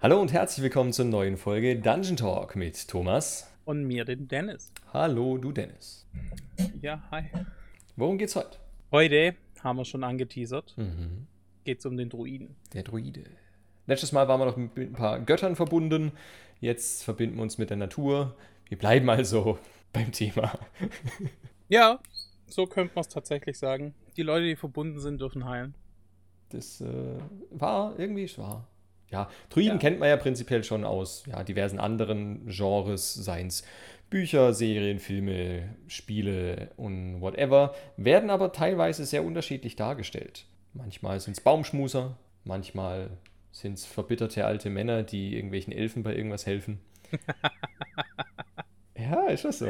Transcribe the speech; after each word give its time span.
Hallo 0.00 0.20
und 0.20 0.32
herzlich 0.32 0.62
willkommen 0.62 0.92
zur 0.92 1.06
neuen 1.06 1.36
Folge 1.36 1.74
Dungeon 1.74 2.16
Talk 2.16 2.54
mit 2.54 2.86
Thomas. 2.86 3.52
Und 3.64 3.82
mir, 3.82 4.04
den 4.04 4.28
Dennis. 4.28 4.72
Hallo, 4.92 5.38
du 5.38 5.50
Dennis. 5.50 6.06
Ja, 6.80 7.02
hi. 7.10 7.24
Worum 7.96 8.16
geht's 8.16 8.36
heute? 8.36 8.58
Heute 8.92 9.34
haben 9.64 9.76
wir 9.76 9.84
schon 9.84 10.04
angeteasert. 10.04 10.74
Mhm. 10.76 11.26
Geht's 11.64 11.84
um 11.84 11.96
den 11.96 12.10
Druiden. 12.10 12.54
Der 12.74 12.84
Druide. 12.84 13.24
Letztes 13.88 14.12
Mal 14.12 14.28
waren 14.28 14.40
wir 14.40 14.46
noch 14.46 14.56
mit 14.56 14.78
ein 14.78 14.92
paar 14.92 15.18
Göttern 15.18 15.56
verbunden. 15.56 16.12
Jetzt 16.60 17.02
verbinden 17.02 17.34
wir 17.34 17.42
uns 17.42 17.58
mit 17.58 17.70
der 17.70 17.76
Natur. 17.76 18.36
Wir 18.68 18.78
bleiben 18.78 19.10
also 19.10 19.58
beim 19.92 20.12
Thema. 20.12 20.56
Ja, 21.70 21.98
so 22.46 22.66
könnte 22.66 22.94
man 22.94 23.02
es 23.02 23.08
tatsächlich 23.08 23.58
sagen. 23.58 23.94
Die 24.16 24.22
Leute, 24.22 24.46
die 24.46 24.56
verbunden 24.56 25.00
sind, 25.00 25.20
dürfen 25.20 25.44
heilen. 25.44 25.74
Das 26.48 26.80
äh, 26.80 27.18
war 27.50 27.98
irgendwie 27.98 28.30
wahr. 28.38 28.66
Ja, 29.10 29.28
Druiden 29.48 29.74
Ja. 29.74 29.78
kennt 29.78 29.98
man 29.98 30.08
ja 30.08 30.16
prinzipiell 30.16 30.64
schon 30.64 30.84
aus 30.84 31.24
ja, 31.26 31.42
diversen 31.42 31.78
anderen 31.78 32.46
Genres, 32.46 33.14
seien 33.14 33.46
es 33.46 33.64
Bücher, 34.10 34.54
Serien, 34.54 34.98
Filme, 34.98 35.74
Spiele 35.86 36.70
und 36.76 37.20
whatever, 37.20 37.74
werden 37.96 38.30
aber 38.30 38.52
teilweise 38.52 39.04
sehr 39.04 39.24
unterschiedlich 39.24 39.76
dargestellt. 39.76 40.46
Manchmal 40.72 41.20
sind 41.20 41.36
es 41.36 41.42
Baumschmuser, 41.42 42.16
manchmal 42.44 43.10
sind 43.50 43.74
es 43.74 43.86
verbitterte 43.86 44.44
alte 44.46 44.70
Männer, 44.70 45.02
die 45.02 45.34
irgendwelchen 45.34 45.72
Elfen 45.72 46.02
bei 46.02 46.14
irgendwas 46.14 46.46
helfen. 46.46 46.80
ja, 48.96 49.26
ist 49.28 49.44
das 49.44 49.58
so. 49.58 49.68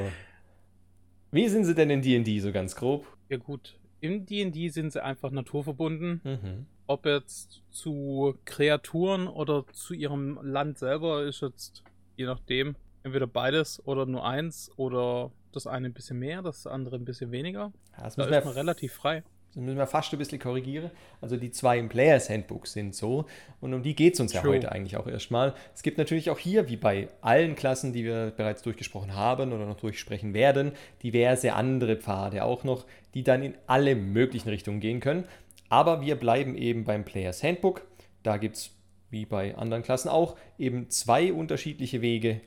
Wie 1.30 1.48
sind 1.48 1.64
sie 1.64 1.74
denn 1.74 1.90
in 1.90 2.02
D&D 2.02 2.40
so 2.40 2.52
ganz 2.52 2.74
grob? 2.74 3.06
Ja 3.28 3.36
gut, 3.36 3.78
im 4.00 4.24
D&D 4.24 4.68
sind 4.68 4.92
sie 4.92 5.02
einfach 5.02 5.30
naturverbunden. 5.30 6.20
Mhm. 6.24 6.66
Ob 6.88 7.04
jetzt 7.04 7.62
zu 7.70 8.34
Kreaturen 8.46 9.28
oder 9.28 9.64
zu 9.72 9.92
ihrem 9.92 10.38
Land 10.42 10.78
selber 10.78 11.22
ist 11.22 11.42
jetzt, 11.42 11.84
je 12.16 12.24
nachdem, 12.24 12.76
entweder 13.02 13.26
beides 13.26 13.86
oder 13.86 14.06
nur 14.06 14.24
eins 14.26 14.70
oder 14.76 15.30
das 15.52 15.66
eine 15.66 15.86
ein 15.86 15.92
bisschen 15.92 16.18
mehr, 16.18 16.40
das 16.40 16.66
andere 16.66 16.96
ein 16.96 17.04
bisschen 17.04 17.30
weniger. 17.30 17.72
Ja, 17.96 18.04
das 18.04 18.16
Da 18.16 18.22
müssen 18.22 18.32
wir 18.32 18.38
ist 18.38 18.44
man 18.46 18.54
relativ 18.54 18.94
frei. 18.94 19.22
Das 19.48 19.62
müssen 19.62 19.76
wir 19.76 19.86
fast 19.86 20.12
ein 20.12 20.18
bisschen 20.18 20.38
korrigieren. 20.38 20.90
Also 21.20 21.36
die 21.36 21.50
zwei 21.50 21.78
im 21.78 21.88
Players 21.88 22.30
Handbook 22.30 22.66
sind 22.66 22.94
so. 22.94 23.26
Und 23.60 23.74
um 23.74 23.82
die 23.82 23.94
geht 23.94 24.14
es 24.14 24.20
uns 24.20 24.32
ja 24.32 24.40
True. 24.40 24.56
heute 24.56 24.72
eigentlich 24.72 24.96
auch 24.96 25.06
erstmal. 25.06 25.54
Es 25.74 25.82
gibt 25.82 25.98
natürlich 25.98 26.30
auch 26.30 26.38
hier, 26.38 26.68
wie 26.68 26.76
bei 26.76 27.08
allen 27.20 27.54
Klassen, 27.54 27.92
die 27.92 28.04
wir 28.04 28.32
bereits 28.36 28.62
durchgesprochen 28.62 29.14
haben 29.14 29.52
oder 29.52 29.66
noch 29.66 29.76
durchsprechen 29.76 30.32
werden, 30.32 30.72
diverse 31.02 31.54
andere 31.54 31.96
Pfade 31.96 32.44
auch 32.44 32.64
noch, 32.64 32.86
die 33.14 33.24
dann 33.24 33.42
in 33.42 33.54
alle 33.66 33.94
möglichen 33.94 34.48
Richtungen 34.48 34.80
gehen 34.80 35.00
können. 35.00 35.24
Aber 35.68 36.00
wir 36.00 36.16
bleiben 36.16 36.56
eben 36.56 36.84
beim 36.84 37.04
Players 37.04 37.42
Handbook. 37.42 37.86
Da 38.22 38.36
gibt 38.36 38.56
es, 38.56 38.70
wie 39.10 39.26
bei 39.26 39.56
anderen 39.56 39.82
Klassen 39.82 40.08
auch, 40.08 40.36
eben 40.58 40.90
zwei 40.90 41.32
unterschiedliche 41.32 42.00
Wege. 42.02 42.40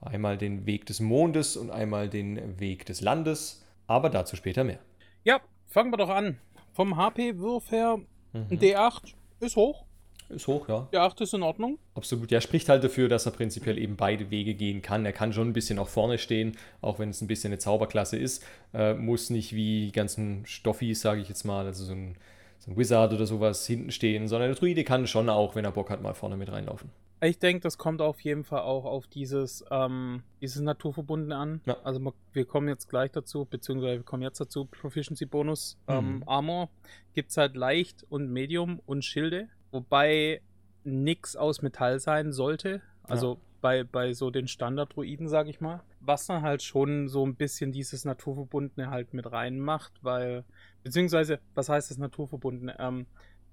Einmal 0.00 0.36
den 0.38 0.66
Weg 0.66 0.86
des 0.86 1.00
Mondes 1.00 1.56
und 1.56 1.70
einmal 1.70 2.08
den 2.08 2.58
Weg 2.58 2.86
des 2.86 3.00
Landes. 3.00 3.64
Aber 3.86 4.10
dazu 4.10 4.36
später 4.36 4.64
mehr. 4.64 4.78
Ja, 5.24 5.40
fangen 5.66 5.92
wir 5.92 5.96
doch 5.96 6.08
an. 6.08 6.38
Vom 6.72 6.96
HP-Wurf 6.96 7.70
her, 7.70 7.98
Mhm. 8.32 8.46
ein 8.50 8.58
D8 8.58 9.12
ist 9.40 9.56
hoch. 9.56 9.84
Ist 10.30 10.46
hoch, 10.46 10.66
ja. 10.68 10.88
D8 10.90 11.20
ist 11.20 11.34
in 11.34 11.42
Ordnung. 11.42 11.78
Absolut. 11.94 12.30
Ja, 12.30 12.40
spricht 12.40 12.70
halt 12.70 12.82
dafür, 12.82 13.10
dass 13.10 13.26
er 13.26 13.32
prinzipiell 13.32 13.76
eben 13.76 13.96
beide 13.96 14.30
Wege 14.30 14.54
gehen 14.54 14.80
kann. 14.80 15.04
Er 15.04 15.12
kann 15.12 15.34
schon 15.34 15.48
ein 15.48 15.52
bisschen 15.52 15.78
auch 15.78 15.88
vorne 15.88 16.16
stehen, 16.16 16.56
auch 16.80 16.98
wenn 16.98 17.10
es 17.10 17.20
ein 17.20 17.26
bisschen 17.26 17.50
eine 17.52 17.58
Zauberklasse 17.58 18.16
ist. 18.16 18.42
Äh, 18.72 18.94
muss 18.94 19.28
nicht 19.28 19.54
wie 19.54 19.86
die 19.86 19.92
ganzen 19.92 20.46
Stoffis, 20.46 21.02
sage 21.02 21.20
ich 21.20 21.28
jetzt 21.28 21.44
mal, 21.44 21.66
also 21.66 21.84
so 21.84 21.92
ein, 21.92 22.16
so 22.64 22.70
ein 22.70 22.76
Wizard 22.76 23.12
oder 23.12 23.26
sowas 23.26 23.66
hinten 23.66 23.90
stehen, 23.90 24.28
sondern 24.28 24.50
der 24.50 24.56
Druide 24.56 24.84
kann 24.84 25.08
schon 25.08 25.28
auch, 25.28 25.56
wenn 25.56 25.64
er 25.64 25.72
Bock 25.72 25.90
hat, 25.90 26.00
mal 26.00 26.14
vorne 26.14 26.36
mit 26.36 26.50
reinlaufen. 26.50 26.90
Ich 27.20 27.38
denke, 27.38 27.60
das 27.62 27.76
kommt 27.76 28.00
auf 28.00 28.20
jeden 28.20 28.44
Fall 28.44 28.60
auch 28.60 28.84
auf 28.84 29.06
dieses, 29.08 29.64
ähm, 29.70 30.22
dieses 30.40 30.60
Naturverbundene 30.60 31.36
an. 31.36 31.60
Ja. 31.66 31.76
Also 31.82 32.00
wir 32.32 32.44
kommen 32.44 32.68
jetzt 32.68 32.88
gleich 32.88 33.10
dazu, 33.10 33.44
beziehungsweise 33.44 33.98
wir 33.98 34.04
kommen 34.04 34.22
jetzt 34.22 34.40
dazu, 34.40 34.64
Proficiency 34.64 35.26
Bonus. 35.26 35.76
Ähm, 35.88 36.16
Mhm. 36.16 36.22
Armor 36.26 36.70
gibt 37.14 37.30
es 37.30 37.36
halt 37.36 37.56
leicht 37.56 38.04
und 38.08 38.30
Medium 38.32 38.80
und 38.86 39.04
Schilde, 39.04 39.48
wobei 39.72 40.40
nix 40.84 41.36
aus 41.36 41.62
Metall 41.62 41.98
sein 42.00 42.32
sollte. 42.32 42.80
Also 43.04 43.38
bei, 43.62 43.84
bei 43.84 44.12
so 44.12 44.30
den 44.30 44.46
Standard-Druiden, 44.48 45.28
sage 45.28 45.48
ich 45.48 45.60
mal. 45.62 45.82
Was 46.00 46.26
dann 46.26 46.42
halt 46.42 46.62
schon 46.62 47.08
so 47.08 47.24
ein 47.24 47.36
bisschen 47.36 47.72
dieses 47.72 48.04
Naturverbundene 48.04 48.90
halt 48.90 49.14
mit 49.14 49.32
reinmacht, 49.32 49.92
weil, 50.02 50.44
beziehungsweise, 50.82 51.38
was 51.54 51.70
heißt 51.70 51.90
das 51.90 51.96
Naturverbundene? 51.96 52.76
Ähm, 52.78 53.06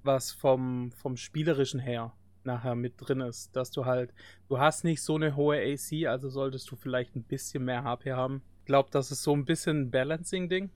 was 0.03 0.31
vom, 0.31 0.91
vom 0.91 1.15
Spielerischen 1.15 1.79
her 1.79 2.13
nachher 2.43 2.75
mit 2.75 2.93
drin 2.97 3.21
ist, 3.21 3.55
dass 3.55 3.71
du 3.71 3.85
halt, 3.85 4.13
du 4.47 4.59
hast 4.59 4.83
nicht 4.83 5.01
so 5.01 5.15
eine 5.15 5.35
hohe 5.35 5.57
AC, 5.57 6.07
also 6.07 6.29
solltest 6.29 6.69
du 6.71 6.75
vielleicht 6.75 7.15
ein 7.15 7.23
bisschen 7.23 7.65
mehr 7.65 7.83
HP 7.83 8.13
haben. 8.13 8.41
Ich 8.61 8.65
glaube, 8.65 8.89
das 8.91 9.11
ist 9.11 9.23
so 9.23 9.33
ein 9.33 9.45
bisschen 9.45 9.81
ein 9.81 9.91
Balancing-Ding. 9.91 10.69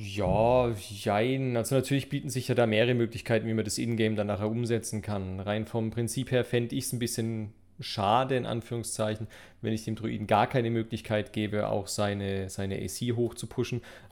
Ja, 0.00 0.70
jein. 0.70 1.56
Also 1.56 1.76
natürlich 1.76 2.08
bieten 2.08 2.30
sich 2.30 2.48
ja 2.48 2.56
da 2.56 2.66
mehrere 2.66 2.94
Möglichkeiten, 2.94 3.46
wie 3.46 3.54
man 3.54 3.64
das 3.64 3.78
Ingame 3.78 4.16
dann 4.16 4.26
nachher 4.26 4.50
umsetzen 4.50 5.02
kann. 5.02 5.38
Rein 5.38 5.66
vom 5.66 5.90
Prinzip 5.90 6.32
her 6.32 6.44
fände 6.44 6.74
ich 6.74 6.84
es 6.84 6.92
ein 6.92 6.98
bisschen 6.98 7.54
schade, 7.80 8.36
in 8.36 8.46
Anführungszeichen, 8.46 9.26
wenn 9.60 9.72
ich 9.72 9.84
dem 9.84 9.94
Druiden 9.94 10.26
gar 10.26 10.46
keine 10.46 10.70
Möglichkeit 10.70 11.32
gebe, 11.32 11.68
auch 11.68 11.86
seine, 11.86 12.48
seine 12.50 12.76
AC 12.76 13.16
hoch. 13.16 13.34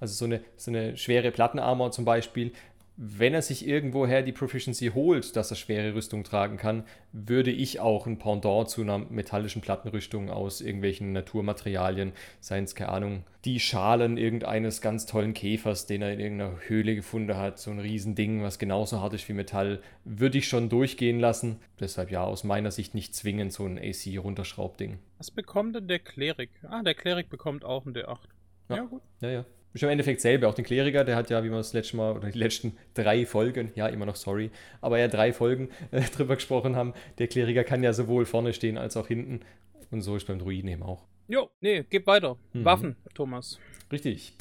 Also 0.00 0.15
so 0.15 0.25
eine, 0.25 0.41
so 0.56 0.71
eine 0.71 0.97
schwere 0.97 1.31
Plattenarmor 1.31 1.93
zum 1.93 2.05
Beispiel. 2.05 2.53
Wenn 2.98 3.34
er 3.34 3.42
sich 3.42 3.66
irgendwoher 3.66 4.22
die 4.22 4.32
Proficiency 4.32 4.92
holt, 4.94 5.36
dass 5.36 5.50
er 5.50 5.56
schwere 5.56 5.94
Rüstung 5.94 6.24
tragen 6.24 6.56
kann, 6.56 6.84
würde 7.12 7.50
ich 7.50 7.78
auch 7.78 8.06
ein 8.06 8.18
Pendant 8.18 8.70
zu 8.70 8.80
einer 8.80 8.96
metallischen 8.96 9.60
Plattenrüstung 9.60 10.30
aus 10.30 10.62
irgendwelchen 10.62 11.12
Naturmaterialien, 11.12 12.12
seien 12.40 12.64
es, 12.64 12.74
keine 12.74 12.92
Ahnung, 12.92 13.24
die 13.44 13.60
Schalen 13.60 14.16
irgendeines 14.16 14.80
ganz 14.80 15.04
tollen 15.04 15.34
Käfers, 15.34 15.84
den 15.84 16.00
er 16.00 16.14
in 16.14 16.20
irgendeiner 16.20 16.58
Höhle 16.66 16.94
gefunden 16.94 17.36
hat, 17.36 17.58
so 17.58 17.70
ein 17.70 17.80
Riesending, 17.80 18.42
was 18.42 18.58
genauso 18.58 19.02
hart 19.02 19.12
ist 19.12 19.28
wie 19.28 19.34
Metall, 19.34 19.82
würde 20.04 20.38
ich 20.38 20.48
schon 20.48 20.70
durchgehen 20.70 21.20
lassen. 21.20 21.60
Deshalb 21.78 22.10
ja, 22.10 22.24
aus 22.24 22.44
meiner 22.44 22.70
Sicht 22.70 22.94
nicht 22.94 23.14
zwingend 23.14 23.52
so 23.52 23.66
ein 23.66 23.78
AC-Runterschraubding. 23.78 24.98
Was 25.18 25.30
bekommt 25.30 25.76
denn 25.76 25.86
der 25.86 25.98
Klerik? 25.98 26.50
Ah, 26.62 26.82
der 26.82 26.94
Klerik 26.94 27.28
bekommt 27.28 27.62
auch 27.62 27.84
ein 27.84 27.94
D8. 27.94 28.20
Ja. 28.70 28.76
Ja, 28.76 28.82
gut. 28.84 29.02
Ja, 29.20 29.28
ja. 29.28 29.44
Ist 29.76 29.82
im 29.82 29.91
Endeffekt 29.91 30.22
selber. 30.22 30.48
Auch 30.48 30.54
den 30.54 30.64
Kleriker, 30.64 31.04
der 31.04 31.16
hat 31.16 31.28
ja, 31.28 31.44
wie 31.44 31.50
wir 31.50 31.59
das 31.59 31.75
letzte 31.75 31.98
Mal 31.98 32.16
oder 32.16 32.31
die 32.31 32.38
letzten 32.38 32.78
drei 32.94 33.26
Folgen, 33.26 33.72
ja, 33.75 33.87
immer 33.88 34.06
noch 34.06 34.16
sorry, 34.16 34.50
aber 34.81 34.98
ja, 34.98 35.06
drei 35.06 35.34
Folgen 35.34 35.69
äh, 35.91 36.00
drüber 36.16 36.37
gesprochen 36.37 36.76
haben. 36.76 36.94
Der 37.19 37.26
Kleriker 37.26 37.62
kann 37.62 37.82
ja 37.82 37.92
sowohl 37.92 38.25
vorne 38.25 38.54
stehen 38.54 38.78
als 38.78 38.97
auch 38.97 39.06
hinten. 39.06 39.41
Und 39.91 40.00
so 40.00 40.16
ist 40.16 40.26
beim 40.26 40.38
Druiden 40.38 40.70
eben 40.70 40.82
auch. 40.82 41.04
Jo, 41.28 41.50
nee, 41.60 41.84
gib 41.91 42.06
weiter. 42.06 42.38
Mhm. 42.54 42.64
Waffen, 42.64 42.97
Thomas. 43.12 43.60
Richtig. 43.92 44.32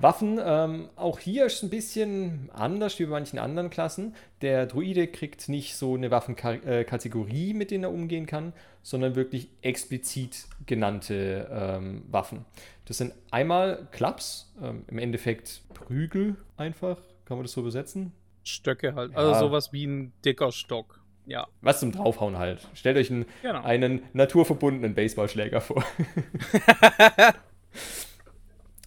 Waffen, 0.00 0.38
ähm, 0.42 0.88
auch 0.96 1.18
hier 1.18 1.46
ist 1.46 1.56
es 1.56 1.62
ein 1.64 1.70
bisschen 1.70 2.50
anders 2.52 2.98
wie 2.98 3.04
bei 3.04 3.10
manchen 3.10 3.38
anderen 3.38 3.68
Klassen. 3.68 4.14
Der 4.42 4.66
Druide 4.66 5.08
kriegt 5.08 5.48
nicht 5.48 5.74
so 5.76 5.94
eine 5.94 6.10
Waffenkategorie, 6.10 7.52
mit 7.54 7.70
denen 7.70 7.84
er 7.84 7.92
umgehen 7.92 8.26
kann, 8.26 8.52
sondern 8.82 9.16
wirklich 9.16 9.48
explizit 9.62 10.46
genannte 10.66 11.48
ähm, 11.50 12.04
Waffen. 12.10 12.44
Das 12.84 12.98
sind 12.98 13.12
einmal 13.30 13.88
Klaps, 13.90 14.52
ähm, 14.62 14.84
im 14.86 14.98
Endeffekt 14.98 15.62
Prügel 15.74 16.36
einfach, 16.56 16.98
kann 17.24 17.36
man 17.36 17.44
das 17.44 17.52
so 17.52 17.60
übersetzen? 17.60 18.12
Stöcke 18.44 18.94
halt. 18.94 19.12
Ja. 19.12 19.18
Also 19.18 19.48
sowas 19.48 19.72
wie 19.72 19.86
ein 19.86 20.12
dicker 20.24 20.52
Stock. 20.52 21.00
Ja, 21.26 21.46
Was 21.60 21.80
zum 21.80 21.92
Draufhauen 21.92 22.38
halt. 22.38 22.66
Stellt 22.72 22.96
euch 22.96 23.10
einen, 23.10 23.26
genau. 23.42 23.62
einen 23.62 24.02
naturverbundenen 24.14 24.94
Baseballschläger 24.94 25.60
vor. 25.60 25.84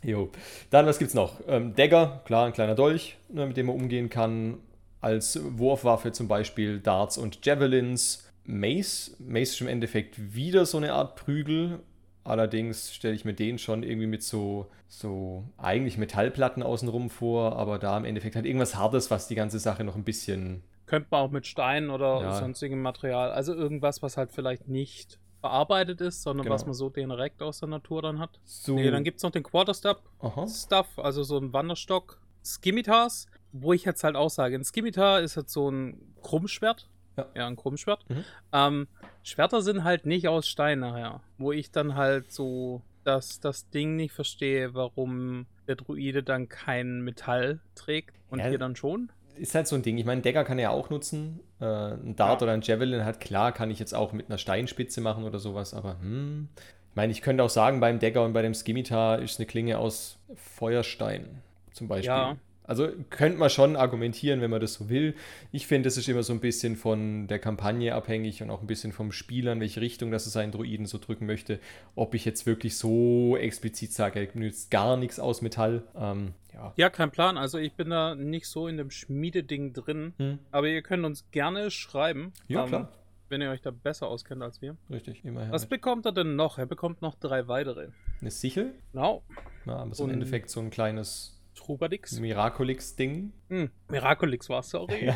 Jo. 0.04 0.30
Dann, 0.70 0.86
was 0.86 1.00
gibt's 1.00 1.14
noch? 1.14 1.40
Ähm, 1.48 1.76
Dagger, 1.76 2.22
klar, 2.26 2.46
ein 2.48 2.54
kleiner 2.54 2.76
Dolch, 2.76 3.18
ne, 3.30 3.46
mit 3.46 3.58
dem 3.58 3.68
man 3.68 3.76
umgehen 3.76 4.10
kann. 4.10 4.58
Als 5.00 5.40
Wurfwaffe 5.58 6.12
zum 6.12 6.28
Beispiel 6.28 6.80
Darts 6.80 7.18
und 7.18 7.46
Javelins. 7.46 8.28
Mace. 8.46 9.16
Mace 9.20 9.52
ist 9.52 9.62
im 9.62 9.68
Endeffekt 9.68 10.34
wieder 10.34 10.66
so 10.66 10.78
eine 10.78 10.94
Art 10.94 11.16
Prügel. 11.16 11.80
Allerdings 12.24 12.94
stelle 12.94 13.16
ich 13.16 13.26
mir 13.26 13.34
den 13.34 13.58
schon 13.58 13.82
irgendwie 13.84 14.08
mit 14.08 14.22
so, 14.24 14.68
so 14.88 15.44
eigentlich 15.58 15.98
Metallplatten 15.98 16.62
außenrum 16.62 17.10
vor, 17.10 17.56
aber 17.56 17.80
da 17.80 17.98
im 17.98 18.06
Endeffekt 18.06 18.36
halt 18.36 18.46
irgendwas 18.46 18.76
Hartes, 18.76 19.10
was 19.10 19.28
die 19.28 19.36
ganze 19.36 19.58
Sache 19.60 19.84
noch 19.84 19.96
ein 19.96 20.04
bisschen. 20.04 20.62
Könnte 20.86 21.08
man 21.12 21.22
auch 21.22 21.32
mit 21.32 21.48
Stein 21.48 21.90
oder 21.90 22.22
Ja. 22.22 22.34
sonstigem 22.38 22.82
Material. 22.82 23.32
Also 23.32 23.54
irgendwas, 23.56 24.02
was 24.04 24.18
halt 24.18 24.32
vielleicht 24.32 24.68
nicht 24.68 25.20
verarbeitet 25.42 26.00
ist, 26.02 26.22
sondern 26.24 26.44
Genau. 26.46 26.56
was 26.56 26.66
man 26.66 26.74
so 26.74 26.90
direkt 26.90 27.42
aus 27.42 27.60
der 27.60 27.68
Natur 27.70 28.02
dann 28.02 28.20
hat. 28.20 28.40
So. 28.46 28.76
Nee, 28.76 28.90
dann 28.92 29.04
gibt 29.04 29.18
es 29.18 29.24
noch 29.24 29.32
den 29.32 29.44
Quarterstep 29.44 29.98
Aha. 30.20 30.48
Stuff, 30.48 30.88
also 30.98 31.24
so 31.24 31.38
ein 31.38 31.52
Wanderstock. 31.52 32.20
Scimitars, 32.44 33.28
wo 33.52 33.74
ich 33.74 33.84
jetzt 33.86 34.04
halt 34.04 34.16
auch 34.16 34.30
sage, 34.30 34.56
ein 34.56 34.64
Scimitar 34.64 35.22
ist 35.22 35.36
jetzt 35.36 35.52
so 35.54 35.70
ein 35.70 36.16
Krummschwert. 36.24 36.88
Ja. 37.36 37.46
ein 37.46 37.56
Krummschwert. 37.58 38.10
Mhm. 38.10 38.24
Ähm, 38.54 38.88
Schwerter 39.22 39.62
sind 39.62 39.84
halt 39.84 40.06
nicht 40.06 40.28
aus 40.30 40.48
Stein 40.48 40.80
nachher. 40.80 41.22
Wo 41.38 41.52
ich 41.52 41.70
dann 41.70 41.96
halt 41.96 42.32
so 42.32 42.82
das, 43.04 43.40
das 43.42 43.70
Ding 43.70 43.96
nicht 43.98 44.14
verstehe, 44.14 44.74
warum 44.74 45.46
der 45.68 45.76
Druide 45.76 46.24
dann 46.24 46.48
kein 46.50 47.02
Metall 47.02 47.60
trägt 47.76 48.16
und 48.30 48.40
Ja. 48.40 48.46
hier 48.48 48.58
dann 48.58 48.76
schon. 48.76 49.12
Ist 49.42 49.56
halt 49.56 49.68
so 49.68 49.76
ein 49.76 49.82
Ding. 49.82 49.98
Ich 49.98 50.06
meine, 50.06 50.22
Dagger 50.22 50.44
kann 50.44 50.60
er 50.60 50.64
ja 50.64 50.70
auch 50.70 50.90
nutzen. 50.90 51.40
Äh, 51.60 51.66
ein 51.66 52.16
Dart 52.16 52.42
Ja. 52.42 52.46
oder 52.46 52.54
ein 52.54 52.62
Javelin 52.62 53.04
halt, 53.06 53.20
klar, 53.20 53.52
kann 53.52 53.72
ich 53.72 53.80
jetzt 53.80 53.94
auch 53.94 54.14
mit 54.14 54.30
einer 54.30 54.38
Steinspitze 54.38 55.02
machen 55.02 55.24
oder 55.24 55.40
sowas, 55.40 55.74
aber 55.74 56.00
hm. 56.00 56.50
Ich 56.90 56.96
meine, 56.96 57.12
ich 57.14 57.22
könnte 57.22 57.42
auch 57.44 57.50
sagen, 57.50 57.80
beim 57.80 58.00
Dagger 58.00 58.26
und 58.26 58.34
bei 58.34 58.42
dem 58.42 58.54
Skimitar 58.54 59.20
ist 59.20 59.40
eine 59.40 59.46
Klinge 59.46 59.78
aus 59.78 60.18
Feuerstein 60.36 61.42
zum 61.72 61.88
Beispiel. 61.88 62.08
Ja. 62.08 62.36
Also 62.72 62.90
könnte 63.10 63.38
man 63.38 63.50
schon 63.50 63.76
argumentieren, 63.76 64.42
wenn 64.42 64.50
man 64.50 64.62
das 64.62 64.74
so 64.76 64.90
will. 64.90 65.14
Ich 65.52 65.68
finde, 65.68 65.88
es 65.90 65.98
ist 65.98 66.08
immer 66.10 66.24
so 66.24 66.32
ein 66.34 66.40
bisschen 66.40 66.76
von 66.76 67.28
der 67.28 67.38
Kampagne 67.38 67.94
abhängig 67.94 68.42
und 68.42 68.50
auch 68.50 68.62
ein 68.62 68.68
bisschen 68.68 68.92
vom 68.94 69.12
Spieler, 69.12 69.52
in 69.52 69.60
welche 69.60 69.82
Richtung 69.82 70.10
das 70.10 70.26
es 70.26 70.34
seinen 70.34 70.52
Druiden 70.52 70.86
so 70.86 70.98
drücken 70.98 71.26
möchte. 71.26 71.60
Ob 71.96 72.16
ich 72.16 72.26
jetzt 72.26 72.46
wirklich 72.46 72.78
so 72.78 73.36
explizit 73.38 73.92
sage, 73.94 74.20
er 74.22 74.26
benutzt 74.28 74.72
gar 74.72 74.96
nichts 74.98 75.20
aus 75.20 75.42
Metall. 75.42 75.84
Ähm, 75.96 76.34
ja. 76.54 76.74
Ja, 76.78 76.90
kein 76.90 77.12
Plan. 77.12 77.38
Also 77.38 77.58
ich 77.58 77.74
bin 77.74 77.90
da 77.90 78.16
nicht 78.16 78.48
so 78.48 78.68
in 78.68 78.78
dem 78.78 78.90
Schmiededing 78.90 79.74
drin. 79.74 80.14
Hm, 80.18 80.40
Aber 80.52 80.68
ihr 80.68 80.82
könnt 80.82 81.06
uns 81.06 81.30
gerne 81.32 81.72
schreiben. 81.72 82.32
Ja, 82.48 82.64
ähm, 82.64 82.68
klar. 82.70 82.90
Wenn 83.30 83.42
ihr 83.42 83.50
euch 83.50 83.62
da 83.62 83.72
besser 83.72 84.08
auskennt 84.08 84.42
als 84.44 84.62
wir. 84.62 84.76
richtig, 84.90 85.24
immerhin. 85.24 85.52
Was 85.52 85.66
bekommt 85.66 86.06
er 86.06 86.12
denn 86.12 86.36
noch? 86.36 86.58
Er 86.58 86.66
bekommt 86.66 87.02
noch 87.02 87.16
drei 87.16 87.48
weitere. 87.48 87.88
Eine 88.20 88.32
Sichel, 88.32 88.74
Genau. 88.92 89.24
ja, 89.66 89.78
aber 89.78 89.96
so 89.96 90.04
im 90.04 90.10
Endeffekt 90.12 90.50
so 90.50 90.60
ein 90.60 90.70
kleines 90.70 91.41
Trubadix. 91.62 92.20
Miraculix-Ding. 92.20 93.32
Hm. 93.50 93.70
Miraculix 93.90 94.50
war 94.50 94.64
sorry. 94.64 95.14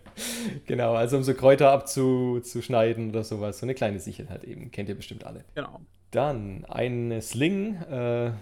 genau, 0.66 0.94
also 0.94 1.16
um 1.16 1.22
so 1.22 1.34
Kräuter 1.34 1.72
abzuschneiden 1.72 3.10
oder 3.10 3.24
sowas. 3.24 3.58
So 3.58 3.66
eine 3.66 3.74
kleine 3.74 3.98
Sichel 3.98 4.28
halt 4.28 4.44
eben. 4.44 4.70
Kennt 4.70 4.88
ihr 4.88 4.94
bestimmt 4.94 5.24
alle. 5.24 5.44
Genau. 5.54 5.80
Dann 6.10 6.64
ein 6.66 7.20
Sling, 7.20 7.76
äh, 7.82 8.26
im 8.26 8.34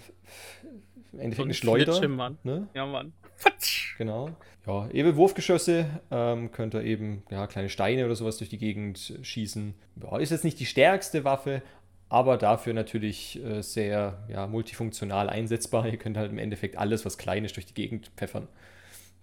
Endeffekt 1.19 1.37
So 1.37 1.43
ein 1.43 1.45
eine 1.45 1.55
Schleuder. 1.55 1.93
Schlittschimmern. 1.93 2.39
Ne? 2.43 2.69
Ja, 2.75 2.87
Mann. 2.87 3.13
Fatsch. 3.37 3.97
Genau. 3.97 4.31
Ja, 4.67 4.91
eben 4.91 5.17
Wurfgeschosse, 5.17 5.87
ähm, 6.11 6.53
könnt 6.53 6.75
ihr 6.75 6.85
eben 6.85 7.23
ja, 7.31 7.47
kleine 7.47 7.71
Steine 7.71 8.05
oder 8.05 8.15
sowas 8.15 8.37
durch 8.37 8.51
die 8.51 8.59
Gegend 8.59 9.19
schießen. 9.23 9.75
Ja, 10.03 10.19
ist 10.19 10.31
jetzt 10.31 10.45
nicht 10.45 10.61
die 10.61 10.67
stärkste 10.67 11.25
Waffe, 11.25 11.63
aber 12.11 12.37
dafür 12.37 12.75
natürlich 12.75 13.43
äh, 13.43 13.63
sehr 13.63 14.27
ja, 14.29 14.47
multifunktional 14.47 15.31
einsetzbar. 15.31 15.87
Ihr 15.91 15.97
könnt 15.97 16.19
halt 16.19 16.33
im 16.33 16.39
Endeffekt 16.39 16.77
alles, 16.77 17.07
was 17.07 17.17
klein 17.17 17.45
ist, 17.45 17.57
durch 17.57 17.67
die 17.67 17.75
Gegend 17.75 18.11
pfeffern. 18.17 18.49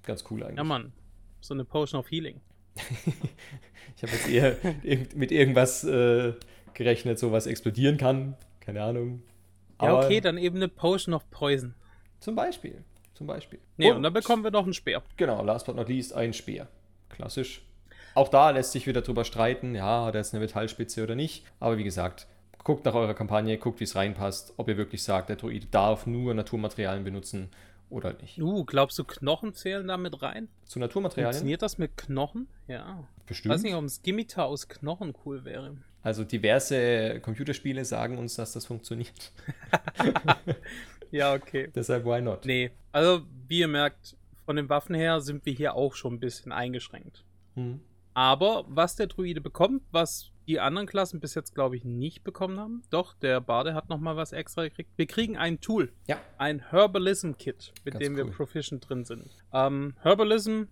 Ganz 0.03 0.23
cool 0.31 0.41
eigentlich. 0.41 0.57
Ja, 0.57 0.63
Mann. 0.63 0.93
So 1.41 1.53
eine 1.53 1.65
Potion 1.65 1.99
of 1.99 2.09
Healing. 2.09 2.41
Ich 3.95 4.03
habe 4.03 4.13
jetzt 4.13 4.29
eher 4.29 4.57
mit 5.15 5.31
irgendwas 5.31 5.83
äh, 5.83 6.33
gerechnet, 6.75 7.17
so 7.17 7.31
was 7.31 7.47
explodieren 7.47 7.97
kann. 7.97 8.35
Keine 8.59 8.83
Ahnung. 8.83 9.23
Ja, 9.81 9.87
Aber 9.87 10.05
okay, 10.05 10.21
dann 10.21 10.37
eben 10.37 10.57
eine 10.57 10.67
Potion 10.67 11.15
of 11.15 11.27
Poison. 11.31 11.73
Zum 12.19 12.35
Beispiel. 12.35 12.83
Zum 13.15 13.25
Beispiel. 13.25 13.57
Nee, 13.77 13.89
und 13.89 14.03
dann 14.03 14.13
bekommen 14.13 14.43
wir 14.43 14.51
noch 14.51 14.65
einen 14.65 14.75
Speer. 14.75 15.01
Genau, 15.15 15.43
last 15.43 15.65
but 15.65 15.75
not 15.75 15.89
least 15.89 16.13
ein 16.13 16.33
Speer. 16.33 16.67
Klassisch. 17.09 17.63
Auch 18.13 18.27
da 18.27 18.51
lässt 18.51 18.73
sich 18.73 18.85
wieder 18.85 19.01
drüber 19.01 19.25
streiten, 19.25 19.73
ja, 19.73 20.05
hat 20.05 20.13
er 20.13 20.21
jetzt 20.21 20.35
eine 20.35 20.43
Metallspitze 20.43 21.01
oder 21.01 21.15
nicht. 21.15 21.43
Aber 21.59 21.79
wie 21.79 21.83
gesagt, 21.83 22.27
guckt 22.67 22.83
nach 22.83 22.95
eurer 22.95 23.13
Kampagne, 23.13 23.57
guckt, 23.57 23.79
wie 23.79 23.85
es 23.85 23.95
reinpasst, 23.95 24.53
ob 24.57 24.67
ihr 24.67 24.75
wirklich 24.75 25.01
sagt, 25.01 25.29
der 25.29 25.37
Druide 25.37 25.67
darf 25.67 26.05
nur 26.05 26.33
Naturmaterialien 26.33 27.05
benutzen 27.05 27.47
oder 27.89 28.11
nicht. 28.11 28.41
Uh, 28.41 28.65
glaubst 28.65 28.99
du, 28.99 29.05
Knochen 29.05 29.53
zählen 29.53 29.87
da 29.87 29.95
mit 29.95 30.21
rein? 30.21 30.49
Zu 30.65 30.79
Naturmaterialien? 30.79 31.31
Funktioniert 31.31 31.61
das 31.61 31.77
mit 31.77 31.95
Knochen? 31.95 32.49
Ja. 32.67 33.07
Ich 33.19 33.23
Bestimmt. 33.23 33.55
weiß 33.55 33.61
nicht, 33.61 33.73
ob 33.73 33.83
ein 33.83 33.89
Skimitar 33.89 34.47
aus 34.47 34.67
Knochen 34.67 35.13
cool 35.23 35.45
wäre. 35.45 35.77
Also 36.03 36.25
diverse 36.25 37.21
Computerspiele 37.21 37.85
sagen 37.85 38.17
uns, 38.17 38.35
dass 38.35 38.51
das 38.51 38.65
funktioniert. 38.65 39.31
Ja, 41.09 41.33
okay. 41.33 41.69
Deshalb 41.75 42.03
why 42.03 42.19
not? 42.19 42.43
Nee, 42.43 42.71
also 42.91 43.21
wie 43.47 43.59
ihr 43.59 43.69
merkt, 43.69 44.17
von 44.43 44.57
den 44.57 44.67
Waffen 44.67 44.93
her 44.93 45.21
sind 45.21 45.45
wir 45.45 45.53
hier 45.53 45.73
auch 45.73 45.93
schon 45.93 46.15
ein 46.15 46.19
bisschen 46.19 46.51
eingeschränkt. 46.51 47.23
Hm. 47.55 47.79
Aber 48.13 48.65
was 48.67 48.97
der 48.97 49.07
Druide 49.07 49.39
bekommt, 49.39 49.83
was 49.91 50.31
die 50.47 50.59
anderen 50.59 50.87
Klassen 50.87 51.19
bis 51.19 51.35
jetzt, 51.35 51.53
glaube 51.55 51.75
ich, 51.75 51.83
nicht 51.83 52.23
bekommen 52.23 52.59
haben, 52.59 52.81
doch, 52.89 53.13
der 53.15 53.41
Bade 53.41 53.73
hat 53.73 53.89
nochmal 53.89 54.15
was 54.15 54.31
extra 54.31 54.63
gekriegt. 54.63 54.89
Wir 54.95 55.05
kriegen 55.07 55.37
ein 55.37 55.59
Tool, 55.59 55.91
Ja, 56.07 56.17
ein 56.37 56.59
Herbalism-Kit, 56.69 57.73
mit 57.85 57.93
Ganz 57.95 58.03
dem 58.03 58.15
wir 58.15 58.25
cool. 58.25 58.31
proficient 58.31 58.87
drin 58.87 59.03
sind. 59.05 59.29
Ähm, 59.53 59.93
Herbalism 60.01 60.63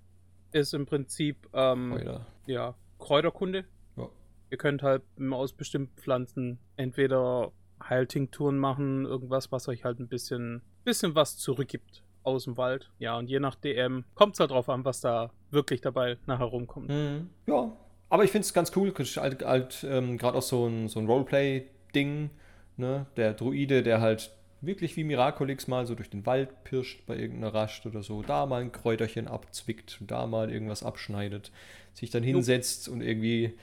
ist 0.51 0.73
im 0.73 0.85
Prinzip 0.85 1.47
ähm, 1.53 1.93
Spoiler. 1.95 2.25
ja, 2.45 2.75
Kräuterkunde. 2.99 3.65
Ja. 3.97 4.07
Ihr 4.49 4.57
könnt 4.57 4.81
halt 4.83 5.03
aus 5.31 5.53
bestimmten 5.53 5.95
Pflanzen 5.97 6.59
entweder 6.77 7.51
Heiltinkturen 7.83 8.57
machen, 8.57 9.05
irgendwas, 9.05 9.51
was 9.51 9.67
euch 9.67 9.83
halt 9.83 9.99
ein 9.99 10.07
bisschen, 10.07 10.61
bisschen 10.85 11.13
was 11.15 11.37
zurückgibt 11.37 12.03
aus 12.23 12.45
dem 12.45 12.57
Wald. 12.57 12.89
Ja, 12.97 13.17
und 13.17 13.29
je 13.29 13.39
nach 13.39 13.55
DM 13.55 14.05
kommt 14.15 14.33
es 14.35 14.39
halt 14.39 14.51
drauf 14.51 14.69
an, 14.69 14.85
was 14.85 15.01
da 15.01 15.31
wirklich 15.51 15.81
dabei 15.81 16.17
nachher 16.25 16.45
rumkommt. 16.45 16.89
Mhm. 16.89 17.29
Ja, 17.45 17.71
aber 18.09 18.23
ich 18.23 18.31
finde 18.31 18.45
es 18.45 18.53
ganz 18.53 18.71
cool, 18.75 18.93
halt, 18.97 19.43
halt 19.43 19.85
ähm, 19.89 20.17
gerade 20.17 20.37
auch 20.37 20.43
so 20.43 20.67
ein, 20.67 20.87
so 20.87 20.99
ein 20.99 21.07
Roleplay-Ding, 21.07 22.29
ne? 22.77 23.05
Der 23.17 23.33
Druide, 23.33 23.83
der 23.83 24.01
halt 24.01 24.31
wirklich 24.61 24.95
wie 24.97 25.03
Miraculix 25.03 25.67
mal 25.67 25.85
so 25.85 25.95
durch 25.95 26.09
den 26.09 26.25
Wald 26.25 26.63
pirscht 26.63 27.05
bei 27.05 27.15
irgendeiner 27.17 27.53
Rast 27.53 27.85
oder 27.85 28.03
so, 28.03 28.21
da 28.21 28.45
mal 28.45 28.61
ein 28.61 28.71
Kräuterchen 28.71 29.27
abzwickt, 29.27 29.99
da 30.01 30.25
mal 30.27 30.51
irgendwas 30.51 30.83
abschneidet, 30.83 31.51
sich 31.93 32.09
dann 32.09 32.23
hinsetzt 32.23 32.87
und 32.89 33.01
irgendwie 33.01 33.53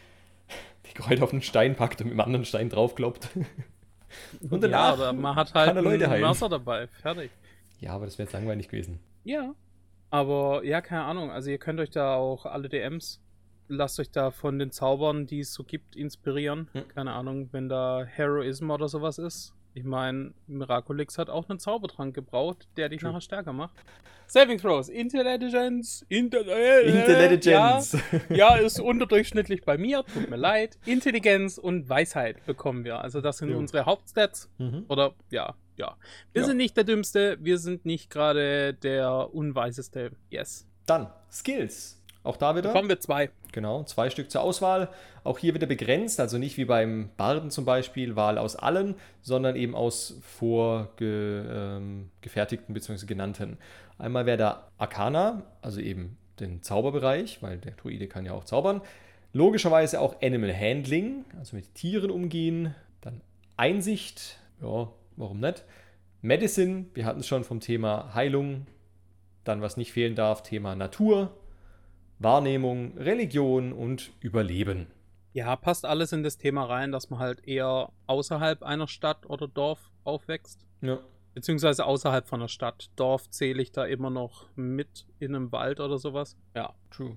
die 0.86 0.94
Kräuter 0.94 1.24
auf 1.24 1.32
einen 1.32 1.42
Stein 1.42 1.74
packt 1.74 2.00
und 2.00 2.08
mit 2.08 2.14
dem 2.14 2.20
anderen 2.20 2.44
Stein 2.44 2.68
draufkloppt. 2.68 3.28
und 4.50 4.52
ja, 4.52 4.58
danach 4.58 4.92
aber 4.92 5.12
man 5.12 5.36
hat 5.36 5.54
halt 5.54 5.68
kann 5.68 5.76
er 5.76 5.82
Leute 5.82 6.10
ein. 6.10 6.20
Messer 6.20 6.48
dabei. 6.48 6.88
Fertig. 6.88 7.30
Ja, 7.80 7.92
aber 7.94 8.04
das 8.04 8.18
wäre 8.18 8.26
jetzt 8.26 8.32
langweilig 8.32 8.68
gewesen. 8.68 9.00
Ja. 9.24 9.54
Aber 10.10 10.62
ja, 10.64 10.80
keine 10.80 11.04
Ahnung. 11.04 11.30
Also 11.30 11.50
ihr 11.50 11.58
könnt 11.58 11.80
euch 11.80 11.90
da 11.90 12.16
auch 12.16 12.44
alle 12.44 12.68
DMs, 12.68 13.21
lasst 13.72 13.98
euch 14.00 14.10
da 14.10 14.30
von 14.30 14.58
den 14.58 14.70
Zaubern, 14.70 15.26
die 15.26 15.40
es 15.40 15.52
so 15.52 15.64
gibt, 15.64 15.96
inspirieren. 15.96 16.68
Hm. 16.72 16.88
Keine 16.88 17.12
Ahnung, 17.12 17.48
wenn 17.52 17.68
da 17.68 18.04
Heroism 18.04 18.70
oder 18.70 18.88
sowas 18.88 19.18
ist. 19.18 19.54
Ich 19.74 19.84
meine, 19.84 20.34
Miraculix 20.46 21.16
hat 21.16 21.30
auch 21.30 21.48
einen 21.48 21.58
Zaubertrank 21.58 22.14
gebraucht, 22.14 22.68
der 22.76 22.90
dich 22.90 23.00
True. 23.00 23.10
nachher 23.10 23.22
stärker 23.22 23.52
macht. 23.54 23.74
Saving 24.26 24.58
Throws, 24.58 24.88
Intelligence, 24.88 26.04
Intelligence. 26.08 26.94
Intelligence. 26.94 27.98
Ja, 28.28 28.36
ja, 28.36 28.56
ist 28.56 28.80
unterdurchschnittlich 28.80 29.62
bei 29.64 29.76
mir, 29.78 30.04
tut 30.04 30.28
mir 30.30 30.36
leid. 30.36 30.78
Intelligenz 30.86 31.58
und 31.58 31.88
Weisheit 31.88 32.44
bekommen 32.46 32.84
wir. 32.84 33.00
Also 33.00 33.20
das 33.20 33.38
sind 33.38 33.50
Jo. 33.50 33.58
unsere 33.58 33.84
Hauptstats. 33.86 34.50
Mhm. 34.58 34.84
Oder 34.88 35.14
ja, 35.30 35.54
ja. 35.76 35.96
Wir 36.32 36.42
Ja. 36.42 36.46
sind 36.48 36.56
nicht 36.58 36.76
der 36.76 36.84
Dümmste, 36.84 37.38
wir 37.40 37.58
sind 37.58 37.84
nicht 37.86 38.10
gerade 38.10 38.74
der 38.74 39.34
Unweiseste. 39.34 40.12
Yes. 40.30 40.66
Dann 40.86 41.10
Skills. 41.30 42.01
Auch 42.24 42.36
da 42.36 42.54
wieder. 42.54 42.68
Bekommen 42.68 42.88
wir 42.88 43.00
zwei. 43.00 43.30
Genau, 43.52 43.82
zwei 43.84 44.10
Stück 44.10 44.30
zur 44.30 44.42
Auswahl. 44.42 44.88
Auch 45.24 45.38
hier 45.38 45.54
wieder 45.54 45.66
begrenzt, 45.66 46.20
also 46.20 46.38
nicht 46.38 46.56
wie 46.56 46.64
beim 46.64 47.10
Barden 47.16 47.50
zum 47.50 47.64
Beispiel, 47.64 48.16
Wahl 48.16 48.38
aus 48.38 48.56
allen, 48.56 48.94
sondern 49.22 49.56
eben 49.56 49.74
aus 49.74 50.18
vorgefertigten 50.22 52.74
bzw. 52.74 53.06
genannten. 53.06 53.58
Einmal 53.98 54.26
wäre 54.26 54.38
da 54.38 54.68
Arcana, 54.78 55.42
also 55.60 55.80
eben 55.80 56.16
den 56.40 56.62
Zauberbereich, 56.62 57.42
weil 57.42 57.58
der 57.58 57.72
Druide 57.72 58.08
kann 58.08 58.24
ja 58.24 58.32
auch 58.32 58.44
zaubern. 58.44 58.80
Logischerweise 59.32 60.00
auch 60.00 60.20
Animal 60.22 60.54
Handling, 60.54 61.24
also 61.38 61.56
mit 61.56 61.74
Tieren 61.74 62.10
umgehen. 62.10 62.74
Dann 63.00 63.20
Einsicht, 63.56 64.38
ja, 64.60 64.88
warum 65.16 65.40
nicht? 65.40 65.64
Medicine, 66.20 66.86
wir 66.94 67.04
hatten 67.04 67.20
es 67.20 67.26
schon 67.26 67.44
vom 67.44 67.60
Thema 67.60 68.14
Heilung. 68.14 68.66
Dann, 69.44 69.60
was 69.60 69.76
nicht 69.76 69.92
fehlen 69.92 70.14
darf, 70.14 70.42
Thema 70.42 70.76
Natur. 70.76 71.32
Wahrnehmung, 72.22 72.96
Religion 72.98 73.72
und 73.72 74.12
Überleben. 74.20 74.86
Ja, 75.32 75.56
passt 75.56 75.84
alles 75.86 76.12
in 76.12 76.22
das 76.22 76.36
Thema 76.36 76.64
rein, 76.64 76.92
dass 76.92 77.08
man 77.10 77.18
halt 77.18 77.46
eher 77.46 77.90
außerhalb 78.06 78.62
einer 78.62 78.86
Stadt 78.88 79.26
oder 79.26 79.48
Dorf 79.48 79.90
aufwächst. 80.04 80.66
Ja. 80.82 80.98
Beziehungsweise 81.34 81.86
außerhalb 81.86 82.26
von 82.26 82.40
der 82.40 82.48
Stadt. 82.48 82.90
Dorf 82.96 83.30
zähle 83.30 83.62
ich 83.62 83.72
da 83.72 83.84
immer 83.86 84.10
noch 84.10 84.46
mit 84.54 85.06
in 85.18 85.34
einem 85.34 85.50
Wald 85.52 85.80
oder 85.80 85.98
sowas. 85.98 86.36
Ja. 86.54 86.74
True. 86.90 87.16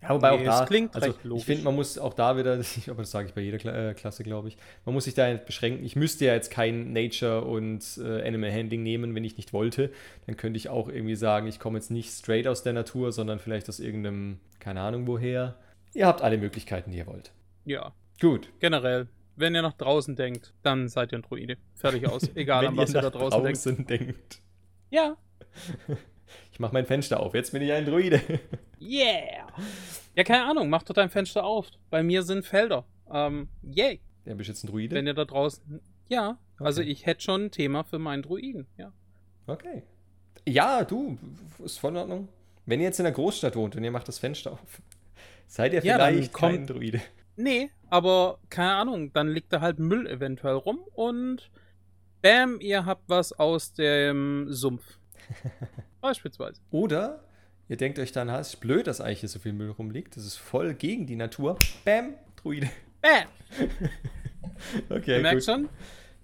Ja, 0.00 0.10
wobei 0.10 0.36
Nee, 0.36 0.42
auch 0.42 0.44
da, 0.44 0.62
es 0.62 0.68
klingt 0.68 0.94
also 0.94 1.08
recht 1.08 1.24
logisch. 1.24 1.40
ich 1.42 1.46
finde, 1.46 1.64
man 1.64 1.74
muss 1.74 1.98
auch 1.98 2.14
da 2.14 2.36
wieder, 2.36 2.52
aber 2.86 3.02
das 3.02 3.10
sage 3.10 3.28
ich 3.28 3.34
bei 3.34 3.40
jeder 3.40 3.58
Kla 3.58 3.90
äh, 3.90 3.94
Klasse, 3.94 4.22
glaube 4.22 4.48
ich, 4.48 4.56
man 4.84 4.94
muss 4.94 5.04
sich 5.04 5.14
da 5.14 5.28
nicht 5.32 5.44
beschränken. 5.44 5.84
Ich 5.84 5.96
müsste 5.96 6.24
ja 6.24 6.34
jetzt 6.34 6.50
kein 6.50 6.92
Nature 6.92 7.42
und 7.42 7.82
äh, 7.98 8.26
Animal 8.26 8.52
Handling 8.52 8.82
nehmen, 8.84 9.14
wenn 9.14 9.24
ich 9.24 9.36
nicht 9.36 9.52
wollte. 9.52 9.90
Dann 10.26 10.36
könnte 10.36 10.56
ich 10.56 10.68
auch 10.68 10.88
irgendwie 10.88 11.16
sagen, 11.16 11.48
ich 11.48 11.58
komme 11.58 11.78
jetzt 11.78 11.90
nicht 11.90 12.10
straight 12.10 12.46
aus 12.46 12.62
der 12.62 12.74
Natur, 12.74 13.10
sondern 13.12 13.40
vielleicht 13.40 13.68
aus 13.68 13.80
irgendeinem, 13.80 14.38
keine 14.60 14.80
Ahnung 14.82 15.06
woher. 15.08 15.56
Ihr 15.94 16.06
habt 16.06 16.22
alle 16.22 16.38
Möglichkeiten, 16.38 16.92
die 16.92 16.98
ihr 16.98 17.06
wollt. 17.06 17.32
Ja. 17.64 17.92
Gut. 18.20 18.48
Generell, 18.60 19.08
wenn 19.36 19.54
ihr 19.54 19.62
nach 19.62 19.72
draußen 19.74 20.14
denkt, 20.14 20.52
dann 20.62 20.88
seid 20.88 21.12
ihr 21.12 21.18
ein 21.18 21.22
Druide. 21.22 21.56
Fertig 21.74 22.06
aus. 22.06 22.22
Egal, 22.36 22.62
wenn 22.62 22.68
an 22.70 22.76
was 22.76 22.90
ihr 22.90 22.96
ihr 22.96 23.02
da 23.02 23.08
nach 23.10 23.12
draußen 23.18 23.42
denkt. 23.42 23.56
draußen 23.66 23.86
denkt. 23.86 24.40
Ja. 24.90 25.16
Ich 26.52 26.60
mache 26.60 26.74
mein 26.74 26.84
Fenster 26.84 27.20
auf, 27.20 27.34
jetzt 27.34 27.52
bin 27.52 27.62
ich 27.62 27.72
ein 27.72 27.86
Druide. 27.86 28.20
Yeah! 28.80 29.37
Ja, 30.14 30.24
keine 30.24 30.44
Ahnung, 30.44 30.68
mach 30.68 30.82
doch 30.82 30.94
dein 30.94 31.10
Fenster 31.10 31.44
auf. 31.44 31.68
Bei 31.90 32.02
mir 32.02 32.22
sind 32.22 32.44
Felder. 32.44 32.84
Ähm, 33.10 33.48
yay. 33.62 34.00
Ja, 34.24 34.34
bist 34.34 34.48
du 34.48 34.52
jetzt 34.52 34.64
ein 34.64 34.68
Druide? 34.68 34.94
Wenn 34.96 35.06
ihr 35.06 35.14
da 35.14 35.24
draußen. 35.24 35.80
Ja, 36.08 36.38
also 36.58 36.80
Okay. 36.80 36.90
ich 36.90 37.06
hätte 37.06 37.22
schon 37.22 37.44
ein 37.46 37.50
Thema 37.50 37.84
für 37.84 37.98
meinen 37.98 38.22
Druiden, 38.22 38.66
ja. 38.76 38.92
Okay. 39.46 39.82
Ja, 40.46 40.84
du, 40.84 41.18
ist 41.64 41.78
voll 41.78 41.92
in 41.92 41.96
Ordnung. 41.98 42.28
Wenn 42.66 42.80
ihr 42.80 42.86
jetzt 42.86 42.98
in 42.98 43.04
der 43.04 43.12
Großstadt 43.12 43.56
wohnt 43.56 43.76
und 43.76 43.84
ihr 43.84 43.90
macht 43.90 44.08
das 44.08 44.18
Fenster 44.18 44.52
auf, 44.52 44.82
seid 45.46 45.72
ihr 45.72 45.82
Ja, 45.84 45.94
vielleicht 45.96 46.32
kommt- 46.32 46.52
kein 46.54 46.66
Druide. 46.66 47.00
Nee, 47.36 47.70
aber 47.88 48.38
keine 48.50 48.72
Ahnung, 48.74 49.12
dann 49.12 49.28
liegt 49.28 49.52
da 49.52 49.60
halt 49.60 49.78
Müll 49.78 50.06
eventuell 50.08 50.54
rum 50.56 50.80
und 50.94 51.50
bam, 52.20 52.60
ihr 52.60 52.84
habt 52.84 53.04
was 53.08 53.32
aus 53.32 53.72
dem 53.74 54.46
Sumpf. 54.50 54.98
Beispielsweise. 56.00 56.60
Oder 56.70 57.20
ihr 57.68 57.76
denkt 57.76 57.98
euch 57.98 58.12
dann, 58.12 58.30
ha, 58.30 58.38
es 58.40 58.54
ist 58.54 58.60
blöd, 58.60 58.86
dass 58.86 59.00
eigentlich 59.00 59.20
hier 59.20 59.28
so 59.28 59.38
viel 59.38 59.52
Müll 59.52 59.70
rumliegt. 59.70 60.16
Das 60.16 60.24
ist 60.24 60.36
voll 60.36 60.74
gegen 60.74 61.06
die 61.06 61.16
Natur. 61.16 61.56
Bam, 61.84 62.14
Druide. 62.36 62.68
Bam! 63.00 63.28
Okay, 64.90 65.16
Ihr 65.16 65.22
merkt 65.22 65.36
gut. 65.36 65.44
schon, 65.44 65.68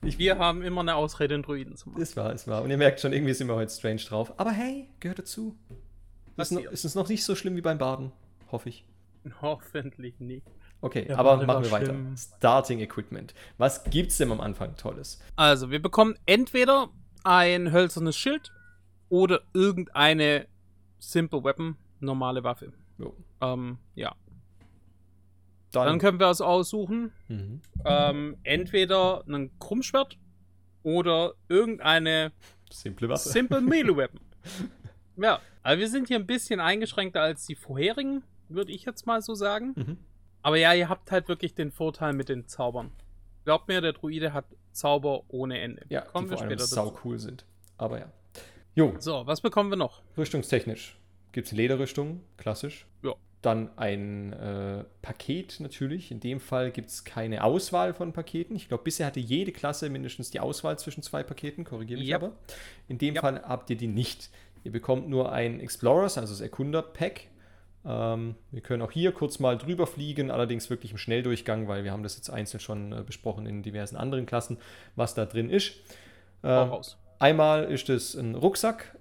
wir 0.02 0.38
haben 0.38 0.62
immer 0.62 0.80
eine 0.80 0.96
Ausrede, 0.96 1.34
einen 1.34 1.44
Druiden 1.44 1.76
zu 1.76 1.90
machen. 1.90 2.02
Ist 2.02 2.16
wahr, 2.16 2.32
ist 2.32 2.48
wahr. 2.48 2.62
Und 2.62 2.70
ihr 2.70 2.76
merkt 2.76 3.00
schon, 3.00 3.12
irgendwie 3.12 3.32
sind 3.32 3.46
wir 3.46 3.54
heute 3.54 3.72
strange 3.72 4.00
drauf. 4.00 4.32
Aber 4.38 4.50
hey, 4.50 4.88
gehört 5.00 5.20
dazu. 5.20 5.56
Ist, 5.70 6.36
Passiert. 6.36 6.72
ist 6.72 6.84
es 6.84 6.94
noch 6.96 7.08
nicht 7.08 7.22
so 7.24 7.34
schlimm 7.36 7.54
wie 7.56 7.60
beim 7.60 7.78
Baden, 7.78 8.10
hoffe 8.50 8.68
ich. 8.70 8.84
Hoffentlich 9.40 10.18
nicht. 10.18 10.44
Okay, 10.80 11.06
Ja, 11.08 11.16
aber 11.16 11.36
machen 11.46 11.64
wir 11.64 11.70
weiter. 11.70 11.86
schlimm. 11.86 12.14
Starting 12.16 12.80
Equipment. 12.80 13.34
Was 13.56 13.84
gibt's 13.84 14.18
denn 14.18 14.32
am 14.32 14.40
Anfang 14.40 14.76
Tolles? 14.76 15.20
Also, 15.36 15.70
wir 15.70 15.80
bekommen 15.80 16.16
entweder 16.26 16.88
ein 17.22 17.70
hölzernes 17.72 18.16
Schild 18.16 18.52
oder 19.08 19.42
irgendeine 19.54 20.46
Simple 21.10 21.44
Weapon, 21.44 21.76
normale 22.00 22.42
Waffe. 22.44 22.72
Ähm, 23.40 23.78
ja. 23.94 24.14
Dann, 25.72 25.86
Dann 25.86 25.98
können 25.98 26.20
wir 26.20 26.30
es 26.30 26.40
aussuchen. 26.40 27.12
mhm. 27.28 27.60
Ähm, 27.84 28.36
entweder 28.44 29.24
ein 29.26 29.50
Krummschwert 29.58 30.16
oder 30.82 31.34
irgendeine 31.48 32.32
simple 32.70 33.08
Waffe. 33.08 33.28
Simple 33.28 33.60
Melee 33.60 33.96
Weapon. 33.96 34.20
Ja, 35.16 35.40
also 35.62 35.80
wir 35.80 35.88
sind 35.88 36.08
hier 36.08 36.18
ein 36.18 36.26
bisschen 36.26 36.60
eingeschränkter 36.60 37.20
als 37.20 37.46
die 37.46 37.54
vorherigen, 37.56 38.22
würde 38.48 38.72
ich 38.72 38.84
jetzt 38.84 39.06
mal 39.06 39.20
so 39.22 39.34
sagen. 39.34 39.72
mhm. 39.76 39.98
Aber 40.42 40.58
ja, 40.58 40.74
ihr 40.74 40.90
habt 40.90 41.10
halt 41.10 41.28
wirklich 41.28 41.54
den 41.54 41.72
Vorteil 41.72 42.12
mit 42.12 42.28
den 42.28 42.46
Zaubern. 42.46 42.90
Glaubt 43.46 43.66
mir, 43.66 43.80
der 43.80 43.94
Druide 43.94 44.34
hat 44.34 44.44
Zauber 44.72 45.22
ohne 45.28 45.58
Ende. 45.58 45.86
Ja, 45.88 46.02
kommen 46.02 46.26
die 46.26 46.32
wir 46.32 46.36
vor 46.36 46.46
allem 46.46 46.52
später 46.58 46.66
sau 46.66 46.90
dazu. 46.90 47.00
cool 47.04 47.18
sind. 47.18 47.46
Aber 47.78 47.98
ja. 47.98 48.12
Jo, 48.74 48.94
So, 48.98 49.26
was 49.26 49.40
bekommen 49.40 49.70
wir 49.70 49.76
noch? 49.76 50.02
rüstungstechnisch 50.16 50.96
gibt 51.32 51.48
es 51.48 51.52
Lederrüstung, 51.52 52.20
klassisch. 52.36 52.86
Ja. 53.02 53.14
Dann 53.42 53.76
ein 53.76 54.32
äh, 54.32 54.84
Paket 55.02 55.58
natürlich. 55.58 56.10
In 56.12 56.20
dem 56.20 56.38
Fall 56.40 56.70
gibt 56.70 56.88
es 56.90 57.02
keine 57.04 57.42
Auswahl 57.42 57.92
von 57.92 58.12
Paketen. 58.12 58.54
Ich 58.56 58.68
glaube, 58.68 58.84
bisher 58.84 59.06
hatte 59.06 59.18
jede 59.20 59.50
Klasse 59.52 59.90
mindestens 59.90 60.30
die 60.30 60.38
Auswahl 60.40 60.78
zwischen 60.78 61.02
zwei 61.02 61.22
Paketen. 61.24 61.64
Korrigiere 61.64 61.98
mich 62.00 62.08
Yep. 62.08 62.22
aber. 62.22 62.32
In 62.88 62.98
dem 62.98 63.14
Yep. 63.14 63.20
Fall 63.20 63.42
habt 63.42 63.68
ihr 63.70 63.76
die 63.76 63.88
nicht. 63.88 64.30
Ihr 64.62 64.70
bekommt 64.72 65.08
nur 65.08 65.32
ein 65.32 65.58
Explorers, 65.60 66.16
also 66.18 66.32
das 66.32 66.40
Erkunder-Pack. 66.40 67.26
Ähm, 67.84 68.36
wir 68.52 68.60
können 68.62 68.80
auch 68.82 68.92
hier 68.92 69.10
kurz 69.12 69.40
mal 69.40 69.58
drüber 69.58 69.86
fliegen, 69.88 70.30
allerdings 70.30 70.70
wirklich 70.70 70.92
im 70.92 70.98
Schnelldurchgang, 70.98 71.66
weil 71.68 71.82
wir 71.84 71.90
haben 71.92 72.02
das 72.04 72.16
jetzt 72.16 72.30
einzeln 72.30 72.60
schon 72.60 72.92
äh, 72.92 73.02
besprochen 73.02 73.44
in 73.46 73.62
diversen 73.64 73.96
anderen 73.96 74.24
Klassen, 74.24 74.56
was 74.96 75.14
da 75.14 75.26
drin 75.26 75.50
ist. 75.50 75.72
Hau 76.44 76.48
Ähm, 76.62 76.68
raus. 76.70 76.96
Einmal 77.18 77.64
ist 77.64 77.88
es 77.88 78.14
ein 78.14 78.34
Rucksack, 78.34 78.98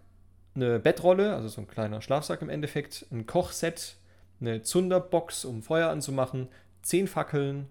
eine 0.55 0.79
Bettrolle, 0.79 1.35
also 1.35 1.47
so 1.47 1.61
ein 1.61 1.67
kleiner 1.67 2.01
Schlafsack 2.01 2.41
im 2.41 2.49
Endeffekt, 2.49 3.05
ein 3.11 3.25
Kochset, 3.25 3.97
eine 4.39 4.61
Zunderbox, 4.61 5.45
um 5.45 5.63
Feuer 5.63 5.89
anzumachen, 5.89 6.47
10 6.83 7.07
Fackeln, 7.07 7.67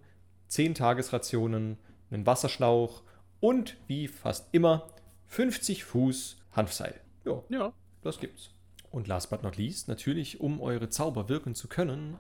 10 0.49 0.75
Tagesrationen, 0.75 1.79
einen 2.11 2.27
Wasserschlauch 2.27 3.03
und 3.41 3.77
wie 3.87 4.09
fast 4.09 4.49
immer 4.53 4.89
50 5.29 5.85
Fuß 5.85 6.39
Hanfseil. 6.53 6.95
Ja, 7.25 7.43
Ja. 7.49 7.73
das 8.03 8.19
gibt's. 8.19 8.51
Und 8.91 9.09
last 9.09 9.31
but 9.31 9.43
not 9.43 9.57
least, 9.57 9.89
natürlich, 9.89 10.41
um 10.41 10.61
eure 10.61 10.91
Zauber 10.91 11.29
wirken 11.29 11.55
zu 11.55 11.69
können, 11.69 12.19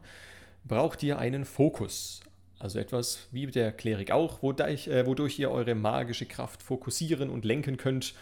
braucht 0.65 1.03
ihr 1.03 1.19
einen 1.19 1.45
Fokus. 1.45 2.21
Also 2.63 2.79
etwas 2.79 3.27
wie 3.33 3.47
der 3.49 3.73
Klerik 3.73 4.13
auch, 4.13 4.41
wodurch, 4.41 4.87
äh, 4.87 5.05
wodurch 5.05 5.37
ihr 5.41 5.51
eure 5.51 5.75
magische 5.75 6.27
Kraft 6.27 6.63
fokussieren 6.63 7.29
und 7.29 7.45
lenken 7.45 7.77
könnt. 7.77 8.15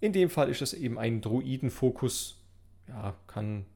In 0.00 0.14
dem 0.14 0.30
Fall 0.30 0.48
ist 0.48 0.62
es 0.62 0.72
eben 0.72 0.98
ein 0.98 1.20
Druidenfokus. 1.20 2.38
Ja, 2.88 3.14
kann 3.26 3.66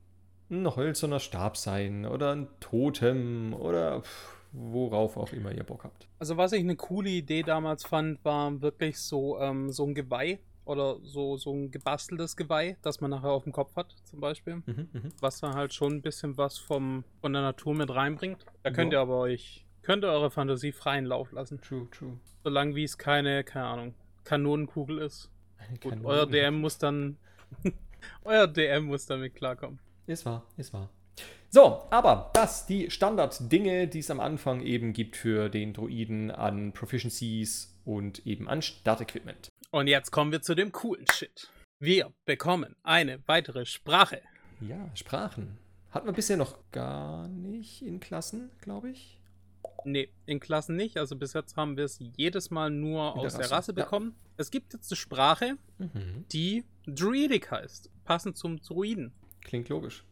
ein 0.50 0.74
hölzerner 0.74 1.20
Stab 1.20 1.58
sein 1.58 2.06
oder 2.06 2.34
ein 2.34 2.48
Totem 2.60 3.52
oder 3.52 4.00
pff, 4.00 4.36
worauf 4.52 5.18
auch 5.18 5.34
immer 5.34 5.52
ihr 5.52 5.64
Bock 5.64 5.84
habt. 5.84 6.08
Also 6.18 6.38
was 6.38 6.52
ich 6.52 6.60
eine 6.60 6.76
coole 6.76 7.10
Idee 7.10 7.42
damals 7.42 7.84
fand, 7.84 8.24
war 8.24 8.58
wirklich 8.62 8.98
so, 8.98 9.38
ähm, 9.38 9.70
so 9.70 9.84
ein 9.84 9.94
Geweih 9.94 10.38
oder 10.64 10.96
so, 11.02 11.36
so 11.36 11.52
ein 11.52 11.70
gebasteltes 11.70 12.36
Geweih, 12.36 12.78
das 12.80 13.02
man 13.02 13.10
nachher 13.10 13.30
auf 13.32 13.44
dem 13.44 13.52
Kopf 13.52 13.76
hat, 13.76 13.94
zum 14.04 14.20
Beispiel. 14.20 14.62
Mhm, 14.64 14.88
mhm. 14.92 15.08
Was 15.20 15.40
dann 15.40 15.54
halt 15.54 15.74
schon 15.74 15.92
ein 15.94 16.02
bisschen 16.02 16.38
was 16.38 16.56
vom, 16.56 17.04
von 17.20 17.34
der 17.34 17.42
Natur 17.42 17.74
mit 17.74 17.90
reinbringt. 17.94 18.46
Da 18.62 18.70
könnt 18.70 18.92
Ja. 18.94 19.00
ihr 19.00 19.02
aber 19.02 19.18
euch, 19.18 19.66
könnt 19.82 20.04
ihr 20.04 20.08
eure 20.08 20.30
Fantasie 20.30 20.72
freien 20.72 21.06
Lauf 21.06 21.32
lassen. 21.32 21.60
True, 21.60 21.88
true. 21.90 22.18
Solange 22.44 22.74
wie 22.74 22.84
es 22.84 22.98
keine, 22.98 23.44
keine 23.44 23.66
Ahnung, 23.66 23.94
Kanonenkugel 24.24 24.98
ist. 24.98 25.30
Gut, 25.80 25.92
Kanone. 25.92 26.08
euer 26.08 26.26
DM 26.26 26.60
muss 26.60 26.78
dann, 26.78 27.16
euer 28.24 28.46
DM 28.46 28.84
muss 28.84 29.06
damit 29.06 29.34
klarkommen. 29.34 29.78
Ist 30.06 30.24
wahr, 30.26 30.44
ist 30.56 30.72
wahr. 30.72 30.90
So, 31.50 31.82
aber 31.90 32.30
das 32.32 32.66
die 32.66 32.90
Standarddinge, 32.90 33.88
die 33.88 33.98
es 33.98 34.10
am 34.10 34.20
Anfang 34.20 34.62
eben 34.62 34.92
gibt 34.92 35.16
für 35.16 35.48
den 35.48 35.72
Druiden 35.72 36.30
an 36.30 36.72
Proficiencies 36.72 37.76
und 37.84 38.24
eben 38.26 38.48
an 38.48 38.62
Startequipment. 38.62 39.48
Und 39.70 39.86
jetzt 39.86 40.10
kommen 40.10 40.32
wir 40.32 40.42
zu 40.42 40.54
dem 40.54 40.72
coolen 40.72 41.06
Shit. 41.12 41.50
Wir 41.80 42.12
bekommen 42.24 42.76
eine 42.82 43.20
weitere 43.26 43.66
Sprache. 43.66 44.22
Ja, 44.60 44.90
Sprachen. 44.94 45.58
Hatten 45.90 46.06
wir 46.06 46.12
bisher 46.12 46.36
noch 46.36 46.56
gar 46.70 47.26
nicht 47.28 47.82
in 47.82 47.98
Klassen, 47.98 48.50
glaube 48.60 48.90
ich. 48.90 49.19
Nee, 49.84 50.10
in 50.26 50.40
Klassen 50.40 50.76
nicht. 50.76 50.96
Also 50.96 51.16
bis 51.16 51.32
jetzt 51.32 51.56
haben 51.56 51.76
wir 51.76 51.84
es 51.84 51.98
jedes 52.16 52.50
Mal 52.50 52.70
nur 52.70 53.14
In 53.14 53.20
der 53.20 53.26
aus 53.26 53.32
der 53.32 53.40
Rasse, 53.42 53.52
Rasse 53.54 53.72
ja. 53.76 53.84
bekommen. 53.84 54.14
Es 54.36 54.50
gibt 54.50 54.72
jetzt 54.72 54.90
eine 54.90 54.96
Sprache, 54.96 55.56
Mhm. 55.78 56.24
die 56.32 56.64
Druidic 56.86 57.50
heißt. 57.50 57.90
Passend 58.04 58.36
zum 58.36 58.60
Druiden. 58.60 59.12
Klingt 59.42 59.68
logisch. 59.68 60.04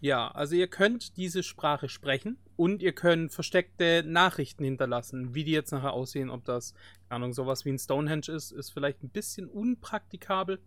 Ja, 0.00 0.28
also 0.32 0.54
ihr 0.54 0.66
könnt 0.66 1.16
diese 1.16 1.42
Sprache 1.42 1.88
sprechen 1.88 2.36
und 2.56 2.82
ihr 2.82 2.92
könnt 2.92 3.32
versteckte 3.32 4.02
Nachrichten 4.06 4.62
hinterlassen. 4.64 5.34
Wie 5.34 5.44
die 5.44 5.52
jetzt 5.52 5.70
nachher 5.72 5.92
aussehen, 5.94 6.28
ob 6.30 6.44
das, 6.44 6.74
keine 7.08 7.16
Ahnung, 7.16 7.32
sowas 7.32 7.64
wie 7.64 7.70
ein 7.70 7.78
Stonehenge 7.78 8.28
ist, 8.28 8.50
ist 8.52 8.70
vielleicht 8.70 9.02
ein 9.02 9.08
bisschen 9.08 9.48
unpraktikabel. 9.48 10.58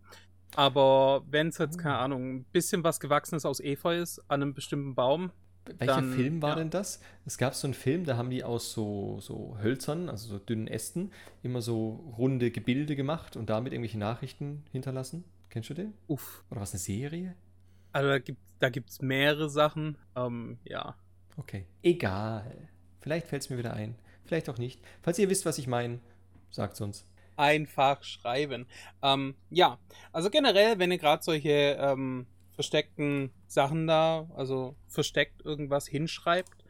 Aber 0.56 1.22
wenn 1.30 1.48
es 1.48 1.58
jetzt, 1.58 1.78
keine 1.78 1.98
Ahnung, 1.98 2.36
ein 2.38 2.44
bisschen 2.52 2.82
was 2.82 3.00
Gewachsenes 3.00 3.44
aus 3.44 3.60
Efeu 3.60 3.98
ist, 4.00 4.18
an 4.28 4.42
einem 4.42 4.54
bestimmten 4.54 4.94
Baum, 4.94 5.30
Welcher 5.78 5.94
Dann, 5.96 6.12
Film 6.12 6.42
war 6.42 6.50
ja. 6.50 6.56
denn 6.56 6.70
das? 6.70 7.00
Es 7.26 7.38
gab 7.38 7.54
so 7.54 7.66
einen 7.66 7.74
Film, 7.74 8.04
da 8.04 8.16
haben 8.16 8.30
die 8.30 8.44
aus 8.44 8.72
so, 8.72 9.18
so 9.20 9.58
Hölzern, 9.62 10.08
also 10.08 10.28
so 10.28 10.38
dünnen 10.38 10.66
Ästen, 10.66 11.12
immer 11.42 11.62
so 11.62 12.12
runde 12.16 12.50
Gebilde 12.50 12.96
gemacht 12.96 13.36
und 13.36 13.50
damit 13.50 13.72
irgendwelche 13.72 13.98
Nachrichten 13.98 14.64
hinterlassen. 14.72 15.24
Kennst 15.50 15.70
du 15.70 15.74
den? 15.74 15.94
uff. 16.08 16.44
Oder 16.50 16.60
was, 16.60 16.72
eine 16.72 16.80
Serie? 16.80 17.34
Also 17.92 18.08
da 18.08 18.18
gibt 18.18 18.38
da 18.58 18.70
gibt's 18.70 19.00
mehrere 19.00 19.48
Sachen. 19.48 19.96
Ähm, 20.16 20.58
ja. 20.64 20.96
Okay. 21.36 21.66
Egal. 21.82 22.68
Vielleicht 23.00 23.28
fällt 23.28 23.42
es 23.42 23.50
mir 23.50 23.58
wieder 23.58 23.74
ein. 23.74 23.94
Vielleicht 24.24 24.48
auch 24.48 24.58
nicht. 24.58 24.80
Falls 25.02 25.18
ihr 25.18 25.30
wisst, 25.30 25.46
was 25.46 25.58
ich 25.58 25.66
meine, 25.66 26.00
sagt 26.50 26.74
es 26.74 26.80
uns. 26.80 27.06
Einfach 27.36 28.02
schreiben. 28.02 28.66
Ähm, 29.00 29.36
ja, 29.50 29.78
also 30.12 30.28
generell, 30.28 30.78
wenn 30.78 30.90
ihr 30.90 30.98
gerade 30.98 31.22
solche 31.22 31.78
ähm, 31.80 32.26
versteckten 32.58 33.30
Sachen 33.46 33.86
da, 33.86 34.28
also 34.34 34.74
versteckt 34.88 35.44
irgendwas 35.44 35.86
hinschreibt, 35.86 36.64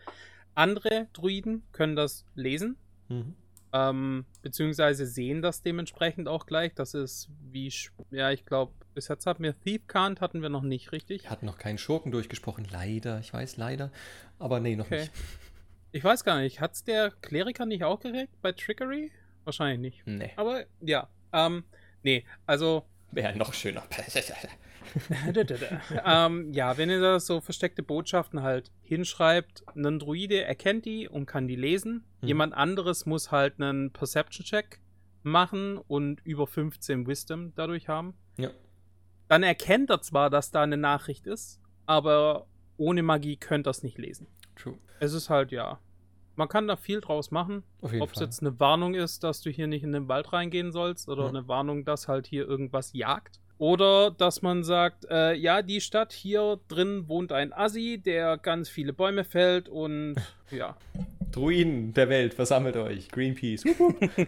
andere 0.55 1.09
Druiden 1.15 1.63
können 1.73 1.97
das 1.97 2.27
lesen, 2.35 2.77
Mhm. 3.09 3.35
ähm, 3.73 4.27
beziehungsweise 4.43 5.07
sehen 5.07 5.41
das 5.41 5.63
dementsprechend 5.63 6.29
auch 6.29 6.45
gleich. 6.45 6.75
Das 6.75 6.93
ist 6.93 7.31
wie, 7.51 7.73
ja, 8.11 8.31
ich 8.33 8.45
glaube, 8.45 8.75
bis 8.93 9.09
jetzt 9.09 9.25
hatten 9.25 9.43
wir 9.43 9.59
Thief 9.59 9.87
Kant, 9.87 10.21
hatten 10.21 10.43
wir 10.43 10.51
noch 10.51 10.61
nicht 10.63 10.93
richtig. 10.93 11.23
Wir 11.23 11.31
hatten 11.31 11.47
noch 11.47 11.57
keinen 11.57 11.79
Schurken 11.79 12.13
durchgesprochen. 12.13 12.67
Leider. 12.71 13.19
Ich 13.21 13.33
weiß 13.33 13.57
leider. 13.57 13.91
Aber 14.39 14.61
nee, 14.61 14.77
noch 14.77 14.85
Okay. 14.87 15.01
nicht. 15.01 15.13
Ich 15.93 16.05
weiß 16.05 16.23
gar 16.23 16.39
nicht, 16.41 16.61
hat's 16.61 16.85
der 16.85 17.13
Kleriker 17.23 17.65
nicht 17.65 17.83
auch 17.85 18.01
gekriegt 18.01 18.35
bei 18.43 18.53
Trickery? 18.53 19.11
Wahrscheinlich 19.45 19.81
nicht. 19.81 20.07
Nee. 20.07 20.33
Aber 20.37 20.65
ja, 20.83 21.09
ähm, 21.33 21.65
nee, 22.03 22.27
also 22.45 22.85
Wäre 23.11 23.35
noch 23.39 23.55
schöner. 23.55 23.85
ähm, 26.05 26.53
ja, 26.53 26.77
wenn 26.77 26.91
ihr 26.91 27.01
da 27.01 27.21
so 27.21 27.41
versteckte 27.41 27.83
Botschaften 27.83 28.43
halt 28.43 28.71
hinschreibt, 28.83 29.65
ein 29.75 29.99
Druide 29.99 30.43
erkennt 30.45 30.85
die 30.85 31.09
und 31.09 31.27
kann 31.27 31.49
die 31.49 31.57
lesen. 31.57 32.05
Mhm. 32.21 32.29
Jemand 32.29 32.55
anderes 32.55 33.07
muss 33.07 33.31
halt 33.31 33.61
einen 33.61 33.93
Perception-Check 33.93 34.81
machen 35.23 35.79
und 35.79 36.21
über 36.25 36.47
15 36.47 37.07
Wisdom 37.07 37.53
dadurch 37.55 37.89
haben. 37.89 38.15
ja. 38.37 38.51
Dann 39.31 39.43
erkennt 39.43 39.91
er 39.91 40.01
zwar, 40.01 40.31
dass 40.31 40.53
da 40.53 40.63
eine 40.63 40.79
Nachricht 40.79 41.27
ist, 41.27 41.61
aber 41.85 42.47
ohne 42.79 43.03
Magie 43.03 43.37
könnt 43.37 43.67
ihr 43.67 43.71
es 43.73 43.83
nicht 43.83 43.99
lesen. 43.99 44.27
True. 44.57 44.79
Es 45.01 45.13
ist 45.13 45.29
halt, 45.29 45.53
ja. 45.53 45.81
Man 46.37 46.49
kann 46.49 46.67
da 46.67 46.77
viel 46.77 47.03
draus 47.03 47.31
machen. 47.31 47.63
Ob 47.83 48.13
es 48.15 48.21
jetzt 48.21 48.41
eine 48.41 48.59
Warnung 48.59 48.95
ist, 48.95 49.25
dass 49.25 49.43
du 49.43 49.51
hier 49.51 49.67
nicht 49.67 49.83
in 49.83 49.93
den 49.93 50.09
Wald 50.09 50.33
reingehen 50.33 50.73
sollst, 50.73 51.11
oder 51.11 51.25
Ja. 51.25 51.29
eine 51.29 51.47
Warnung, 51.47 51.85
dass 51.85 52.09
halt 52.09 52.27
hier 52.27 52.47
irgendwas 52.49 52.95
jagt. 52.95 53.39
Oder 53.59 54.13
dass 54.13 54.41
man 54.41 54.63
sagt, 54.63 55.07
äh, 55.11 55.35
ja, 55.35 55.63
die 55.63 55.81
Stadt 55.81 56.13
hier 56.13 56.61
drin 56.69 57.09
wohnt 57.09 57.33
ein 57.33 57.53
Assi, 57.53 58.01
der 58.05 58.39
ganz 58.39 58.69
viele 58.69 58.93
Bäume 58.93 59.25
fällt 59.25 59.69
und 59.69 60.15
ja. 60.51 60.77
Druiden 61.33 61.93
der 61.93 62.09
Welt, 62.09 62.35
versammelt 62.35 62.77
euch. 62.77 63.09
Greenpeace. 63.09 63.65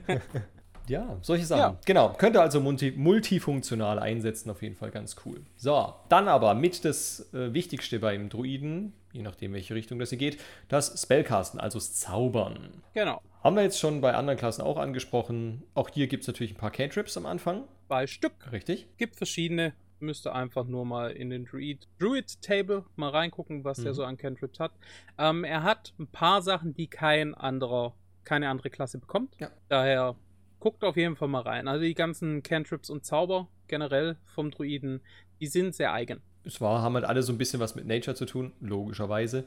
ja, 0.89 1.17
solche 1.23 1.47
Sachen. 1.47 1.61
Ja. 1.61 1.79
Genau. 1.87 2.13
Könnt 2.19 2.37
ihr 2.37 2.43
also 2.43 2.61
multi 2.61 2.93
multifunktional 2.97 4.01
einsetzen, 4.01 4.51
auf 4.51 4.63
jeden 4.63 4.75
Fall 4.75 4.91
ganz 4.91 5.17
cool. 5.25 5.41
So, 5.57 5.95
dann 6.09 6.27
aber 6.27 6.55
mit 6.55 6.85
das 6.85 7.33
äh, 7.33 7.55
Wichtigste 7.55 8.01
beim 8.01 8.29
Druiden, 8.29 8.93
je 9.13 9.23
nachdem, 9.23 9.53
welche 9.53 9.75
Richtung 9.75 10.01
das 10.01 10.11
hier 10.11 10.19
geht, 10.19 10.41
das 10.69 11.01
Spellcasten, 11.01 11.61
also 11.61 11.79
das 11.79 11.95
Zaubern. 11.95 12.83
Genau. 12.95 13.23
Haben 13.43 13.57
wir 13.57 13.63
jetzt 13.63 13.79
schon 13.79 14.03
bei 14.03 14.15
anderen 14.15 14.39
Klassen 14.39 14.61
auch 14.61 14.77
angesprochen. 14.77 15.63
Auch 15.75 15.89
hier 15.89 16.09
gibt 16.09 16.23
es 16.23 16.27
natürlich 16.27 16.53
ein 16.53 16.59
paar 16.59 16.71
Cantrips 16.71 17.17
am 17.17 17.25
Anfang. 17.25 17.65
Zwei 17.87 18.07
Stück. 18.07 18.53
Richtig. 18.53 18.87
Gibt 18.99 19.17
verschiedene. 19.17 19.73
Müsste 19.99 20.35
einfach 20.35 20.67
nur 20.67 20.85
mal 20.85 21.11
in 21.11 21.31
den 21.31 21.47
Druid, 21.47 21.87
Druid 21.99 22.41
Table 22.43 22.85
mal 22.97 23.11
reingucken, 23.11 23.65
was 23.65 23.79
mhm. 23.79 23.85
der 23.85 23.95
so 23.95 24.05
an 24.05 24.19
Cantrips 24.19 24.61
hat. 24.61 24.73
Ähm, 25.19 25.45
er 25.45 25.63
hat 25.63 25.95
ein 25.99 26.07
paar 26.07 26.43
Sachen, 26.43 26.75
die 26.75 26.87
kein 26.87 27.35
anderer, 27.35 27.95
keine 28.25 28.51
andere 28.51 28.69
Klasse 28.69 28.99
bekommt. 28.99 29.35
Ja. 29.39 29.51
Daher 29.69 30.17
guckt 30.59 30.85
auf 30.85 30.97
jeden 30.97 31.17
Fall 31.17 31.29
mal 31.29 31.43
rein. 31.43 31.67
Also 31.67 31.83
die 31.83 31.95
ganzen 31.95 32.43
Cantrips 32.43 32.91
und 32.91 33.07
Zauber 33.07 33.49
generell 33.69 34.17
vom 34.27 34.51
Druiden, 34.51 35.01
die 35.41 35.47
sind 35.47 35.75
sehr 35.75 35.93
eigen. 35.93 36.21
Es 36.45 36.61
war, 36.61 36.83
haben 36.83 36.95
halt 36.95 37.05
alle 37.05 37.23
so 37.23 37.33
ein 37.33 37.39
bisschen 37.39 37.61
was 37.61 37.75
mit 37.75 37.87
Nature 37.87 38.15
zu 38.15 38.27
tun, 38.27 38.53
logischerweise. 38.61 39.45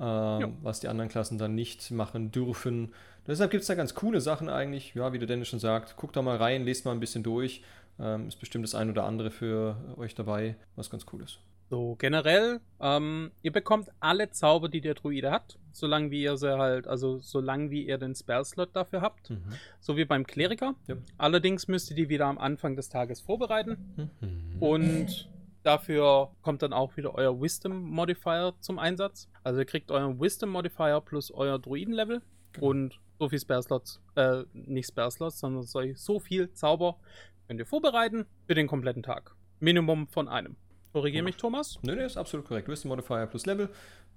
Ähm, 0.00 0.56
was 0.62 0.80
die 0.80 0.88
anderen 0.88 1.10
Klassen 1.10 1.38
dann 1.38 1.54
nicht 1.54 1.90
machen 1.90 2.32
dürfen. 2.32 2.92
Deshalb 3.26 3.50
gibt 3.50 3.62
es 3.62 3.68
da 3.68 3.74
ganz 3.74 3.94
coole 3.94 4.20
Sachen 4.20 4.48
eigentlich. 4.48 4.94
Ja, 4.94 5.12
wie 5.12 5.18
der 5.18 5.28
Dennis 5.28 5.48
schon 5.48 5.60
sagt, 5.60 5.96
guckt 5.96 6.16
da 6.16 6.22
mal 6.22 6.36
rein, 6.36 6.64
lest 6.64 6.84
mal 6.84 6.92
ein 6.92 7.00
bisschen 7.00 7.22
durch. 7.22 7.62
Ähm, 7.98 8.28
ist 8.28 8.40
bestimmt 8.40 8.64
das 8.64 8.74
ein 8.74 8.90
oder 8.90 9.04
andere 9.04 9.30
für 9.30 9.76
euch 9.96 10.14
dabei, 10.14 10.56
was 10.76 10.90
ganz 10.90 11.06
cool 11.12 11.22
ist. 11.22 11.38
So, 11.72 11.96
generell, 11.98 12.60
ähm, 12.80 13.30
ihr 13.40 13.50
bekommt 13.50 13.88
alle 13.98 14.30
Zauber, 14.30 14.68
die 14.68 14.82
der 14.82 14.92
Druide 14.92 15.30
hat, 15.30 15.58
solange 15.72 16.10
wie 16.10 16.22
ihr 16.22 16.36
sie 16.36 16.58
halt, 16.58 16.86
also 16.86 17.18
solange 17.18 17.70
wie 17.70 17.86
ihr 17.86 17.96
den 17.96 18.14
Spellslot 18.14 18.76
dafür 18.76 19.00
habt. 19.00 19.30
Mhm. 19.30 19.42
So 19.80 19.96
wie 19.96 20.04
beim 20.04 20.26
Kleriker. 20.26 20.74
Ja. 20.86 20.96
Allerdings 21.16 21.68
müsst 21.68 21.88
ihr 21.88 21.96
die 21.96 22.10
wieder 22.10 22.26
am 22.26 22.36
Anfang 22.36 22.76
des 22.76 22.90
Tages 22.90 23.22
vorbereiten. 23.22 24.10
Mhm. 24.20 24.60
Und 24.60 25.30
dafür 25.62 26.32
kommt 26.42 26.60
dann 26.60 26.74
auch 26.74 26.96
wieder 26.98 27.14
euer 27.14 27.40
Wisdom 27.40 27.82
Modifier 27.88 28.52
zum 28.60 28.78
Einsatz. 28.78 29.30
Also 29.42 29.60
ihr 29.60 29.66
kriegt 29.66 29.90
euren 29.90 30.20
Wisdom 30.20 30.50
Modifier 30.50 31.00
plus 31.00 31.30
euer 31.30 31.58
Druiden-Level. 31.58 32.20
Genau. 32.52 32.66
Und 32.66 33.00
so 33.22 33.28
viel 33.28 33.38
Spare-Slots, 33.38 34.00
äh, 34.16 34.42
nicht 34.52 34.88
Spare-Slots, 34.88 35.38
sondern 35.38 35.62
so 35.62 36.18
viel 36.18 36.52
Zauber 36.54 36.96
könnt 37.46 37.60
ihr 37.60 37.66
vorbereiten 37.66 38.26
für 38.48 38.56
den 38.56 38.66
kompletten 38.66 39.04
Tag. 39.04 39.36
Minimum 39.60 40.08
von 40.08 40.26
einem. 40.26 40.56
Korrigiere 40.92 41.22
mich, 41.22 41.36
Thomas? 41.36 41.78
Nö, 41.82 41.94
nee, 41.94 42.04
ist 42.04 42.16
absolut 42.16 42.46
korrekt. 42.46 42.66
Wisdom 42.66 42.88
Modifier 42.88 43.26
plus 43.26 43.46
Level 43.46 43.68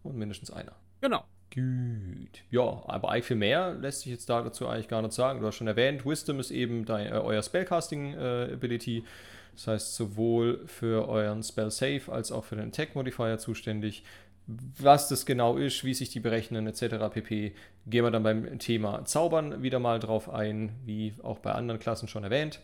und 0.01 0.17
mindestens 0.17 0.49
einer. 0.49 0.75
Genau. 1.01 1.23
Gut. 1.53 2.43
Ja, 2.49 2.81
aber 2.87 3.11
eigentlich 3.11 3.25
viel 3.25 3.37
mehr 3.37 3.75
lässt 3.75 4.01
sich 4.01 4.11
jetzt 4.11 4.27
dazu 4.27 4.67
eigentlich 4.67 4.87
gar 4.87 5.03
nicht 5.03 5.13
sagen. 5.13 5.39
Du 5.39 5.45
hast 5.45 5.55
schon 5.55 5.67
erwähnt, 5.67 6.03
Wisdom 6.03 6.39
ist 6.39 6.49
eben 6.49 6.85
dein, 6.85 7.05
äh, 7.05 7.11
euer 7.11 7.43
Spellcasting-Ability. 7.43 8.97
Äh, 8.97 9.03
das 9.53 9.67
heißt, 9.67 9.95
sowohl 9.95 10.65
für 10.65 11.07
euren 11.07 11.43
Spell 11.43 11.69
Save 11.69 12.11
als 12.11 12.31
auch 12.31 12.43
für 12.43 12.55
den 12.55 12.69
Attack 12.69 12.95
Modifier 12.95 13.37
zuständig 13.37 14.03
was 14.47 15.07
das 15.07 15.25
genau 15.25 15.57
ist, 15.57 15.83
wie 15.83 15.93
sich 15.93 16.09
die 16.09 16.19
berechnen 16.19 16.67
etc. 16.67 17.09
pp. 17.11 17.55
Gehen 17.87 18.03
wir 18.03 18.11
dann 18.11 18.23
beim 18.23 18.59
Thema 18.59 19.05
Zaubern 19.05 19.63
wieder 19.63 19.79
mal 19.79 19.99
drauf 19.99 20.29
ein, 20.29 20.71
wie 20.85 21.13
auch 21.23 21.39
bei 21.39 21.51
anderen 21.51 21.79
Klassen 21.79 22.07
schon 22.07 22.23
erwähnt. 22.23 22.59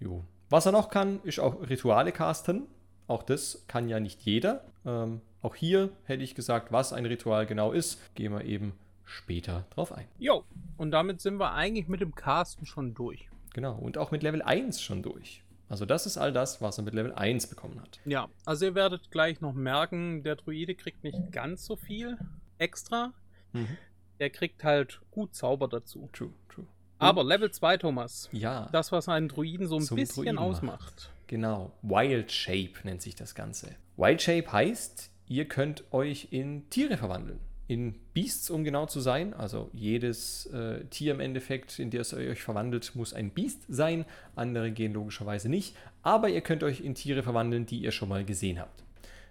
Jo. 0.00 0.24
Was 0.50 0.66
er 0.66 0.72
noch 0.72 0.90
kann, 0.90 1.20
ist 1.24 1.40
auch 1.40 1.68
Rituale 1.68 2.12
casten. 2.12 2.66
Auch 3.06 3.22
das 3.22 3.64
kann 3.68 3.88
ja 3.88 4.00
nicht 4.00 4.20
jeder. 4.22 4.64
Ähm, 4.84 5.20
auch 5.42 5.54
hier 5.54 5.90
hätte 6.04 6.22
ich 6.22 6.34
gesagt, 6.34 6.72
was 6.72 6.92
ein 6.92 7.06
Ritual 7.06 7.46
genau 7.46 7.72
ist, 7.72 8.14
gehen 8.14 8.32
wir 8.32 8.44
eben 8.44 8.72
später 9.04 9.64
drauf 9.70 9.92
ein. 9.92 10.06
Jo, 10.18 10.44
und 10.76 10.90
damit 10.90 11.20
sind 11.20 11.38
wir 11.38 11.52
eigentlich 11.52 11.88
mit 11.88 12.00
dem 12.00 12.14
Casten 12.14 12.66
schon 12.66 12.94
durch. 12.94 13.28
Genau, 13.54 13.74
und 13.74 13.98
auch 13.98 14.10
mit 14.10 14.22
Level 14.22 14.42
1 14.42 14.82
schon 14.82 15.02
durch. 15.02 15.42
Also 15.68 15.84
das 15.84 16.06
ist 16.06 16.16
all 16.16 16.32
das, 16.32 16.62
was 16.62 16.78
er 16.78 16.84
mit 16.84 16.94
Level 16.94 17.12
1 17.12 17.46
bekommen 17.48 17.80
hat. 17.80 18.00
Ja, 18.04 18.28
also 18.44 18.66
ihr 18.66 18.74
werdet 18.74 19.10
gleich 19.10 19.40
noch 19.40 19.52
merken, 19.52 20.22
der 20.22 20.36
Druide 20.36 20.74
kriegt 20.74 21.04
nicht 21.04 21.30
ganz 21.30 21.64
so 21.64 21.76
viel 21.76 22.16
extra. 22.58 23.12
Mhm. 23.52 23.76
Der 24.18 24.30
kriegt 24.30 24.64
halt 24.64 25.00
gut 25.10 25.34
Zauber 25.34 25.68
dazu. 25.68 26.08
True, 26.12 26.32
true. 26.48 26.66
Aber 26.98 27.22
Level 27.22 27.50
2, 27.50 27.76
Thomas. 27.76 28.28
Ja. 28.32 28.68
Das, 28.72 28.90
was 28.92 29.08
einen 29.08 29.28
Druiden 29.28 29.68
so 29.68 29.76
ein 29.76 29.80
bisschen 29.80 30.24
Druiden 30.24 30.38
ausmacht. 30.38 30.80
Macht. 30.80 31.10
Genau. 31.28 31.72
Wild 31.82 32.32
Shape 32.32 32.72
nennt 32.82 33.02
sich 33.02 33.14
das 33.14 33.34
Ganze. 33.34 33.76
Wild 33.96 34.22
Shape 34.22 34.50
heißt, 34.50 35.10
ihr 35.26 35.46
könnt 35.46 35.84
euch 35.92 36.28
in 36.30 36.68
Tiere 36.70 36.96
verwandeln 36.96 37.40
in 37.68 37.94
Beasts, 38.14 38.50
um 38.50 38.64
genau 38.64 38.86
zu 38.86 38.98
sein. 39.00 39.34
Also 39.34 39.70
jedes 39.74 40.46
äh, 40.46 40.84
Tier 40.86 41.12
im 41.12 41.20
Endeffekt, 41.20 41.78
in 41.78 41.90
das 41.90 42.12
ihr 42.12 42.30
euch 42.30 42.42
verwandelt, 42.42 42.96
muss 42.96 43.12
ein 43.12 43.30
Beast 43.30 43.62
sein. 43.68 44.06
Andere 44.34 44.72
gehen 44.72 44.94
logischerweise 44.94 45.48
nicht. 45.48 45.76
Aber 46.02 46.30
ihr 46.30 46.40
könnt 46.40 46.64
euch 46.64 46.80
in 46.80 46.94
Tiere 46.94 47.22
verwandeln, 47.22 47.66
die 47.66 47.78
ihr 47.78 47.92
schon 47.92 48.08
mal 48.08 48.24
gesehen 48.24 48.58
habt. 48.58 48.82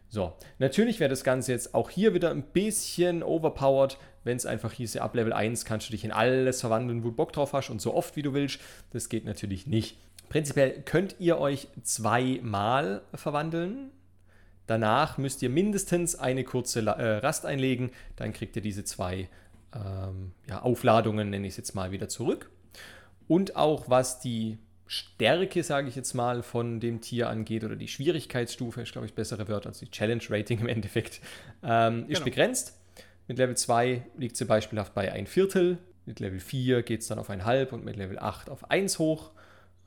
So, 0.09 0.33
natürlich 0.59 0.99
wäre 0.99 1.09
das 1.09 1.23
Ganze 1.23 1.51
jetzt 1.51 1.73
auch 1.73 1.89
hier 1.89 2.13
wieder 2.13 2.29
ein 2.29 2.43
bisschen 2.43 3.23
overpowered, 3.23 3.97
wenn 4.23 4.37
es 4.37 4.45
einfach 4.45 4.71
hieße, 4.71 5.01
ab 5.01 5.15
Level 5.15 5.33
1 5.33 5.65
kannst 5.65 5.89
du 5.89 5.91
dich 5.91 6.05
in 6.05 6.11
alles 6.11 6.61
verwandeln, 6.61 7.03
wo 7.03 7.09
du 7.09 7.15
Bock 7.15 7.33
drauf 7.33 7.53
hast 7.53 7.69
und 7.69 7.81
so 7.81 7.93
oft 7.93 8.15
wie 8.15 8.21
du 8.21 8.33
willst. 8.33 8.59
Das 8.91 9.09
geht 9.09 9.25
natürlich 9.25 9.67
nicht. 9.67 9.97
Prinzipiell 10.29 10.81
könnt 10.83 11.15
ihr 11.19 11.39
euch 11.39 11.67
zweimal 11.83 13.01
verwandeln 13.13 13.91
Danach 14.67 15.17
müsst 15.17 15.41
ihr 15.41 15.49
mindestens 15.49 16.15
eine 16.15 16.43
kurze 16.43 16.81
äh, 16.81 17.17
Rast 17.17 17.45
einlegen, 17.45 17.91
dann 18.15 18.33
kriegt 18.33 18.55
ihr 18.55 18.61
diese 18.61 18.83
zwei 18.83 19.29
ähm, 19.73 20.33
ja, 20.47 20.61
Aufladungen, 20.61 21.29
nenne 21.29 21.47
ich 21.47 21.53
es 21.53 21.57
jetzt 21.57 21.73
mal, 21.73 21.91
wieder 21.91 22.09
zurück. 22.09 22.51
Und 23.27 23.55
auch 23.55 23.89
was 23.89 24.19
die 24.19 24.57
Stärke, 24.85 25.63
sage 25.63 25.89
ich 25.89 25.95
jetzt 25.95 26.13
mal, 26.13 26.43
von 26.43 26.79
dem 26.79 27.01
Tier 27.01 27.29
angeht 27.29 27.63
oder 27.63 27.75
die 27.75 27.87
Schwierigkeitsstufe, 27.87 28.81
ist 28.81 28.91
glaube 28.91 29.07
ich 29.07 29.13
bessere 29.13 29.47
Wörter 29.47 29.69
als 29.69 29.79
die 29.79 29.89
Challenge 29.89 30.23
Rating 30.29 30.59
im 30.59 30.67
Endeffekt, 30.67 31.21
ähm, 31.63 32.03
ist 32.03 32.19
genau. 32.19 32.25
begrenzt. 32.25 32.77
Mit 33.27 33.37
Level 33.37 33.57
2 33.57 34.03
liegt 34.17 34.37
sie 34.37 34.45
beispielhaft 34.45 34.93
bei 34.93 35.11
ein 35.11 35.27
Viertel, 35.27 35.79
mit 36.05 36.21
Level 36.21 36.39
4 36.39 36.83
geht 36.83 37.01
es 37.01 37.07
dann 37.07 37.19
auf 37.19 37.29
ein 37.29 37.43
halb 37.43 37.73
und 37.73 37.83
mit 37.83 37.97
Level 37.97 38.17
8 38.17 38.49
auf 38.49 38.71
1 38.71 38.97
hoch. 38.97 39.31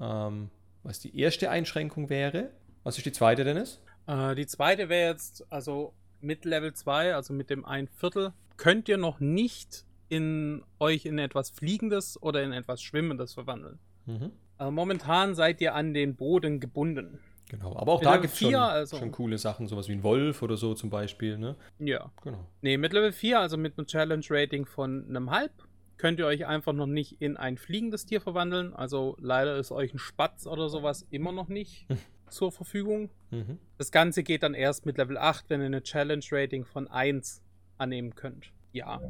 Ähm, 0.00 0.50
was 0.82 1.00
die 1.00 1.18
erste 1.18 1.50
Einschränkung 1.50 2.08
wäre. 2.10 2.50
Was 2.84 2.96
ist 2.96 3.06
die 3.06 3.12
zweite, 3.12 3.44
Dennis? 3.44 3.80
Äh, 4.10 4.34
die 4.34 4.46
zweite 4.46 4.88
wäre 4.88 5.10
jetzt, 5.10 5.46
also 5.50 5.94
mit 6.20 6.44
Level 6.44 6.74
2, 6.74 7.14
also 7.14 7.32
mit 7.32 7.48
dem 7.48 7.64
ein 7.64 7.86
Viertel, 7.86 8.32
könnt 8.56 8.88
ihr 8.88 8.98
noch 8.98 9.20
nicht 9.20 9.84
in 10.08 10.64
euch 10.80 11.06
in 11.06 11.18
etwas 11.18 11.50
Fliegendes 11.50 12.20
oder 12.20 12.42
in 12.42 12.52
etwas 12.52 12.82
Schwimmendes 12.82 13.34
verwandeln. 13.34 13.78
Mhm. 14.06 14.32
Also 14.58 14.72
momentan 14.72 15.34
seid 15.34 15.60
ihr 15.60 15.74
an 15.74 15.94
den 15.94 16.16
Boden 16.16 16.60
gebunden. 16.60 17.20
Genau, 17.48 17.76
aber 17.76 17.92
auch 17.92 18.02
in 18.02 18.04
da 18.04 18.16
gibt 18.16 18.34
es 18.34 18.38
schon, 18.38 18.54
also, 18.54 18.98
schon 18.98 19.12
coole 19.12 19.38
Sachen, 19.38 19.66
sowas 19.66 19.88
wie 19.88 19.92
ein 19.92 20.02
Wolf 20.02 20.42
oder 20.42 20.56
so 20.56 20.74
zum 20.74 20.90
Beispiel, 20.90 21.38
ne? 21.38 21.56
Ja. 21.78 22.10
Genau. 22.22 22.46
Nee, 22.60 22.76
mit 22.76 22.92
Level 22.92 23.12
4, 23.12 23.40
also 23.40 23.56
mit 23.56 23.78
einem 23.78 23.86
Challenge-Rating 23.86 24.66
von 24.66 25.06
einem 25.08 25.30
Halb, 25.30 25.52
könnt 25.96 26.18
ihr 26.18 26.26
euch 26.26 26.46
einfach 26.46 26.72
noch 26.72 26.86
nicht 26.86 27.20
in 27.20 27.36
ein 27.36 27.56
fliegendes 27.58 28.06
Tier 28.06 28.20
verwandeln. 28.20 28.72
Also 28.72 29.16
leider 29.20 29.56
ist 29.56 29.72
euch 29.72 29.92
ein 29.94 29.98
Spatz 29.98 30.46
oder 30.46 30.68
sowas 30.68 31.06
immer 31.10 31.32
noch 31.32 31.48
nicht 31.48 31.86
zur 32.30 32.52
Verfügung. 32.52 33.10
Mhm. 33.30 33.58
Das 33.78 33.90
Ganze 33.90 34.22
geht 34.22 34.42
dann 34.42 34.54
erst 34.54 34.86
mit 34.86 34.98
Level 34.98 35.18
8, 35.18 35.46
wenn 35.48 35.60
ihr 35.60 35.66
eine 35.66 35.82
Challenge-Rating 35.82 36.64
von 36.64 36.88
1 36.88 37.42
annehmen 37.78 38.14
könnt. 38.14 38.52
Ja. 38.72 39.00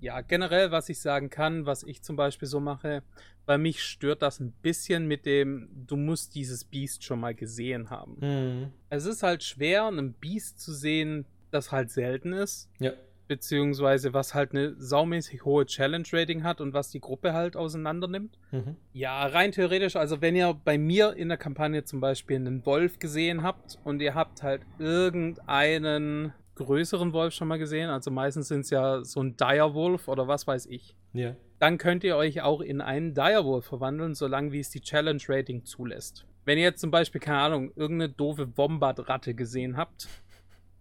Ja, 0.00 0.20
generell, 0.22 0.72
was 0.72 0.88
ich 0.88 1.00
sagen 1.00 1.30
kann, 1.30 1.66
was 1.66 1.84
ich 1.84 2.02
zum 2.02 2.16
Beispiel 2.16 2.48
so 2.48 2.58
mache, 2.58 3.02
bei 3.46 3.58
mich 3.58 3.82
stört 3.82 4.22
das 4.22 4.40
ein 4.40 4.52
bisschen 4.62 5.06
mit 5.06 5.26
dem, 5.26 5.68
du 5.86 5.96
musst 5.96 6.34
dieses 6.34 6.64
Beast 6.64 7.04
schon 7.04 7.20
mal 7.20 7.34
gesehen 7.34 7.90
haben. 7.90 8.16
Mhm. 8.20 8.72
Es 8.88 9.04
ist 9.04 9.22
halt 9.22 9.44
schwer, 9.44 9.86
einen 9.86 10.12
Beast 10.14 10.60
zu 10.60 10.72
sehen, 10.72 11.26
das 11.50 11.70
halt 11.70 11.90
selten 11.90 12.32
ist. 12.32 12.68
Ja 12.78 12.92
beziehungsweise 13.28 14.12
was 14.12 14.34
halt 14.34 14.52
eine 14.52 14.74
saumäßig 14.76 15.44
hohe 15.44 15.64
Challenge-Rating 15.66 16.42
hat 16.42 16.60
und 16.60 16.74
was 16.74 16.90
die 16.90 17.00
Gruppe 17.00 17.32
halt 17.32 17.56
auseinander 17.56 18.08
nimmt. 18.08 18.38
Mhm. 18.50 18.76
Ja, 18.92 19.24
rein 19.26 19.52
theoretisch, 19.52 19.96
also 19.96 20.20
wenn 20.20 20.36
ihr 20.36 20.54
bei 20.64 20.78
mir 20.78 21.14
in 21.16 21.28
der 21.28 21.38
Kampagne 21.38 21.84
zum 21.84 22.00
Beispiel 22.00 22.36
einen 22.36 22.64
Wolf 22.66 22.98
gesehen 22.98 23.42
habt 23.42 23.78
und 23.84 24.02
ihr 24.02 24.14
habt 24.14 24.42
halt 24.42 24.62
irgendeinen 24.78 26.32
größeren 26.56 27.12
Wolf 27.12 27.32
schon 27.34 27.48
mal 27.48 27.58
gesehen, 27.58 27.88
also 27.88 28.10
meistens 28.10 28.48
sind 28.48 28.60
es 28.60 28.70
ja 28.70 29.02
so 29.04 29.22
ein 29.22 29.36
Direwolf 29.36 30.08
oder 30.08 30.28
was 30.28 30.46
weiß 30.46 30.66
ich. 30.66 30.94
Ja. 31.12 31.34
Dann 31.58 31.78
könnt 31.78 32.04
ihr 32.04 32.16
euch 32.16 32.42
auch 32.42 32.60
in 32.60 32.80
einen 32.80 33.14
Direwolf 33.14 33.64
verwandeln, 33.64 34.14
solange 34.14 34.52
wie 34.52 34.60
es 34.60 34.70
die 34.70 34.80
Challenge-Rating 34.80 35.64
zulässt. 35.64 36.26
Wenn 36.44 36.58
ihr 36.58 36.64
jetzt 36.64 36.80
zum 36.80 36.90
Beispiel, 36.90 37.20
keine 37.20 37.38
Ahnung, 37.38 37.72
irgendeine 37.76 38.12
doofe 38.12 38.56
Wombat-Ratte 38.56 39.34
gesehen 39.34 39.76
habt, 39.76 40.08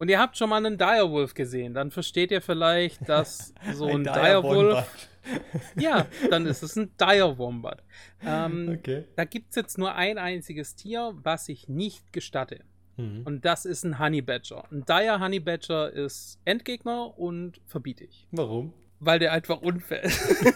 und 0.02 0.10
ihr 0.10 0.18
habt 0.18 0.36
schon 0.36 0.50
mal 0.50 0.58
einen 0.58 0.80
Direwolf 0.80 1.36
gesehen, 1.36 1.76
dann 1.76 1.92
versteht 1.92 2.32
ihr 2.32 2.42
vielleicht, 2.42 3.08
dass 3.08 3.54
so 3.74 3.86
ein, 3.86 3.98
ein 3.98 4.04
Direwolf. 4.06 5.08
ja, 5.76 6.08
dann 6.32 6.48
ist 6.48 6.64
es 6.64 6.76
ein 6.76 6.92
Direwombat. 7.00 7.84
Ähm, 8.26 8.78
okay. 8.80 9.04
Da 9.16 9.26
gibt 9.26 9.52
es 9.52 9.58
jetzt 9.58 9.78
nur 9.78 9.94
ein 9.94 10.18
einziges 10.18 10.74
Tier, 10.74 11.14
was 11.22 11.48
ich 11.50 11.70
nicht 11.70 12.12
gestatte. 12.12 12.62
Mhm. 12.98 13.22
Und 13.26 13.46
das 13.46 13.66
ist 13.66 13.84
ein 13.84 14.00
Honey 14.00 14.24
Badger. 14.24 14.64
Ein 14.72 14.86
Dire 14.86 15.20
Honey 15.20 15.40
Badger 15.40 15.94
ist 15.94 16.40
Endgegner 16.46 17.16
und 17.20 17.62
verbiete 17.68 18.06
ich. 18.06 18.28
Warum? 18.32 18.74
Weil 19.00 19.20
der 19.20 19.32
einfach 19.34 19.62
unfair 19.62 20.04
ist. 20.04 20.20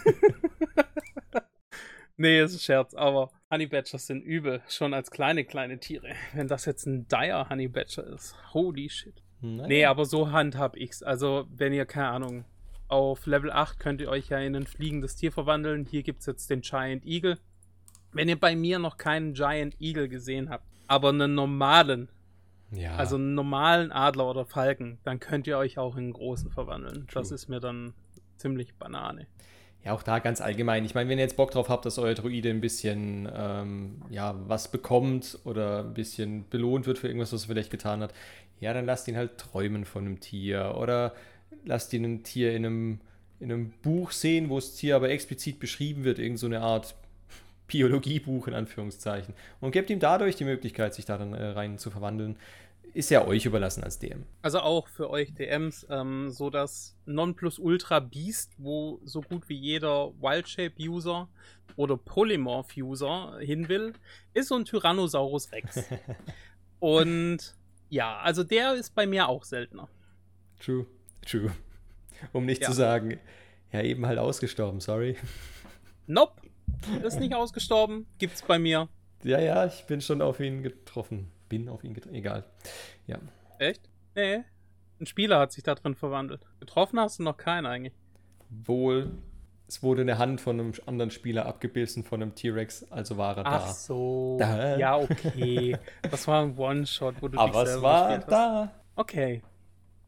nee, 2.17 2.41
ist 2.41 2.55
ein 2.55 2.60
Scherz, 2.60 2.95
aber 2.95 3.29
Honey 3.51 3.67
Badgers 3.67 4.08
sind 4.08 4.23
übel, 4.23 4.63
schon 4.67 4.95
als 4.95 5.12
kleine, 5.12 5.45
kleine 5.45 5.79
Tiere. 5.79 6.15
Wenn 6.34 6.47
das 6.47 6.65
jetzt 6.65 6.88
ein 6.88 7.08
Dire 7.08 7.47
Honey 7.47 7.67
Badger 7.67 8.08
ist, 8.08 8.36
holy 8.51 8.89
shit. 8.89 9.21
Nee, 9.45 9.86
aber 9.86 10.05
so 10.05 10.31
handhab 10.31 10.75
ich's. 10.75 11.03
Also, 11.03 11.45
wenn 11.55 11.73
ihr, 11.73 11.86
keine 11.86 12.10
Ahnung, 12.10 12.45
auf 12.88 13.25
Level 13.25 13.51
8 13.51 13.79
könnt 13.79 14.01
ihr 14.01 14.10
euch 14.10 14.29
ja 14.29 14.39
in 14.39 14.55
ein 14.55 14.67
fliegendes 14.67 15.15
Tier 15.15 15.31
verwandeln. 15.31 15.86
Hier 15.86 16.03
gibt 16.03 16.21
es 16.21 16.25
jetzt 16.25 16.49
den 16.49 16.62
Giant 16.62 17.05
Eagle. 17.05 17.38
Wenn 18.12 18.29
ihr 18.29 18.39
bei 18.39 18.55
mir 18.55 18.79
noch 18.79 18.97
keinen 18.97 19.34
Giant 19.34 19.75
Eagle 19.79 20.08
gesehen 20.08 20.49
habt, 20.49 20.65
aber 20.88 21.10
einen 21.10 21.34
normalen, 21.36 22.10
ja. 22.71 22.95
also 22.95 23.15
einen 23.15 23.34
normalen 23.34 23.91
Adler 23.91 24.29
oder 24.29 24.45
Falken, 24.45 24.99
dann 25.03 25.19
könnt 25.19 25.47
ihr 25.47 25.58
euch 25.58 25.77
auch 25.77 25.95
in 25.95 26.05
einen 26.05 26.13
großen 26.13 26.51
verwandeln. 26.51 27.08
True. 27.08 27.21
Das 27.21 27.31
ist 27.31 27.49
mir 27.49 27.60
dann 27.60 27.93
ziemlich 28.38 28.75
Banane. 28.75 29.27
Ja, 29.84 29.93
auch 29.93 30.01
da 30.01 30.17
ganz 30.17 30.41
allgemein. 30.41 30.84
Ich 30.84 30.95
meine, 30.95 31.10
wenn 31.10 31.19
ihr 31.19 31.23
jetzt 31.23 31.38
Bock 31.38 31.51
drauf 31.51 31.69
habt, 31.69 31.86
dass 31.86 31.99
euer 31.99 32.15
Druide 32.15 32.49
ein 32.49 32.60
bisschen 32.60 33.29
ähm, 33.31 34.01
ja, 34.10 34.36
was 34.47 34.71
bekommt 34.71 35.38
oder 35.43 35.81
ein 35.81 35.93
bisschen 35.93 36.49
belohnt 36.49 36.88
wird 36.88 36.97
für 36.97 37.08
irgendwas, 37.08 37.31
was 37.34 37.43
er 37.43 37.49
vielleicht 37.49 37.69
getan 37.69 38.01
hat, 38.01 38.12
ja, 38.59 38.73
dann 38.73 38.85
lasst 38.85 39.07
ihn 39.07 39.17
halt 39.17 39.37
träumen 39.37 39.85
von 39.85 40.05
einem 40.05 40.19
Tier 40.19 40.75
oder 40.77 41.13
lasst 41.65 41.93
ihn 41.93 42.05
ein 42.05 42.23
Tier 42.23 42.55
in 42.55 42.65
einem, 42.65 42.99
in 43.39 43.51
einem 43.51 43.71
Buch 43.81 44.11
sehen, 44.11 44.49
wo 44.49 44.55
das 44.55 44.75
Tier 44.75 44.95
aber 44.95 45.09
explizit 45.09 45.59
beschrieben 45.59 46.03
wird, 46.03 46.19
irgend 46.19 46.39
so 46.39 46.45
eine 46.45 46.61
Art 46.61 46.95
Biologiebuch 47.67 48.47
in 48.47 48.53
Anführungszeichen. 48.53 49.33
Und 49.59 49.71
gebt 49.71 49.89
ihm 49.89 49.99
dadurch 49.99 50.35
die 50.35 50.45
Möglichkeit, 50.45 50.93
sich 50.93 51.05
da 51.05 51.17
dann 51.17 51.33
äh, 51.33 51.47
rein 51.47 51.77
zu 51.77 51.89
verwandeln. 51.89 52.37
Ist 52.93 53.09
ja 53.09 53.27
euch 53.27 53.45
überlassen 53.45 53.83
als 53.83 53.99
DM. 53.99 54.23
Also 54.41 54.59
auch 54.59 54.87
für 54.87 55.09
euch 55.09 55.33
DMs, 55.33 55.85
ähm, 55.89 56.29
so 56.31 56.49
das 56.49 56.95
Nonplusultra 57.05 57.99
Beast, 57.99 58.53
wo 58.57 59.01
so 59.03 59.21
gut 59.21 59.49
wie 59.49 59.57
jeder 59.57 60.13
Wildshape-User 60.21 61.27
oder 61.75 61.97
Polymorph-User 61.97 63.39
hin 63.41 63.67
will, 63.67 63.93
ist 64.33 64.47
so 64.47 64.55
ein 64.55 64.63
Tyrannosaurus 64.63 65.51
Rex. 65.51 65.83
Und 66.79 67.55
ja, 67.89 68.17
also 68.17 68.43
der 68.43 68.74
ist 68.74 68.95
bei 68.95 69.06
mir 69.06 69.28
auch 69.28 69.43
seltener. 69.43 69.88
True, 70.60 70.86
true. 71.26 71.52
Um 72.32 72.45
nicht 72.45 72.62
ja. 72.62 72.69
zu 72.69 72.74
sagen, 72.74 73.19
ja, 73.74 73.82
eben 73.82 74.06
halt 74.06 74.17
ausgestorben, 74.19 74.80
sorry. 74.80 75.17
Nope, 76.08 76.41
ist 77.04 77.19
nicht 77.19 77.36
ausgestorben, 77.36 78.08
gibt's 78.17 78.41
bei 78.41 78.58
mir. 78.58 78.88
Ja, 79.24 79.39
ja, 79.39 79.65
ich 79.65 79.86
bin 79.86 80.00
schon 80.00 80.21
auf 80.21 80.39
ihn 80.39 80.63
getroffen. 80.63 81.30
Bin 81.50 81.67
auf 81.67 81.84
ihn 81.84 81.93
getroffen, 81.93 82.15
egal. 82.15 82.45
Ja. 83.06 83.19
Echt? 83.60 83.89
Nee, 84.15 84.45
ein 85.00 85.06
Spieler 85.06 85.39
hat 85.39 85.52
sich 85.52 85.63
da 85.63 85.76
drin 85.76 85.95
verwandelt. 85.95 86.41
Getroffen 86.60 87.00
hast 87.00 87.19
du 87.19 87.24
noch 87.24 87.38
keinen 87.38 87.65
eigentlich. 87.65 87.93
Wohl, 88.50 89.12
es 89.67 89.82
wurde 89.82 90.01
eine 90.01 90.17
Hand 90.17 90.41
von 90.41 90.60
einem 90.60 90.73
anderen 90.86 91.12
Spieler 91.12 91.45
abgebissen 91.45 92.04
von 92.04 92.21
einem 92.21 92.36
T-Rex, 92.36 92.86
also 92.91 93.17
war 93.17 93.38
er 93.38 93.45
Ach 93.45 93.51
da. 93.51 93.65
Ach 93.65 93.73
so. 93.73 94.38
Da. 94.39 94.78
Ja, 94.78 94.97
okay. 94.97 95.78
Das 96.04 96.28
war 96.28 96.43
ein 96.43 96.58
One-Shot, 96.58 97.15
wo 97.21 97.28
du 97.28 97.38
Aber 97.38 97.63
dich 97.63 97.71
selber 97.71 97.78
es 97.78 97.82
war 97.82 98.19
da. 98.19 98.71
Okay. 98.95 99.41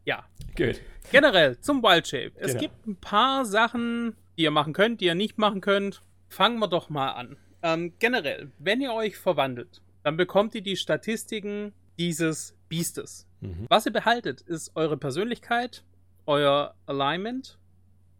Ja. 0.06 0.26
Gut. 0.56 0.82
Generell 1.12 1.60
zum 1.60 1.82
Wild 1.82 2.08
Shape. 2.08 2.32
Es 2.36 2.52
genau. 2.52 2.62
gibt 2.62 2.88
ein 2.88 2.96
paar 2.96 3.46
Sachen, 3.46 4.15
die 4.38 4.43
ihr 4.43 4.52
machen 4.52 4.74
könnt, 4.74 5.02
die 5.02 5.06
ihr 5.06 5.15
nicht 5.15 5.38
machen 5.38 5.62
könnt. 5.62 6.04
Fangen 6.30 6.60
wir 6.60 6.67
doch 6.67 6.89
mal 6.89 7.12
an. 7.12 7.38
Ähm, 7.63 7.93
generell, 8.00 8.52
wenn 8.60 8.80
ihr 8.80 8.93
euch 8.93 9.17
verwandelt, 9.17 9.82
dann 10.04 10.17
bekommt 10.17 10.56
ihr 10.56 10.62
die 10.62 10.78
Statistiken 10.78 11.74
dieses 11.98 12.56
Biestes. 12.70 13.28
Mhm. 13.41 13.65
Was 13.70 13.86
ihr 13.86 13.93
behaltet, 13.93 14.41
ist 14.41 14.72
eure 14.76 14.98
Persönlichkeit, 14.98 15.84
euer 16.26 16.76
Alignment, 16.86 17.58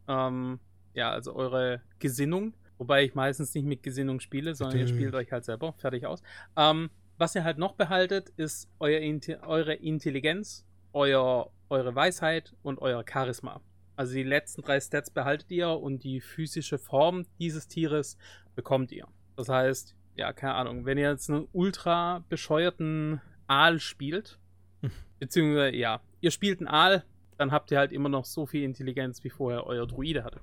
ähm, 0.08 0.60
ja, 0.98 1.12
also 1.12 1.36
eure 1.36 1.82
Gesinnung, 2.00 2.54
wobei 2.80 3.04
ich 3.04 3.14
meistens 3.14 3.54
nicht 3.54 3.66
mit 3.66 3.84
Gesinnung 3.84 4.20
spiele, 4.20 4.56
sondern 4.56 4.80
ihr 4.80 4.88
spielt 4.88 5.14
euch 5.14 5.32
halt 5.32 5.46
selber, 5.46 5.74
fertig 5.74 6.08
aus. 6.08 6.24
Ähm, 6.58 6.90
was 7.20 7.36
ihr 7.36 7.44
halt 7.44 7.60
noch 7.60 7.74
behaltet, 7.74 8.30
ist 8.36 8.68
euer, 8.80 9.00
eure 9.44 9.74
Intelligenz, 9.76 10.66
euer, 10.94 11.52
eure 11.70 11.94
Weisheit 11.94 12.56
und 12.64 12.80
euer 12.82 13.06
Charisma. 13.08 13.62
Also 13.96 14.16
die 14.16 14.24
letzten 14.24 14.64
drei 14.64 14.80
Stats 14.80 15.12
behaltet 15.12 15.52
ihr 15.52 15.70
und 15.70 16.04
die 16.04 16.20
physische 16.20 16.80
Form 16.80 17.26
dieses 17.40 17.68
Tieres 17.68 18.18
bekommt 18.56 18.92
ihr. 18.92 19.08
Das 19.36 19.50
heißt, 19.50 19.96
ja, 20.16 20.34
keine 20.34 20.56
Ahnung, 20.56 20.86
wenn 20.86 20.98
ihr 20.98 21.12
jetzt 21.12 21.30
einen 21.30 21.48
ultra 21.54 22.24
bescheuerten 22.28 23.22
Aal 23.46 23.80
spielt, 23.80 24.40
beziehungsweise, 25.20 25.76
ja, 25.76 26.02
ihr 26.22 26.32
spielt 26.32 26.60
einen 26.60 26.68
Aal, 26.68 27.04
dann 27.38 27.52
habt 27.52 27.70
ihr 27.70 27.78
halt 27.78 27.92
immer 27.92 28.10
noch 28.10 28.26
so 28.26 28.48
viel 28.48 28.64
Intelligenz, 28.64 29.24
wie 29.24 29.30
vorher 29.30 29.68
euer 29.68 29.86
Druide 29.86 30.24
hatte. 30.24 30.42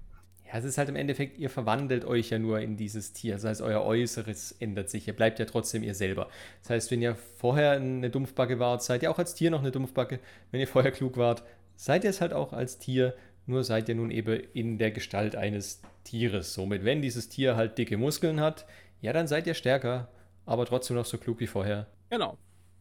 Ja, 0.54 0.60
es 0.60 0.64
ist 0.64 0.78
halt 0.78 0.88
im 0.88 0.94
Endeffekt, 0.94 1.36
ihr 1.38 1.50
verwandelt 1.50 2.04
euch 2.04 2.30
ja 2.30 2.38
nur 2.38 2.60
in 2.60 2.76
dieses 2.76 3.12
Tier. 3.12 3.34
Das 3.34 3.42
heißt, 3.42 3.60
euer 3.60 3.82
Äußeres 3.82 4.52
ändert 4.60 4.88
sich. 4.88 5.08
Ihr 5.08 5.12
bleibt 5.12 5.40
ja 5.40 5.46
trotzdem 5.46 5.82
ihr 5.82 5.96
selber. 5.96 6.28
Das 6.62 6.70
heißt, 6.70 6.90
wenn 6.92 7.02
ihr 7.02 7.16
vorher 7.16 7.72
eine 7.72 8.08
Dumpfbacke 8.08 8.60
wart, 8.60 8.80
seid 8.84 9.02
ihr 9.02 9.10
auch 9.10 9.18
als 9.18 9.34
Tier 9.34 9.50
noch 9.50 9.62
eine 9.62 9.72
Dumpfbacke. 9.72 10.20
Wenn 10.52 10.60
ihr 10.60 10.68
vorher 10.68 10.92
klug 10.92 11.16
wart, 11.16 11.42
seid 11.74 12.04
ihr 12.04 12.10
es 12.10 12.20
halt 12.20 12.32
auch 12.32 12.52
als 12.52 12.78
Tier. 12.78 13.16
Nur 13.46 13.64
seid 13.64 13.88
ihr 13.88 13.96
nun 13.96 14.12
eben 14.12 14.40
in 14.52 14.78
der 14.78 14.92
Gestalt 14.92 15.34
eines 15.34 15.82
Tieres. 16.04 16.54
Somit, 16.54 16.84
wenn 16.84 17.02
dieses 17.02 17.28
Tier 17.28 17.56
halt 17.56 17.76
dicke 17.76 17.96
Muskeln 17.96 18.38
hat, 18.38 18.64
ja, 19.00 19.12
dann 19.12 19.26
seid 19.26 19.48
ihr 19.48 19.54
stärker, 19.54 20.08
aber 20.46 20.66
trotzdem 20.66 20.96
noch 20.96 21.04
so 21.04 21.18
klug 21.18 21.40
wie 21.40 21.48
vorher. 21.48 21.88
Genau. 22.10 22.38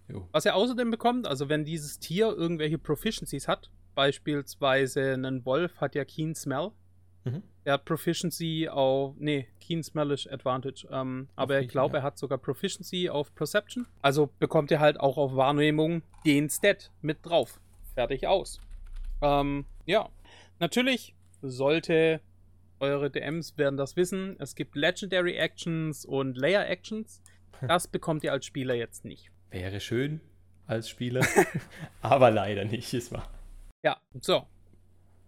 Jo. 0.07 0.27
Was 0.31 0.45
ihr 0.45 0.53
außerdem 0.53 0.91
bekommt, 0.91 1.25
also 1.25 1.49
wenn 1.49 1.65
dieses 1.65 1.97
Tier 1.97 2.27
irgendwelche 2.27 2.77
Proficiencies 2.77 3.47
hat, 3.47 3.71
beispielsweise 3.95 5.13
ein 5.13 5.43
Wolf 5.43 5.81
hat 5.81 5.95
ja 5.95 6.05
Keen 6.05 6.35
Smell, 6.35 6.69
Mhm. 7.23 7.43
Er 7.63 7.73
hat 7.73 7.85
Proficiency 7.85 8.67
auf, 8.69 9.15
nee, 9.17 9.47
Keen 9.59 9.83
Smellish 9.83 10.27
Advantage. 10.27 10.87
Ähm, 10.91 11.29
aber 11.35 11.61
ich 11.61 11.69
glaube, 11.69 11.97
ja. 11.97 12.01
er 12.01 12.03
hat 12.03 12.17
sogar 12.17 12.37
Proficiency 12.37 13.09
auf 13.09 13.33
Perception. 13.35 13.87
Also 14.01 14.29
bekommt 14.39 14.71
er 14.71 14.79
halt 14.79 14.99
auch 14.99 15.17
auf 15.17 15.35
Wahrnehmung 15.35 16.03
den 16.25 16.49
Stat 16.49 16.91
mit 17.01 17.25
drauf. 17.25 17.59
Fertig 17.95 18.27
aus. 18.27 18.59
Ähm, 19.21 19.65
ja. 19.85 20.09
Natürlich 20.59 21.15
sollte 21.41 22.21
eure 22.79 23.09
DMs 23.09 23.57
werden 23.57 23.77
das 23.77 23.95
wissen. 23.95 24.35
Es 24.39 24.55
gibt 24.55 24.75
Legendary 24.75 25.35
Actions 25.35 26.05
und 26.05 26.37
Layer 26.37 26.67
Actions. 26.67 27.21
Das 27.65 27.87
bekommt 27.87 28.25
ihr 28.25 28.33
als 28.33 28.45
Spieler 28.45 28.73
jetzt 28.73 29.05
nicht. 29.05 29.31
Wäre 29.49 29.79
schön 29.79 30.19
als 30.67 30.89
Spieler, 30.89 31.25
aber 32.01 32.29
leider 32.29 32.65
nicht, 32.65 32.93
ist 32.93 33.13
wahr. 33.13 33.29
Ja, 33.83 34.01
so. 34.19 34.45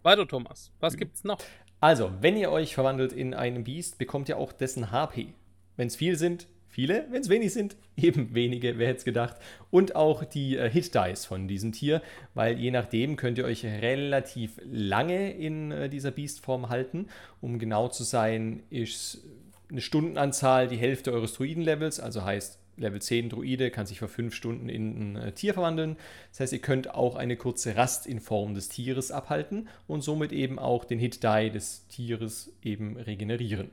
Weiter, 0.03 0.27
Thomas. 0.27 0.71
Was 0.81 0.97
gibt's 0.97 1.23
noch? 1.23 1.39
Also, 1.85 2.11
wenn 2.19 2.35
ihr 2.35 2.51
euch 2.51 2.73
verwandelt 2.73 3.13
in 3.13 3.35
einen 3.35 3.63
Biest, 3.63 3.99
bekommt 3.99 4.27
ihr 4.27 4.37
auch 4.37 4.53
dessen 4.53 4.89
HP. 4.89 5.35
Wenn 5.77 5.85
es 5.85 5.95
viel 5.95 6.17
sind, 6.17 6.47
viele. 6.67 7.05
Wenn 7.11 7.21
es 7.21 7.29
wenig 7.29 7.53
sind, 7.53 7.75
eben 7.95 8.33
wenige, 8.33 8.79
wer 8.79 8.87
hätte 8.87 8.97
es 8.97 9.05
gedacht. 9.05 9.35
Und 9.69 9.95
auch 9.95 10.23
die 10.23 10.57
äh, 10.57 10.67
Hit-Dice 10.67 11.25
von 11.25 11.47
diesem 11.47 11.73
Tier, 11.73 12.01
weil 12.33 12.57
je 12.57 12.71
nachdem 12.71 13.17
könnt 13.17 13.37
ihr 13.37 13.45
euch 13.45 13.63
relativ 13.65 14.59
lange 14.63 15.31
in 15.33 15.71
äh, 15.71 15.87
dieser 15.87 16.09
Beast-Form 16.09 16.69
halten. 16.69 17.07
Um 17.39 17.59
genau 17.59 17.87
zu 17.87 18.03
sein, 18.03 18.63
ist 18.71 19.21
eine 19.69 19.81
Stundenanzahl 19.81 20.67
die 20.67 20.77
Hälfte 20.77 21.13
eures 21.13 21.33
Druiden-Levels, 21.33 21.99
also 21.99 22.23
heißt 22.23 22.57
Level 22.77 23.01
10 23.01 23.29
Druide 23.29 23.71
kann 23.71 23.85
sich 23.85 23.99
für 23.99 24.07
5 24.07 24.33
Stunden 24.33 24.69
in 24.69 25.13
ein 25.13 25.15
äh, 25.15 25.31
Tier 25.31 25.53
verwandeln. 25.53 25.97
Das 26.31 26.41
heißt, 26.41 26.53
ihr 26.53 26.59
könnt 26.59 26.93
auch 26.93 27.15
eine 27.15 27.37
kurze 27.37 27.75
Rast 27.75 28.07
in 28.07 28.19
Form 28.19 28.53
des 28.53 28.69
Tieres 28.69 29.11
abhalten 29.11 29.67
und 29.87 30.01
somit 30.01 30.31
eben 30.31 30.59
auch 30.59 30.85
den 30.85 30.99
Hit-Die 30.99 31.49
des 31.51 31.87
Tieres 31.87 32.53
eben 32.61 32.97
regenerieren. 32.97 33.71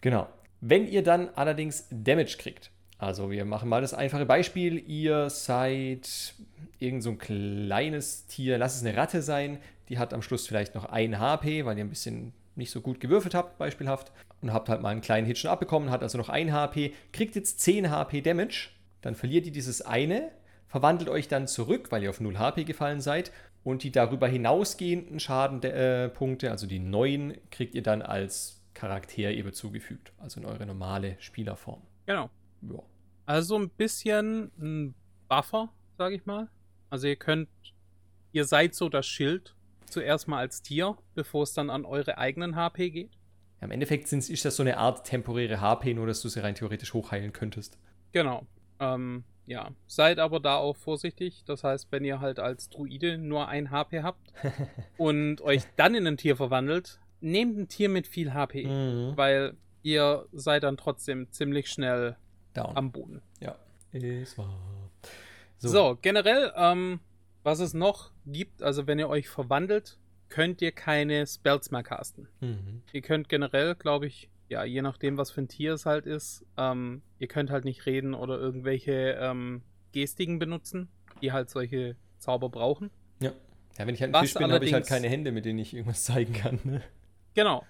Genau. 0.00 0.28
Wenn 0.60 0.86
ihr 0.86 1.02
dann 1.02 1.28
allerdings 1.34 1.88
Damage 1.90 2.36
kriegt, 2.38 2.70
also 2.98 3.32
wir 3.32 3.44
machen 3.44 3.68
mal 3.68 3.80
das 3.80 3.94
einfache 3.94 4.26
Beispiel, 4.26 4.78
ihr 4.88 5.28
seid 5.28 6.34
irgend 6.78 7.02
so 7.02 7.10
ein 7.10 7.18
kleines 7.18 8.26
Tier, 8.26 8.58
lass 8.58 8.76
es 8.76 8.84
eine 8.84 8.96
Ratte 8.96 9.22
sein, 9.22 9.58
die 9.88 9.98
hat 9.98 10.14
am 10.14 10.22
Schluss 10.22 10.46
vielleicht 10.46 10.76
noch 10.76 10.84
ein 10.84 11.18
HP, 11.18 11.64
weil 11.64 11.76
ihr 11.78 11.84
ein 11.84 11.90
bisschen 11.90 12.32
nicht 12.54 12.70
so 12.70 12.80
gut 12.80 13.00
gewürfelt 13.00 13.34
habt, 13.34 13.58
beispielhaft, 13.58 14.12
und 14.40 14.52
habt 14.52 14.68
halt 14.68 14.82
mal 14.82 14.90
einen 14.90 15.00
kleinen 15.00 15.26
Hit 15.26 15.38
schon 15.38 15.50
abbekommen, 15.50 15.90
hat 15.90 16.02
also 16.02 16.18
noch 16.18 16.28
ein 16.28 16.52
HP, 16.52 16.94
kriegt 17.12 17.34
jetzt 17.36 17.60
10 17.60 17.90
HP 17.90 18.20
Damage, 18.20 18.70
dann 19.00 19.14
verliert 19.14 19.46
ihr 19.46 19.52
dieses 19.52 19.82
eine, 19.82 20.30
verwandelt 20.68 21.08
euch 21.08 21.28
dann 21.28 21.46
zurück, 21.46 21.90
weil 21.90 22.02
ihr 22.02 22.10
auf 22.10 22.20
0 22.20 22.38
HP 22.38 22.64
gefallen 22.64 23.00
seid, 23.00 23.32
und 23.64 23.84
die 23.84 23.92
darüber 23.92 24.26
hinausgehenden 24.26 25.20
Schadenpunkte, 25.20 26.46
äh, 26.46 26.50
also 26.50 26.66
die 26.66 26.80
neuen, 26.80 27.36
kriegt 27.50 27.74
ihr 27.74 27.82
dann 27.82 28.02
als 28.02 28.60
Charakter 28.74 29.30
eben 29.30 29.52
zugefügt, 29.52 30.12
also 30.18 30.40
in 30.40 30.46
eure 30.46 30.66
normale 30.66 31.16
Spielerform. 31.20 31.82
Genau. 32.06 32.30
Ja. 32.62 32.82
Also 33.26 33.56
ein 33.56 33.68
bisschen 33.70 34.50
ein 34.58 34.94
Buffer, 35.28 35.68
sage 35.96 36.16
ich 36.16 36.26
mal. 36.26 36.48
Also 36.90 37.06
ihr 37.06 37.16
könnt, 37.16 37.48
ihr 38.32 38.44
seid 38.44 38.74
so 38.74 38.88
das 38.88 39.06
Schild 39.06 39.54
zuerst 39.92 40.26
mal 40.28 40.38
als 40.38 40.62
Tier, 40.62 40.96
bevor 41.14 41.42
es 41.44 41.52
dann 41.52 41.70
an 41.70 41.84
eure 41.84 42.18
eigenen 42.18 42.56
HP 42.56 42.90
geht. 42.90 43.10
Ja, 43.60 43.66
Im 43.66 43.70
Endeffekt 43.70 44.08
sind, 44.08 44.28
ist 44.28 44.44
das 44.44 44.56
so 44.56 44.62
eine 44.62 44.76
Art 44.78 45.06
temporäre 45.06 45.60
HP, 45.60 45.94
nur 45.94 46.06
dass 46.06 46.20
du 46.22 46.28
sie 46.28 46.42
rein 46.42 46.54
theoretisch 46.54 46.94
hochheilen 46.94 47.32
könntest. 47.32 47.78
Genau. 48.12 48.46
Ähm, 48.80 49.24
ja, 49.46 49.70
seid 49.86 50.18
aber 50.18 50.40
da 50.40 50.56
auch 50.56 50.76
vorsichtig. 50.76 51.44
Das 51.46 51.62
heißt, 51.62 51.88
wenn 51.92 52.04
ihr 52.04 52.20
halt 52.20 52.38
als 52.40 52.68
Druide 52.70 53.18
nur 53.18 53.48
ein 53.48 53.70
HP 53.70 54.02
habt 54.02 54.32
und 54.98 55.40
euch 55.42 55.62
dann 55.76 55.94
in 55.94 56.06
ein 56.06 56.16
Tier 56.16 56.36
verwandelt, 56.36 56.98
nehmt 57.20 57.56
ein 57.58 57.68
Tier 57.68 57.88
mit 57.88 58.06
viel 58.08 58.34
HP, 58.34 58.66
Mhm. 58.66 59.16
weil 59.16 59.56
ihr 59.84 60.26
seid 60.32 60.62
dann 60.64 60.76
trotzdem 60.76 61.30
ziemlich 61.30 61.68
schnell 61.70 62.16
Down. 62.54 62.76
am 62.76 62.92
Boden. 62.92 63.22
ja, 63.40 63.56
ist 63.92 64.38
wahr. 64.38 64.58
So, 65.58 65.96
generell, 66.02 66.52
ähm, 66.56 66.98
was 67.42 67.60
es 67.60 67.74
noch 67.74 68.12
gibt, 68.26 68.62
also 68.62 68.86
wenn 68.86 68.98
ihr 68.98 69.08
euch 69.08 69.28
verwandelt, 69.28 69.98
könnt 70.28 70.62
ihr 70.62 70.72
keine 70.72 71.26
Spells 71.26 71.70
mehr 71.70 71.82
casten. 71.82 72.28
Mhm. 72.40 72.82
Ihr 72.92 73.02
könnt 73.02 73.28
generell, 73.28 73.74
glaube 73.74 74.06
ich, 74.06 74.30
ja, 74.48 74.64
je 74.64 74.82
nachdem, 74.82 75.18
was 75.18 75.30
für 75.30 75.42
ein 75.42 75.48
Tier 75.48 75.74
es 75.74 75.86
halt 75.86 76.06
ist, 76.06 76.44
ähm, 76.56 77.02
ihr 77.18 77.28
könnt 77.28 77.50
halt 77.50 77.64
nicht 77.64 77.86
reden 77.86 78.14
oder 78.14 78.38
irgendwelche 78.38 79.18
ähm, 79.20 79.62
Gestiken 79.92 80.38
benutzen, 80.38 80.88
die 81.20 81.32
halt 81.32 81.50
solche 81.50 81.96
Zauber 82.18 82.48
brauchen. 82.48 82.90
Ja. 83.20 83.32
ja, 83.78 83.86
wenn 83.86 83.94
ich 83.94 84.00
halt 84.00 84.10
ein 84.10 84.14
Was 84.14 84.22
Fisch 84.22 84.34
bin, 84.34 84.52
habe 84.52 84.64
ich 84.64 84.72
halt 84.72 84.86
keine 84.86 85.08
Hände, 85.08 85.32
mit 85.32 85.44
denen 85.44 85.58
ich 85.58 85.74
irgendwas 85.74 86.04
zeigen 86.04 86.32
kann. 86.32 86.60
Ne? 86.64 86.82
Genau. 87.34 87.64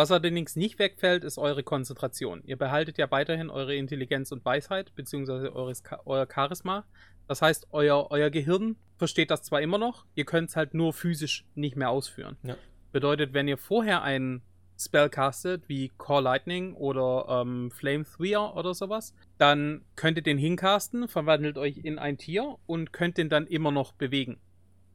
Was 0.00 0.10
allerdings 0.10 0.56
nicht 0.56 0.78
wegfällt, 0.78 1.24
ist 1.24 1.36
eure 1.36 1.62
Konzentration. 1.62 2.40
Ihr 2.46 2.56
behaltet 2.56 2.96
ja 2.96 3.10
weiterhin 3.10 3.50
eure 3.50 3.74
Intelligenz 3.74 4.32
und 4.32 4.42
Weisheit, 4.46 4.94
beziehungsweise 4.94 5.54
eures, 5.54 5.82
euer 6.06 6.26
Charisma. 6.26 6.86
Das 7.28 7.42
heißt, 7.42 7.66
euer, 7.72 8.06
euer 8.08 8.30
Gehirn 8.30 8.76
versteht 8.96 9.30
das 9.30 9.42
zwar 9.42 9.60
immer 9.60 9.76
noch, 9.76 10.06
ihr 10.14 10.24
könnt 10.24 10.48
es 10.48 10.56
halt 10.56 10.72
nur 10.72 10.94
physisch 10.94 11.44
nicht 11.54 11.76
mehr 11.76 11.90
ausführen. 11.90 12.38
Ja. 12.42 12.56
Bedeutet, 12.92 13.34
wenn 13.34 13.46
ihr 13.46 13.58
vorher 13.58 14.00
einen 14.02 14.40
Spell 14.78 15.10
castet, 15.10 15.68
wie 15.68 15.92
Call 15.98 16.22
Lightning 16.22 16.72
oder 16.72 17.42
ähm, 17.42 17.70
Flame 17.70 18.04
Thweer 18.04 18.56
oder 18.56 18.72
sowas, 18.72 19.14
dann 19.36 19.84
könnt 19.96 20.16
ihr 20.16 20.22
den 20.22 20.38
hincasten, 20.38 21.08
verwandelt 21.08 21.58
euch 21.58 21.76
in 21.76 21.98
ein 21.98 22.16
Tier 22.16 22.56
und 22.64 22.94
könnt 22.94 23.18
den 23.18 23.28
dann 23.28 23.46
immer 23.46 23.70
noch 23.70 23.92
bewegen. 23.92 24.40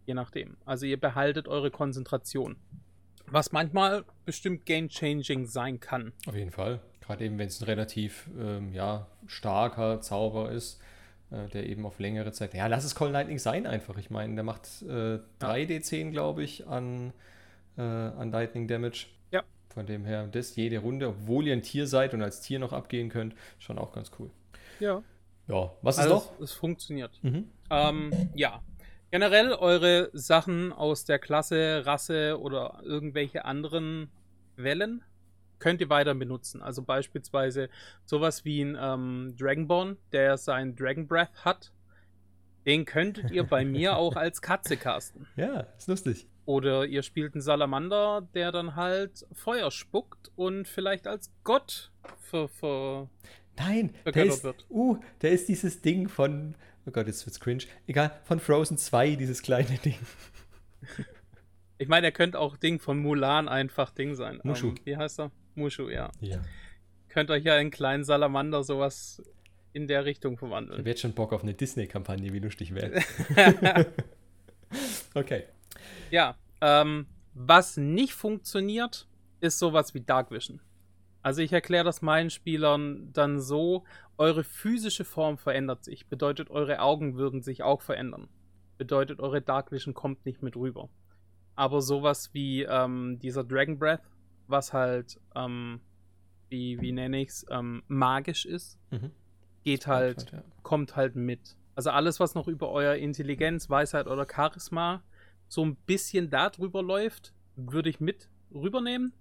Je 0.07 0.15
nachdem. 0.15 0.57
Also 0.65 0.87
ihr 0.87 0.99
behaltet 0.99 1.47
eure 1.47 1.69
Konzentration. 1.69 2.55
Was 3.27 3.51
manchmal 3.51 4.05
bestimmt 4.25 4.65
game-changing 4.65 5.45
sein 5.45 5.79
kann. 5.79 6.13
Auf 6.27 6.35
jeden 6.35 6.51
Fall. 6.51 6.79
Gerade 7.01 7.25
eben, 7.25 7.37
wenn 7.37 7.47
es 7.47 7.61
ein 7.61 7.65
relativ 7.65 8.29
ähm, 8.39 8.73
ja, 8.73 9.07
starker 9.27 10.01
Zauber 10.01 10.51
ist, 10.51 10.81
äh, 11.31 11.47
der 11.49 11.67
eben 11.67 11.85
auf 11.85 11.99
längere 11.99 12.31
Zeit. 12.31 12.53
Ja, 12.53 12.67
lass 12.67 12.83
es 12.83 12.95
Call 12.95 13.11
Lightning 13.11 13.39
sein 13.39 13.67
einfach. 13.67 13.97
Ich 13.97 14.09
meine, 14.09 14.35
der 14.35 14.43
macht 14.43 14.67
äh, 14.83 15.19
3d10, 15.39 16.11
glaube 16.11 16.43
ich, 16.43 16.67
an, 16.67 17.13
äh, 17.77 17.81
an 17.81 18.31
Lightning 18.31 18.67
Damage. 18.67 19.07
Ja. 19.31 19.43
Von 19.73 19.85
dem 19.85 20.05
her, 20.05 20.27
das 20.31 20.55
jede 20.55 20.79
Runde, 20.79 21.09
obwohl 21.09 21.47
ihr 21.47 21.53
ein 21.53 21.61
Tier 21.61 21.87
seid 21.87 22.13
und 22.13 22.21
als 22.21 22.41
Tier 22.41 22.59
noch 22.59 22.73
abgehen 22.73 23.09
könnt, 23.09 23.35
schon 23.59 23.77
auch 23.77 23.91
ganz 23.91 24.11
cool. 24.19 24.29
Ja. 24.79 25.03
Ja, 25.47 25.71
was 25.83 25.97
ist 25.97 26.03
Also 26.03 26.15
noch? 26.15 26.39
es 26.39 26.53
funktioniert. 26.53 27.19
Mhm. 27.21 27.49
Ähm, 27.69 28.11
ja. 28.33 28.61
Generell 29.15 29.53
eure 29.53 30.09
Sachen 30.11 30.73
aus 30.73 31.05
der 31.05 31.19
Klasse, 31.19 31.85
Rasse 31.85 32.37
oder 32.37 32.81
irgendwelche 32.83 33.45
anderen 33.45 34.11
Wellen 34.57 35.05
könnt 35.57 35.79
ihr 35.79 35.87
weiter 35.87 36.13
benutzen. 36.13 36.61
Also 36.61 36.81
beispielsweise 36.81 37.69
sowas 38.03 38.43
wie 38.43 38.59
ein 38.59 38.77
ähm, 38.77 39.33
Dragonborn, 39.39 39.95
der 40.11 40.37
sein 40.37 40.75
Dragon 40.75 41.07
Breath 41.07 41.45
hat. 41.45 41.71
Den 42.65 42.83
könntet 42.83 43.31
ihr 43.31 43.45
bei 43.45 43.63
mir 43.63 43.95
auch 43.97 44.17
als 44.17 44.41
Katze 44.41 44.75
casten. 44.75 45.27
Ja, 45.37 45.61
ist 45.77 45.87
lustig. 45.87 46.27
Oder 46.43 46.85
ihr 46.85 47.01
spielt 47.01 47.35
einen 47.35 47.41
Salamander, 47.41 48.27
der 48.33 48.51
dann 48.51 48.75
halt 48.75 49.25
Feuer 49.31 49.71
spuckt 49.71 50.29
und 50.35 50.67
vielleicht 50.67 51.07
als 51.07 51.31
Gott 51.45 51.93
ver, 52.19 52.49
ver 52.49 53.09
Nein, 53.57 53.95
der 54.03 54.25
ist, 54.25 54.43
wird. 54.43 54.65
uh, 54.69 54.97
der 55.21 55.31
ist 55.31 55.47
dieses 55.47 55.81
Ding 55.81 56.09
von, 56.09 56.55
oh 56.85 56.91
Gott, 56.91 57.07
jetzt 57.07 57.25
wird's 57.25 57.39
cringe. 57.39 57.63
Egal, 57.87 58.11
von 58.23 58.39
Frozen 58.39 58.77
2, 58.77 59.15
dieses 59.15 59.41
kleine 59.41 59.77
Ding. 59.79 59.97
Ich 61.77 61.87
meine, 61.87 62.07
er 62.07 62.11
könnte 62.11 62.39
auch 62.39 62.57
Ding 62.57 62.79
von 62.79 62.99
Mulan 62.99 63.47
einfach 63.47 63.91
Ding 63.91 64.15
sein. 64.15 64.39
Mushu. 64.43 64.69
Ähm, 64.69 64.75
wie 64.85 64.97
heißt 64.97 65.19
er? 65.19 65.31
Mushu, 65.55 65.89
ja. 65.89 66.11
Ja. 66.21 66.39
Könnt 67.09 67.29
euch 67.31 67.43
ja 67.43 67.55
in 67.55 67.61
einen 67.61 67.71
kleinen 67.71 68.03
Salamander 68.03 68.63
sowas 68.63 69.21
in 69.73 69.87
der 69.87 70.05
Richtung 70.05 70.33
Ich 70.33 70.39
verwandeln. 70.39 70.79
habe 70.79 70.89
jetzt 70.89 71.01
schon 71.01 71.13
Bock 71.13 71.33
auf 71.33 71.43
eine 71.43 71.53
Disney-Kampagne, 71.53 72.31
wie 72.31 72.39
lustig 72.39 72.73
wäre. 72.73 73.03
okay. 75.13 75.43
ja, 76.11 76.37
ähm, 76.61 77.07
was 77.33 77.75
nicht 77.75 78.13
funktioniert, 78.13 79.07
ist 79.41 79.59
sowas 79.59 79.93
wie 79.93 80.01
Dark 80.01 80.31
Vision. 80.31 80.61
Also 81.25 81.41
ich 81.41 81.51
erkläre 81.53 81.83
das 81.83 82.03
meinen 82.03 82.29
Spielern 82.29 83.11
dann 83.11 83.39
so, 83.39 83.83
eure 84.19 84.43
physische 84.43 85.03
Form 85.03 85.39
verändert 85.39 85.83
sich, 85.83 86.05
bedeutet 86.05 86.51
eure 86.51 86.81
Augen 86.81 87.15
würden 87.17 87.41
sich 87.41 87.63
auch 87.63 87.81
verändern. 87.81 88.29
Bedeutet 88.77 89.19
eure 89.19 89.41
Dark 89.41 89.71
Vision 89.71 89.95
kommt 89.95 90.23
nicht 90.27 90.43
mit 90.43 90.55
rüber. 90.55 90.87
Aber 91.55 91.81
sowas 91.81 92.31
wie 92.35 92.61
ähm, 92.61 93.17
dieser 93.17 93.43
Dragon 93.43 93.79
Breath, 93.79 94.03
was 94.45 94.71
halt, 94.71 95.19
ähm, 95.33 95.81
wie, 96.49 96.79
wie 96.79 96.91
nenne 96.91 97.19
ich's, 97.21 97.43
ähm, 97.49 97.81
magisch 97.87 98.45
ist, 98.45 98.77
Mhm. 98.91 99.09
geht 99.63 99.87
halt 99.87 100.31
Ja. 100.31 100.43
kommt 100.61 100.95
halt 100.95 101.15
mit. 101.15 101.57
Also 101.73 101.89
alles, 101.89 102.19
was 102.19 102.35
noch 102.35 102.47
über 102.47 102.69
euer 102.69 102.93
Intelligenz, 102.93 103.67
Weisheit 103.67 104.05
oder 104.05 104.27
Charisma 104.31 105.01
so 105.47 105.65
ein 105.65 105.75
bisschen 105.87 106.29
darüber 106.29 106.83
läuft, 106.83 107.33
würde 107.55 107.89
ich 107.89 107.99
mit 107.99 108.29
rübernehmen. 108.53 109.11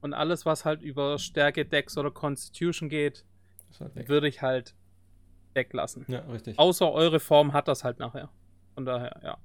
Und 0.00 0.14
alles, 0.14 0.46
was 0.46 0.64
halt 0.64 0.82
über 0.82 1.18
Stärke, 1.18 1.64
Dex 1.64 1.96
oder 1.98 2.10
Constitution 2.10 2.88
geht, 2.88 3.24
halt 3.78 4.08
würde 4.08 4.28
ich 4.28 4.42
halt 4.42 4.74
weglassen. 5.54 6.04
Ja, 6.08 6.20
richtig. 6.20 6.58
Außer 6.58 6.90
eure 6.90 7.20
Form 7.20 7.52
hat 7.52 7.68
das 7.68 7.84
halt 7.84 7.98
nachher. 7.98 8.30
Von 8.74 8.84
daher, 8.84 9.20
ja. 9.22 9.38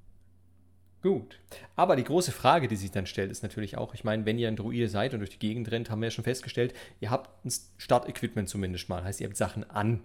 Gut. 1.02 1.38
Aber 1.76 1.94
die 1.94 2.04
große 2.04 2.32
Frage, 2.32 2.68
die 2.68 2.76
sich 2.76 2.90
dann 2.90 3.06
stellt, 3.06 3.30
ist 3.30 3.42
natürlich 3.42 3.76
auch, 3.76 3.94
ich 3.94 4.02
meine, 4.02 4.24
wenn 4.24 4.38
ihr 4.38 4.48
ein 4.48 4.56
Druide 4.56 4.88
seid 4.88 5.12
und 5.12 5.20
durch 5.20 5.30
die 5.30 5.38
Gegend 5.38 5.70
rennt, 5.70 5.90
haben 5.90 6.00
wir 6.00 6.06
ja 6.06 6.10
schon 6.10 6.24
festgestellt, 6.24 6.74
ihr 7.00 7.10
habt 7.10 7.44
ein 7.44 7.52
Start-Equipment 7.76 8.48
zumindest 8.48 8.88
mal. 8.88 9.04
Heißt, 9.04 9.20
ihr 9.20 9.26
habt 9.26 9.36
Sachen 9.36 9.68
an. 9.70 10.04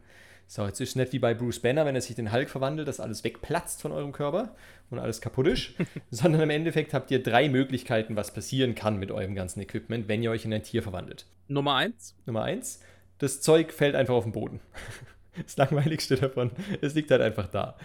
So, 0.54 0.66
jetzt 0.66 0.82
ist 0.82 0.90
es 0.90 0.96
nicht 0.98 1.14
wie 1.14 1.20
bei 1.20 1.34
Bruce 1.34 1.62
Banner, 1.62 1.86
wenn 1.86 1.96
er 1.96 2.02
sich 2.02 2.18
in 2.18 2.26
den 2.26 2.34
Hulk 2.34 2.50
verwandelt, 2.50 2.86
dass 2.90 3.00
alles 3.00 3.24
wegplatzt 3.24 3.82
von 3.82 3.94
eurem 3.94 4.12
Körper 4.12 4.54
und 4.90 5.00
alles 5.00 5.22
kaputt 5.22 5.48
ist, 5.48 5.70
sondern 6.12 6.42
im 6.42 6.50
Endeffekt 6.50 6.94
habt 6.94 7.10
ihr 7.10 7.24
drei 7.24 7.48
Möglichkeiten, 7.48 8.18
was 8.18 8.34
passieren 8.34 8.76
kann 8.76 9.00
mit 9.00 9.12
eurem 9.12 9.34
ganzen 9.34 9.62
Equipment, 9.62 10.10
wenn 10.10 10.22
ihr 10.22 10.30
euch 10.30 10.44
in 10.44 10.54
ein 10.54 10.62
Tier 10.64 10.84
verwandelt. 10.84 11.26
Nummer 11.48 11.76
eins. 11.76 12.18
Nummer 12.26 12.44
eins, 12.44 12.82
das 13.20 13.40
Zeug 13.40 13.72
fällt 13.72 13.96
einfach 13.96 14.14
auf 14.14 14.26
den 14.26 14.34
Boden. 14.34 14.60
Das 15.42 15.56
Langweiligste 15.56 16.18
davon, 16.18 16.52
es 16.82 16.94
liegt 16.94 17.10
halt 17.10 17.22
einfach 17.22 17.48
da. 17.48 17.78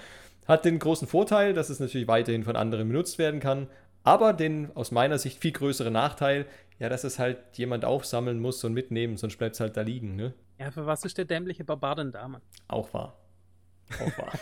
Hat 0.48 0.64
den 0.64 0.80
großen 0.80 1.06
Vorteil, 1.06 1.54
dass 1.54 1.70
es 1.70 1.78
natürlich 1.78 2.08
weiterhin 2.08 2.42
von 2.42 2.56
anderen 2.56 2.88
benutzt 2.88 3.18
werden 3.18 3.38
kann, 3.38 3.68
aber 4.02 4.32
den 4.32 4.72
aus 4.74 4.90
meiner 4.90 5.18
Sicht 5.18 5.38
viel 5.38 5.52
größeren 5.52 5.92
Nachteil, 5.92 6.46
ja, 6.80 6.88
dass 6.88 7.04
es 7.04 7.20
halt 7.20 7.38
jemand 7.52 7.84
aufsammeln 7.84 8.40
muss 8.40 8.64
und 8.64 8.74
mitnehmen, 8.74 9.16
sonst 9.16 9.36
bleibt 9.36 9.54
es 9.54 9.60
halt 9.60 9.76
da 9.76 9.82
liegen, 9.82 10.16
ne? 10.16 10.34
Ja, 10.58 10.70
für 10.70 10.86
was 10.86 11.04
ist 11.04 11.18
der 11.18 11.24
dämliche 11.24 11.64
Barbar 11.64 11.96
denn 11.96 12.12
da, 12.12 12.26
Mann? 12.28 12.42
Auch 12.68 12.92
wahr. 12.94 13.16
Auch 13.94 14.18
wahr. 14.18 14.32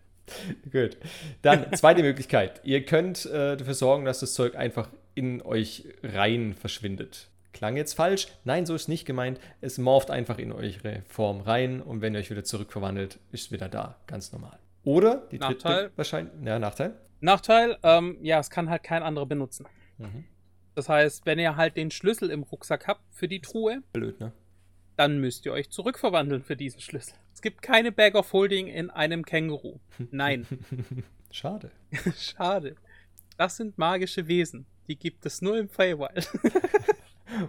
Gut. 0.72 0.96
Dann, 1.42 1.72
zweite 1.74 2.02
Möglichkeit. 2.02 2.60
Ihr 2.64 2.84
könnt 2.84 3.26
äh, 3.26 3.56
dafür 3.56 3.74
sorgen, 3.74 4.04
dass 4.04 4.20
das 4.20 4.34
Zeug 4.34 4.56
einfach 4.56 4.88
in 5.14 5.42
euch 5.42 5.86
rein 6.02 6.54
verschwindet. 6.54 7.28
Klang 7.52 7.76
jetzt 7.76 7.94
falsch? 7.94 8.28
Nein, 8.44 8.64
so 8.66 8.74
ist 8.74 8.88
nicht 8.88 9.04
gemeint. 9.04 9.38
Es 9.60 9.78
morpht 9.78 10.10
einfach 10.10 10.38
in 10.38 10.52
eure 10.52 11.02
Form 11.06 11.42
rein 11.42 11.82
und 11.82 12.00
wenn 12.00 12.14
ihr 12.14 12.20
euch 12.20 12.30
wieder 12.30 12.44
zurückverwandelt, 12.44 13.18
ist 13.30 13.46
es 13.46 13.52
wieder 13.52 13.68
da. 13.68 13.96
Ganz 14.06 14.32
normal. 14.32 14.58
Oder 14.84 15.26
die 15.30 15.38
dritte 15.38 15.68
Nachteil? 15.68 15.90
wahrscheinlich. 15.96 16.32
Ja, 16.44 16.58
Nachteil. 16.58 16.94
Nachteil, 17.20 17.78
ähm, 17.82 18.16
ja, 18.22 18.40
es 18.40 18.50
kann 18.50 18.68
halt 18.68 18.82
kein 18.82 19.02
anderer 19.02 19.26
benutzen. 19.26 19.66
Mhm. 19.98 20.24
Das 20.74 20.88
heißt, 20.88 21.26
wenn 21.26 21.38
ihr 21.38 21.56
halt 21.56 21.76
den 21.76 21.90
Schlüssel 21.90 22.30
im 22.30 22.42
Rucksack 22.42 22.88
habt 22.88 23.02
für 23.10 23.28
die 23.28 23.40
Truhe, 23.40 23.82
Blöd, 23.92 24.18
ne? 24.18 24.32
Dann 25.02 25.18
müsst 25.18 25.44
ihr 25.46 25.52
euch 25.52 25.68
zurückverwandeln 25.68 26.44
für 26.44 26.54
diesen 26.54 26.80
Schlüssel. 26.80 27.14
Es 27.34 27.42
gibt 27.42 27.60
keine 27.60 27.90
Bag 27.90 28.14
of 28.14 28.32
Holding 28.32 28.68
in 28.68 28.88
einem 28.88 29.24
Känguru. 29.24 29.80
Nein, 30.12 30.46
Schade. 31.32 31.72
schade. 32.16 32.76
Das 33.36 33.56
sind 33.56 33.78
magische 33.78 34.28
Wesen. 34.28 34.64
Die 34.86 34.96
gibt 34.96 35.26
es 35.26 35.42
nur 35.42 35.58
im 35.58 35.68
Feywild. 35.68 36.30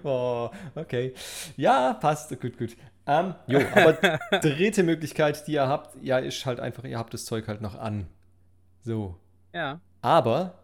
Oh, 0.04 0.50
okay. 0.76 1.14
Ja, 1.58 1.94
passt. 1.96 2.30
Gut, 2.40 2.58
gut. 2.58 2.78
Ähm, 3.06 3.36
jo, 3.48 3.60
aber 3.76 3.92
dritte 4.40 4.82
Möglichkeit, 4.82 5.46
die 5.46 5.54
ihr 5.54 5.68
habt, 5.68 6.02
ja, 6.02 6.20
ist 6.20 6.46
halt 6.46 6.62
einfach, 6.62 6.86
ihr 6.86 6.98
habt 6.98 7.14
das 7.14 7.26
Zeug 7.26 7.50
halt 7.50 7.60
noch 7.60 7.76
an. 7.76 8.08
So. 8.84 9.20
ja, 9.54 9.82
Aber 10.02 10.58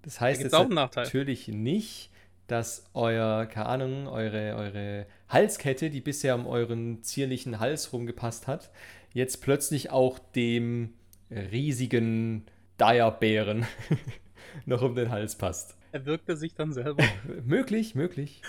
das 0.00 0.18
heißt 0.18 0.40
gibt's 0.40 0.56
jetzt 0.56 0.70
natürlich 0.70 1.48
nicht, 1.48 2.10
dass 2.46 2.86
euer, 2.94 3.44
keine 3.44 3.66
Ahnung, 3.66 4.08
eure, 4.08 4.54
eure 4.56 5.06
Halskette, 5.34 5.90
die 5.90 6.00
bisher 6.00 6.34
um 6.34 6.46
euren 6.46 7.02
zierlichen 7.02 7.60
Hals 7.60 7.92
rumgepasst 7.92 8.46
hat, 8.46 8.70
jetzt 9.12 9.42
plötzlich 9.42 9.90
auch 9.90 10.18
dem 10.18 10.94
riesigen 11.30 12.46
Dire-Bären 12.80 13.66
noch 14.66 14.82
um 14.82 14.94
den 14.94 15.10
Hals 15.10 15.36
passt. 15.36 15.76
Er 15.92 16.06
wirkte 16.06 16.36
sich 16.36 16.54
dann 16.54 16.72
selber. 16.72 17.04
möglich, 17.44 17.94
möglich. 17.94 18.42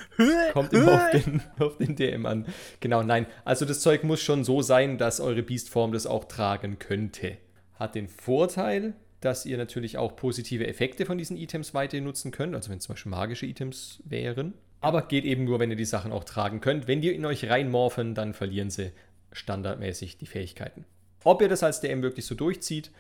Kommt 0.54 0.74
immer 0.74 0.94
auf 0.94 1.12
den, 1.12 1.42
auf 1.60 1.78
den 1.78 1.96
DM 1.96 2.26
an. 2.26 2.48
Genau, 2.80 3.04
nein. 3.04 3.28
Also 3.44 3.66
das 3.66 3.82
Zeug 3.82 4.04
muss 4.04 4.22
schon 4.22 4.44
so 4.44 4.64
sein, 4.64 4.98
dass 4.98 5.20
eure 5.20 5.44
Beastform 5.44 5.92
das 5.92 6.08
auch 6.08 6.26
tragen 6.26 6.80
könnte. 6.80 7.38
Hat 7.76 7.94
den 7.94 8.08
Vorteil, 8.08 8.96
dass 9.22 9.46
ihr 9.46 9.58
natürlich 9.58 9.98
auch 9.98 10.16
positive 10.16 10.66
Effekte 10.66 11.06
von 11.06 11.20
diesen 11.20 11.38
Items 11.38 11.76
weiter 11.76 12.02
nutzen 12.02 12.32
könnt. 12.32 12.56
Also 12.56 12.72
wenn 12.72 12.80
es 12.80 12.86
zum 12.86 12.94
Beispiel 12.94 13.12
magische 13.12 13.46
Items 13.46 14.02
wären. 14.06 14.56
Aber 14.86 15.02
geht 15.02 15.26
eben 15.26 15.46
nur, 15.46 15.60
wenn 15.60 15.72
ihr 15.72 15.76
die 15.76 15.84
Sachen 15.84 16.12
auch 16.12 16.24
tragen 16.24 16.62
könnt. 16.62 16.88
Wenn 16.88 17.02
die 17.02 17.10
in 17.10 17.26
euch 17.26 17.50
reinmorphen, 17.50 18.14
dann 18.14 18.36
verlieren 18.36 18.70
sie 18.70 18.92
standardmäßig 19.32 20.20
die 20.20 20.28
Fähigkeiten. 20.28 20.86
Ob 21.24 21.42
ihr 21.42 21.50
das 21.50 21.64
als 21.64 21.82
DM 21.82 22.04
wirklich 22.04 22.28
so 22.28 22.36
durchzieht, 22.36 22.92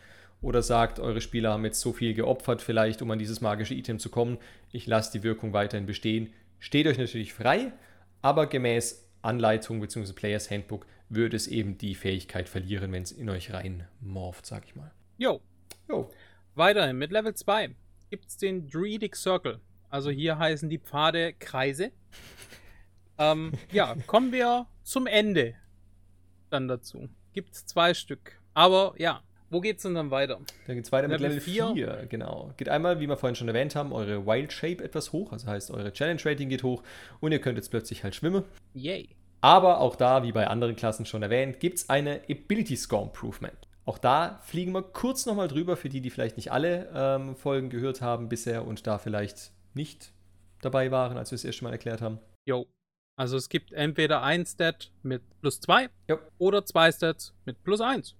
oder 0.42 0.64
sagt, 0.64 1.00
eure 1.00 1.22
Spieler 1.22 1.52
haben 1.52 1.64
jetzt 1.64 1.82
so 1.82 1.94
viel 1.94 2.16
geopfert, 2.16 2.64
vielleicht 2.64 3.04
um 3.04 3.12
an 3.12 3.20
dieses 3.20 3.40
magische 3.40 3.76
Item 3.76 4.00
zu 4.00 4.10
kommen, 4.10 4.40
ich 4.72 4.88
lasse 4.88 5.12
die 5.12 5.24
Wirkung 5.24 5.54
weiterhin 5.54 5.86
bestehen. 5.86 6.34
Steht 6.58 6.88
euch 6.88 6.98
natürlich 6.98 7.34
frei, 7.34 7.72
aber 8.24 8.48
gemäß 8.48 9.08
Anleitung 9.22 9.80
bzw. 9.80 10.14
Players 10.14 10.50
Handbook 10.50 10.88
würde 11.10 11.38
es 11.38 11.48
eben 11.48 11.78
die 11.78 11.94
Fähigkeit 11.94 12.50
verlieren, 12.50 12.92
wenn 12.92 13.04
es 13.04 13.12
in 13.12 13.30
euch 13.30 13.54
rein 13.54 13.88
morpht, 14.02 14.48
sag 14.48 14.66
ich 14.66 14.76
mal. 14.76 14.92
Jo. 15.18 15.40
Jo. 15.88 16.10
Weiterhin 16.56 16.98
mit 16.98 17.12
Level 17.12 17.36
2 17.36 17.76
gibt 18.10 18.28
es 18.28 18.38
den 18.38 18.68
Druidic 18.68 19.16
Circle. 19.16 19.60
Also 19.90 20.10
hier 20.10 20.38
heißen 20.38 20.70
die 20.70 20.80
Pfade 20.80 21.34
Kreise. 21.34 21.92
ähm, 23.18 23.54
ja, 23.72 23.96
kommen 24.08 24.32
wir 24.32 24.68
zum 24.84 25.08
Ende 25.08 25.56
dann 26.50 26.68
dazu. 26.68 27.10
Gibt 27.34 27.54
es 27.54 27.66
zwei 27.66 27.94
Stück. 27.94 28.40
Aber 28.54 28.94
ja, 28.98 29.22
wo 29.50 29.62
geht's 29.62 29.84
denn 29.84 29.96
dann 29.96 30.12
weiter? 30.12 30.40
Dann 30.68 30.76
geht's 30.76 30.92
weiter 30.92 31.08
Level 31.08 31.30
mit 31.30 31.46
Level 31.46 31.74
4. 31.74 31.74
4. 31.74 32.06
Genau. 32.10 32.52
Geht 32.58 32.70
einmal, 32.70 33.00
wie 33.00 33.08
wir 33.08 33.18
vorhin 33.18 33.36
schon 33.36 33.48
erwähnt 33.48 33.76
haben, 33.76 33.94
eure 33.94 34.26
Wild 34.26 34.52
Shape 34.52 34.84
etwas 34.84 35.12
hoch. 35.12 35.32
Also 35.32 35.48
heißt, 35.48 35.72
eure 35.72 35.94
Challenge 35.94 36.22
Rating 36.24 36.50
geht 36.50 36.64
hoch 36.64 36.84
und 37.20 37.32
ihr 37.32 37.40
könnt 37.40 37.58
jetzt 37.58 37.70
plötzlich 37.70 38.04
halt 38.04 38.16
schwimmen. 38.16 38.44
Yay. 38.74 39.10
Aber 39.42 39.80
auch 39.80 39.96
da, 39.96 40.24
wie 40.24 40.32
bei 40.32 40.48
anderen 40.48 40.76
Klassen 40.76 41.06
schon 41.06 41.22
erwähnt, 41.22 41.60
gibt 41.60 41.78
es 41.78 41.90
eine 41.90 42.22
Ability 42.30 42.76
Score 42.76 43.04
Improvement. 43.04 43.56
Auch 43.86 44.00
da 44.00 44.40
fliegen 44.44 44.72
wir 44.72 44.82
kurz 44.82 45.28
nochmal 45.28 45.48
drüber, 45.48 45.78
für 45.78 45.90
die, 45.90 46.02
die 46.02 46.10
vielleicht 46.10 46.38
nicht 46.38 46.52
alle 46.52 46.90
ähm, 46.96 47.36
Folgen 47.36 47.70
gehört 47.70 48.02
haben 48.02 48.30
bisher 48.30 48.66
und 48.66 48.88
da 48.88 48.98
vielleicht 48.98 49.52
nicht 49.76 50.14
dabei 50.62 50.92
waren, 50.92 51.18
als 51.18 51.32
wir 51.32 51.36
es 51.36 51.46
erst 51.46 51.62
Mal 51.62 51.72
erklärt 51.72 52.02
haben. 52.02 52.20
Jo. 52.46 52.68
Also 53.18 53.38
es 53.38 53.48
gibt 53.48 53.72
entweder 53.72 54.24
ein 54.24 54.46
Stat 54.46 54.92
mit 55.02 55.22
plus 55.40 55.62
2 55.62 55.90
oder 56.38 56.66
zwei 56.66 56.92
Stats 56.92 57.34
mit 57.46 57.64
plus 57.64 57.80
1. 57.80 58.16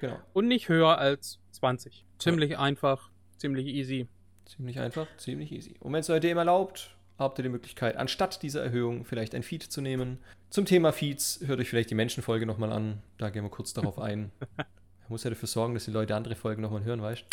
Genau. 0.00 0.18
Und 0.32 0.48
nicht 0.48 0.68
höher 0.68 0.98
als 0.98 1.38
20. 1.52 2.04
Ziemlich 2.18 2.50
ja. 2.52 2.58
einfach, 2.58 3.10
ziemlich 3.38 3.66
easy. 3.66 4.08
Ziemlich 4.44 4.80
einfach, 4.80 5.06
ziemlich 5.16 5.52
easy. 5.52 5.76
Und 5.80 5.92
wenn 5.92 6.00
es 6.00 6.10
euch 6.10 6.20
dem 6.20 6.38
erlaubt, 6.38 6.96
habt 7.18 7.38
ihr 7.38 7.44
die 7.44 7.48
Möglichkeit, 7.48 7.96
anstatt 7.96 8.42
dieser 8.42 8.62
Erhöhung 8.62 9.04
vielleicht 9.04 9.34
ein 9.34 9.42
Feed 9.42 9.62
zu 9.62 9.80
nehmen. 9.80 10.18
Zum 10.50 10.64
Thema 10.64 10.92
Feeds 10.92 11.40
hört 11.46 11.60
euch 11.60 11.68
vielleicht 11.68 11.90
die 11.90 11.94
Menschenfolge 11.94 12.46
nochmal 12.46 12.72
an. 12.72 13.02
Da 13.18 13.30
gehen 13.30 13.44
wir 13.44 13.50
kurz 13.50 13.72
darauf 13.72 13.98
ein. 13.98 14.32
Man 14.56 14.66
muss 15.08 15.24
ja 15.24 15.30
dafür 15.30 15.48
sorgen, 15.48 15.74
dass 15.74 15.84
die 15.84 15.92
Leute 15.92 16.14
andere 16.16 16.34
Folgen 16.34 16.62
nochmal 16.62 16.84
hören, 16.84 17.00
weißt 17.00 17.24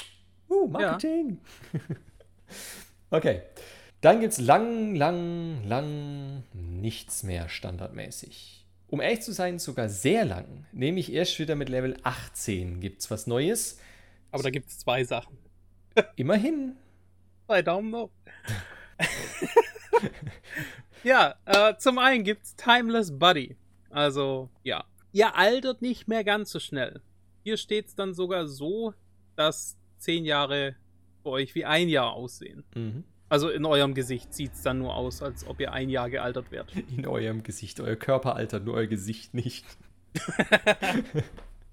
du? 0.48 0.56
Uh, 0.56 0.68
Marketing! 0.68 1.40
Ja. 1.74 1.80
okay. 3.14 3.42
Dann 4.02 4.20
gibt 4.20 4.34
es 4.34 4.40
lang, 4.40 4.96
lang, 4.96 5.66
lang 5.66 6.44
nichts 6.54 7.24
mehr 7.24 7.48
standardmäßig 7.48 8.64
um 8.94 9.02
ehrlich 9.02 9.22
zu 9.22 9.34
sein, 9.34 9.58
sogar 9.58 9.90
sehr 9.90 10.24
lang. 10.24 10.68
Nämlich 10.72 11.12
erst 11.12 11.40
wieder 11.40 11.56
mit 11.56 11.68
Level 11.68 11.98
18 12.04 12.80
gibt 12.80 13.02
es 13.02 13.10
was 13.10 13.26
Neues. 13.26 13.80
Aber 14.30 14.44
da 14.44 14.52
gibt 14.52 14.70
es 14.70 14.78
zwei 14.78 15.04
Sachen. 15.04 15.36
Immerhin. 16.16 16.76
Zwei 17.48 17.64
Daumen 17.64 17.90
noch. 17.90 18.12
ja, 21.04 21.34
äh, 21.46 21.76
zum 21.78 21.98
einen 21.98 22.24
gibt 22.24 22.44
es 22.44 22.56
Timeless 22.56 23.18
Buddy. 23.18 23.58
Also, 23.90 24.52
ja. 24.62 24.84
Ihr 25.12 25.36
altert 25.36 25.82
nicht 25.82 26.08
mehr 26.08 26.24
ganz 26.24 26.52
so 26.52 26.60
schnell. 26.60 27.02
Hier 27.44 27.58
steht 27.58 27.88
es 27.88 27.96
dann 27.96 28.14
sogar 28.14 28.48
so, 28.48 28.94
dass 29.36 29.76
zehn 29.98 30.24
Jahre 30.24 30.76
für 31.24 31.30
euch 31.30 31.56
wie 31.56 31.66
ein 31.66 31.90
Jahr 31.90 32.14
aussehen. 32.14 32.64
Mhm. 32.76 33.04
Also 33.30 33.50
in 33.50 33.66
eurem 33.66 33.96
Gesicht 33.96 34.34
sieht 34.34 34.54
es 34.54 34.62
dann 34.62 34.78
nur 34.78 34.96
aus, 34.96 35.24
als 35.24 35.48
ob 35.48 35.60
ihr 35.60 35.72
ein 35.72 35.90
Jahr 35.90 36.10
gealtert 36.10 36.52
wärt. 36.52 36.72
In 36.96 37.08
eurem 37.08 37.42
Gesicht. 37.42 37.80
Euer 37.80 37.96
Körper 37.96 38.36
altert, 38.36 38.64
nur 38.64 38.76
euer 38.76 38.86
Gesicht 38.86 39.34
nicht. 39.34 39.66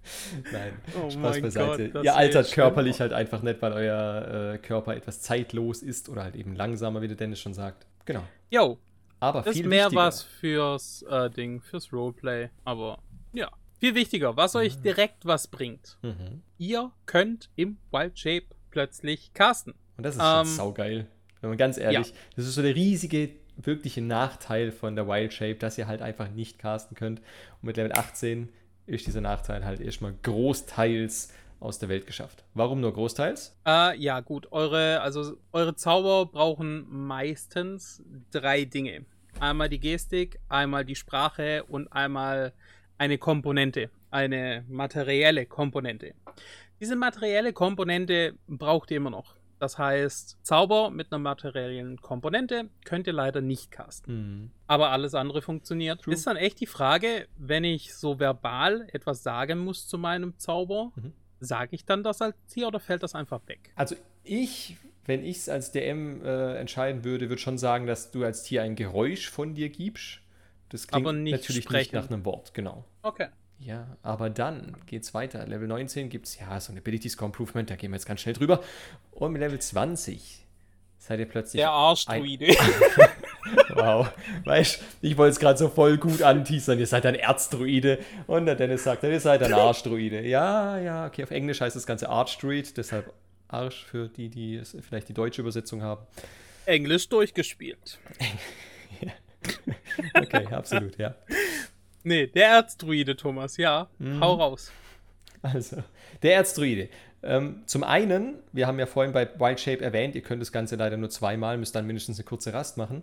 Nein, 0.52 0.72
oh 0.96 1.10
Spaß 1.10 1.40
beiseite. 1.42 1.90
Gott, 1.90 2.04
ihr 2.04 2.16
altert 2.16 2.50
körperlich 2.52 2.96
schlimm. 2.96 3.10
halt 3.10 3.12
einfach 3.12 3.42
nicht, 3.42 3.60
weil 3.60 3.72
euer 3.72 4.54
äh, 4.54 4.58
Körper 4.58 4.96
etwas 4.96 5.20
zeitlos 5.20 5.82
ist 5.82 6.08
oder 6.08 6.24
halt 6.24 6.36
eben 6.36 6.54
langsamer, 6.54 7.02
wie 7.02 7.08
der 7.08 7.16
Dennis 7.16 7.40
schon 7.40 7.54
sagt. 7.54 7.86
Genau. 8.06 8.22
Jo. 8.50 8.78
Aber 9.18 9.42
das 9.42 9.54
viel 9.54 9.64
ist 9.64 9.68
mehr 9.68 9.84
wichtiger. 9.86 10.00
was 10.00 10.22
fürs 10.22 11.02
äh, 11.02 11.28
Ding, 11.28 11.60
fürs 11.60 11.92
Roleplay. 11.92 12.48
Aber 12.64 13.02
ja. 13.32 13.50
Viel 13.78 13.94
wichtiger, 13.94 14.36
was 14.36 14.56
euch 14.56 14.76
mhm. 14.78 14.82
direkt 14.82 15.26
was 15.26 15.46
bringt. 15.46 15.98
Mhm. 16.02 16.42
Ihr 16.58 16.90
könnt 17.06 17.50
im 17.56 17.78
Wild 17.90 18.18
Shape 18.18 18.46
plötzlich 18.70 19.32
casten. 19.34 19.74
Und 19.96 20.04
das 20.04 20.16
ist 20.16 20.22
ähm, 20.22 20.46
schon 20.46 20.46
saugeil. 20.46 21.06
Wenn 21.40 21.50
man 21.50 21.58
ganz 21.58 21.78
ehrlich, 21.78 22.08
ja. 22.08 22.14
das 22.36 22.46
ist 22.46 22.54
so 22.54 22.62
der 22.62 22.74
riesige, 22.74 23.30
wirkliche 23.56 24.02
Nachteil 24.02 24.72
von 24.72 24.96
der 24.96 25.06
Wild 25.06 25.32
Shape, 25.32 25.56
dass 25.56 25.78
ihr 25.78 25.86
halt 25.86 26.02
einfach 26.02 26.30
nicht 26.30 26.58
casten 26.58 26.96
könnt. 26.96 27.20
Und 27.20 27.64
mit 27.64 27.76
Level 27.76 27.92
18 27.92 28.48
ist 28.86 29.06
dieser 29.06 29.20
Nachteil 29.20 29.64
halt 29.64 29.80
erstmal 29.80 30.14
großteils 30.22 31.32
aus 31.60 31.78
der 31.78 31.88
Welt 31.88 32.06
geschafft. 32.06 32.44
Warum 32.54 32.80
nur 32.80 32.92
großteils? 32.92 33.56
Äh, 33.66 33.96
ja, 33.98 34.20
gut. 34.20 34.50
Eure, 34.50 35.00
also 35.02 35.36
eure 35.52 35.76
Zauber 35.76 36.26
brauchen 36.26 36.86
meistens 36.88 38.02
drei 38.30 38.64
Dinge. 38.64 39.04
Einmal 39.38 39.68
die 39.68 39.78
Gestik, 39.78 40.40
einmal 40.48 40.84
die 40.84 40.96
Sprache 40.96 41.64
und 41.64 41.92
einmal 41.92 42.52
eine 42.98 43.18
Komponente, 43.18 43.90
eine 44.10 44.64
materielle 44.68 45.46
Komponente. 45.46 46.14
Diese 46.80 46.96
materielle 46.96 47.52
Komponente 47.52 48.34
braucht 48.48 48.90
ihr 48.90 48.96
immer 48.96 49.10
noch. 49.10 49.36
Das 49.60 49.76
heißt, 49.76 50.38
Zauber 50.42 50.90
mit 50.90 51.12
einer 51.12 51.18
materiellen 51.18 52.00
Komponente 52.00 52.70
könnt 52.86 53.06
ihr 53.06 53.12
leider 53.12 53.42
nicht 53.42 53.70
casten. 53.70 54.14
Mhm. 54.14 54.50
Aber 54.66 54.90
alles 54.90 55.14
andere 55.14 55.42
funktioniert. 55.42 56.00
True. 56.00 56.14
Ist 56.14 56.26
dann 56.26 56.38
echt 56.38 56.60
die 56.60 56.66
Frage, 56.66 57.28
wenn 57.36 57.64
ich 57.64 57.94
so 57.94 58.18
verbal 58.18 58.88
etwas 58.90 59.22
sagen 59.22 59.58
muss 59.58 59.86
zu 59.86 59.98
meinem 59.98 60.38
Zauber, 60.38 60.92
mhm. 60.96 61.12
sage 61.40 61.76
ich 61.76 61.84
dann 61.84 62.02
das 62.02 62.22
als 62.22 62.34
Tier 62.46 62.68
oder 62.68 62.80
fällt 62.80 63.02
das 63.02 63.14
einfach 63.14 63.42
weg? 63.48 63.70
Also 63.74 63.96
ich, 64.24 64.78
wenn 65.04 65.22
ich 65.22 65.36
es 65.36 65.50
als 65.50 65.72
DM 65.72 66.24
äh, 66.24 66.56
entscheiden 66.56 67.04
würde, 67.04 67.28
würde 67.28 67.42
schon 67.42 67.58
sagen, 67.58 67.86
dass 67.86 68.10
du 68.10 68.24
als 68.24 68.42
Tier 68.42 68.62
ein 68.62 68.76
Geräusch 68.76 69.28
von 69.28 69.54
dir 69.54 69.68
gibst. 69.68 70.20
Das 70.70 70.86
klingt 70.86 71.04
natürlich 71.04 71.64
sprechen. 71.64 71.78
nicht 71.78 71.92
nach 71.92 72.10
einem 72.10 72.24
Wort, 72.24 72.54
genau. 72.54 72.86
Okay. 73.02 73.28
Ja, 73.60 73.86
aber 74.02 74.30
dann 74.30 74.76
geht's 74.86 75.12
weiter. 75.12 75.46
Level 75.46 75.68
19 75.68 76.08
gibt 76.08 76.26
es 76.26 76.38
ja 76.38 76.58
so 76.60 76.72
eine 76.72 76.80
Ability 76.80 77.10
Score 77.10 77.26
Improvement, 77.26 77.68
da 77.68 77.76
gehen 77.76 77.90
wir 77.90 77.96
jetzt 77.96 78.06
ganz 78.06 78.20
schnell 78.20 78.34
drüber. 78.34 78.60
Und 79.12 79.32
mit 79.32 79.40
Level 79.40 79.58
20 79.58 80.46
seid 80.98 81.20
ihr 81.20 81.26
plötzlich. 81.26 81.60
Der 81.60 81.70
Arschdruide. 81.70 82.46
wow. 83.74 84.10
Weißt 84.44 84.82
ich 85.02 85.16
wollte 85.18 85.32
es 85.32 85.38
gerade 85.38 85.58
so 85.58 85.68
voll 85.68 85.98
gut 85.98 86.22
anteasern. 86.22 86.78
Ihr 86.78 86.86
seid 86.86 87.04
ein 87.04 87.14
Erzdruide. 87.14 87.98
Und 88.26 88.46
der 88.46 88.54
Dennis 88.54 88.84
sagt, 88.84 89.02
ihr 89.02 89.20
seid 89.20 89.42
ein 89.42 89.52
Arschdruide. 89.52 90.26
Ja, 90.26 90.78
ja, 90.78 91.06
okay. 91.06 91.24
Auf 91.24 91.30
Englisch 91.30 91.60
heißt 91.60 91.76
das 91.76 91.86
Ganze 91.86 92.08
Archdruid, 92.08 92.76
deshalb 92.78 93.12
Arsch 93.48 93.84
für 93.84 94.08
die, 94.08 94.28
die 94.28 94.62
vielleicht 94.80 95.08
die 95.08 95.14
deutsche 95.14 95.42
Übersetzung 95.42 95.82
haben. 95.82 96.06
Englisch 96.66 97.08
durchgespielt. 97.08 97.98
okay, 100.14 100.46
absolut, 100.46 100.96
ja. 100.98 101.14
Nee, 102.02 102.26
der 102.26 102.48
Erzdruide, 102.48 103.16
Thomas, 103.16 103.56
ja. 103.56 103.88
Mhm. 103.98 104.20
Hau 104.20 104.34
raus. 104.34 104.72
Also, 105.42 105.82
der 106.22 106.34
Erzdruide. 106.34 106.88
Ähm, 107.22 107.62
zum 107.66 107.84
einen, 107.84 108.38
wir 108.52 108.66
haben 108.66 108.78
ja 108.78 108.86
vorhin 108.86 109.12
bei 109.12 109.28
Wild 109.38 109.60
Shape 109.60 109.82
erwähnt, 109.82 110.14
ihr 110.14 110.22
könnt 110.22 110.40
das 110.40 110.52
Ganze 110.52 110.76
leider 110.76 110.96
nur 110.96 111.10
zweimal, 111.10 111.58
müsst 111.58 111.74
dann 111.74 111.86
mindestens 111.86 112.18
eine 112.18 112.24
kurze 112.24 112.52
Rast 112.52 112.76
machen. 112.76 113.02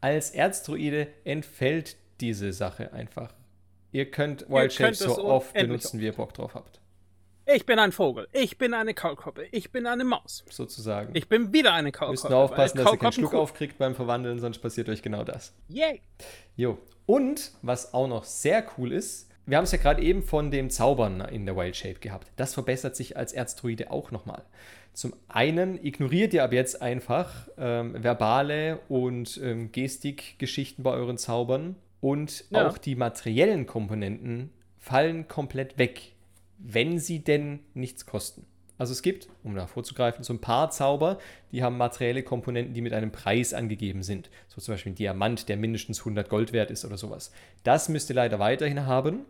Als 0.00 0.30
Erzdruide 0.30 1.08
entfällt 1.24 1.96
diese 2.20 2.52
Sache 2.52 2.92
einfach. 2.92 3.34
Ihr 3.92 4.10
könnt 4.10 4.48
Wild 4.48 4.72
Shape 4.72 4.94
so 4.94 5.24
oft 5.24 5.54
benutzen, 5.54 6.00
wie 6.00 6.06
ihr 6.06 6.12
Bock 6.12 6.34
drauf 6.34 6.54
habt. 6.54 6.77
Ich 7.50 7.64
bin 7.64 7.78
ein 7.78 7.92
Vogel, 7.92 8.28
ich 8.32 8.58
bin 8.58 8.74
eine 8.74 8.92
Kaulquappe, 8.92 9.46
ich 9.52 9.72
bin 9.72 9.86
eine 9.86 10.04
Maus. 10.04 10.44
Sozusagen. 10.50 11.14
Ich 11.14 11.30
bin 11.30 11.50
wieder 11.50 11.72
eine 11.72 11.92
Kaulquappe. 11.92 12.10
Müsst 12.10 12.28
nur 12.28 12.38
aufpassen, 12.40 12.76
dass 12.76 12.92
ihr 12.92 12.98
keinen 12.98 13.12
Schluck 13.12 13.32
aufkriegt 13.32 13.78
beim 13.78 13.94
Verwandeln, 13.94 14.38
sonst 14.38 14.58
passiert 14.58 14.90
euch 14.90 15.00
genau 15.00 15.24
das. 15.24 15.54
Yay! 15.70 16.02
Jo. 16.56 16.76
Und 17.06 17.52
was 17.62 17.94
auch 17.94 18.06
noch 18.06 18.24
sehr 18.24 18.66
cool 18.76 18.92
ist, 18.92 19.30
wir 19.46 19.56
haben 19.56 19.64
es 19.64 19.72
ja 19.72 19.78
gerade 19.78 20.02
eben 20.02 20.22
von 20.22 20.50
dem 20.50 20.68
Zaubern 20.68 21.22
in 21.22 21.46
der 21.46 21.56
Wild 21.56 21.74
Shape 21.74 22.00
gehabt. 22.00 22.30
Das 22.36 22.52
verbessert 22.52 22.94
sich 22.96 23.16
als 23.16 23.32
Erzdruide 23.32 23.90
auch 23.90 24.10
nochmal. 24.10 24.42
Zum 24.92 25.14
einen 25.28 25.82
ignoriert 25.82 26.34
ihr 26.34 26.44
ab 26.44 26.52
jetzt 26.52 26.82
einfach 26.82 27.48
ähm, 27.56 27.94
verbale 28.04 28.80
und 28.90 29.40
ähm, 29.42 29.72
Gestikgeschichten 29.72 30.84
bei 30.84 30.90
euren 30.90 31.16
Zaubern 31.16 31.76
und 32.02 32.44
ja. 32.50 32.68
auch 32.68 32.76
die 32.76 32.94
materiellen 32.94 33.64
Komponenten 33.64 34.50
fallen 34.76 35.28
komplett 35.28 35.78
weg 35.78 36.12
wenn 36.58 36.98
sie 36.98 37.20
denn 37.24 37.60
nichts 37.74 38.06
kosten. 38.06 38.46
Also 38.78 38.92
es 38.92 39.02
gibt, 39.02 39.28
um 39.42 39.56
da 39.56 39.66
vorzugreifen, 39.66 40.22
so 40.22 40.32
ein 40.32 40.40
paar 40.40 40.70
Zauber, 40.70 41.18
die 41.50 41.64
haben 41.64 41.76
materielle 41.76 42.22
Komponenten, 42.22 42.74
die 42.74 42.80
mit 42.80 42.92
einem 42.92 43.10
Preis 43.10 43.52
angegeben 43.52 44.04
sind. 44.04 44.30
So 44.46 44.60
zum 44.60 44.74
Beispiel 44.74 44.92
ein 44.92 44.94
Diamant, 44.94 45.48
der 45.48 45.56
mindestens 45.56 45.98
100 45.98 46.28
Gold 46.28 46.52
wert 46.52 46.70
ist 46.70 46.84
oder 46.84 46.96
sowas. 46.96 47.32
Das 47.64 47.88
müsst 47.88 48.08
ihr 48.08 48.14
leider 48.14 48.38
weiterhin 48.38 48.86
haben. 48.86 49.24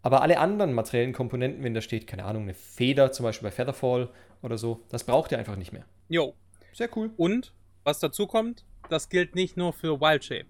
Aber 0.00 0.22
alle 0.22 0.38
anderen 0.38 0.74
materiellen 0.74 1.12
Komponenten, 1.12 1.64
wenn 1.64 1.74
da 1.74 1.80
steht, 1.80 2.06
keine 2.06 2.24
Ahnung, 2.24 2.44
eine 2.44 2.54
Feder, 2.54 3.10
zum 3.10 3.24
Beispiel 3.24 3.48
bei 3.48 3.54
Featherfall 3.54 4.10
oder 4.42 4.56
so, 4.56 4.80
das 4.90 5.02
braucht 5.02 5.32
ihr 5.32 5.38
einfach 5.38 5.56
nicht 5.56 5.72
mehr. 5.72 5.84
Jo. 6.08 6.34
Sehr 6.72 6.88
cool. 6.96 7.10
Und 7.16 7.52
was 7.82 7.98
dazu 7.98 8.28
kommt, 8.28 8.64
das 8.88 9.08
gilt 9.08 9.34
nicht 9.34 9.56
nur 9.56 9.72
für 9.72 10.00
Wild 10.00 10.24
Shape. 10.24 10.46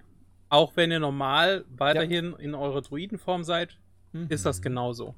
Auch 0.51 0.77
wenn 0.77 0.91
ihr 0.91 1.01
normal 1.01 1.65
weiterhin 1.71 2.35
in 2.35 2.55
eurer 2.55 2.83
Druidenform 2.83 3.43
seid, 3.43 3.79
ist 4.29 4.45
das 4.45 4.61
genauso. 4.61 5.15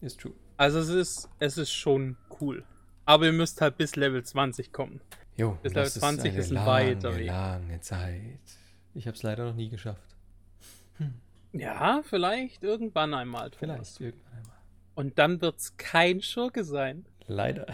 Ist 0.00 0.20
true. 0.20 0.32
Also 0.56 0.78
es 0.80 0.88
ist, 0.88 1.28
es 1.38 1.58
ist 1.58 1.72
schon 1.72 2.16
cool. 2.40 2.64
Aber 3.06 3.26
ihr 3.26 3.32
müsst 3.32 3.60
halt 3.60 3.76
bis 3.76 3.96
Level 3.96 4.22
20 4.22 4.72
kommen. 4.72 5.00
Jo, 5.36 5.58
Bis 5.62 5.72
das 5.72 5.96
Level 5.96 6.00
20 6.00 6.30
eine 6.32 6.40
ist 6.40 6.50
ein 6.50 6.54
lange, 6.54 6.66
weiter 6.68 7.16
Weg. 7.16 7.26
lange 7.26 7.80
Zeit. 7.80 8.38
Ich 8.94 9.06
habe 9.06 9.16
es 9.16 9.22
leider 9.22 9.44
noch 9.46 9.54
nie 9.54 9.68
geschafft. 9.68 10.16
Ja, 11.52 12.02
vielleicht 12.04 12.64
irgendwann 12.64 13.14
einmal. 13.14 13.50
Thomas. 13.50 13.96
Vielleicht 13.96 14.00
irgendwann 14.00 14.32
einmal. 14.38 14.56
Und 14.96 15.18
dann 15.18 15.40
wird's 15.40 15.76
kein 15.76 16.20
Schurke 16.22 16.64
sein. 16.64 17.04
Leider. 17.26 17.66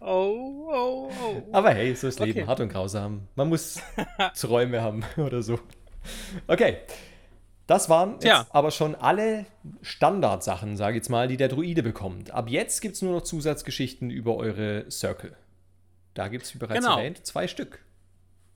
Oh, 0.00 0.68
oh, 0.72 1.10
oh. 1.22 1.42
Aber 1.52 1.70
hey, 1.70 1.94
so 1.94 2.08
ist 2.08 2.20
Leben, 2.20 2.38
Okay. 2.40 2.46
hart 2.46 2.60
und 2.60 2.68
grausam. 2.70 3.28
Man 3.34 3.48
muss 3.48 3.80
Träume 4.40 4.80
haben 4.80 5.04
oder 5.16 5.42
so. 5.42 5.58
Okay. 6.46 6.78
Das 7.70 7.88
waren 7.88 8.14
jetzt 8.14 8.22
Tja. 8.22 8.46
aber 8.50 8.72
schon 8.72 8.96
alle 8.96 9.46
Standardsachen, 9.80 10.76
sage 10.76 10.96
ich 10.96 11.02
jetzt 11.02 11.08
mal, 11.08 11.28
die 11.28 11.36
der 11.36 11.46
Druide 11.46 11.84
bekommt. 11.84 12.32
Ab 12.32 12.48
jetzt 12.48 12.80
gibt 12.80 12.96
es 12.96 13.02
nur 13.02 13.12
noch 13.12 13.22
Zusatzgeschichten 13.22 14.10
über 14.10 14.36
eure 14.36 14.90
Circle. 14.90 15.36
Da 16.14 16.26
gibt 16.26 16.44
es, 16.46 16.54
wie 16.54 16.58
bereits 16.58 16.80
Genau. 16.84 16.96
erwähnt, 16.98 17.24
zwei 17.24 17.46
Stück. 17.46 17.84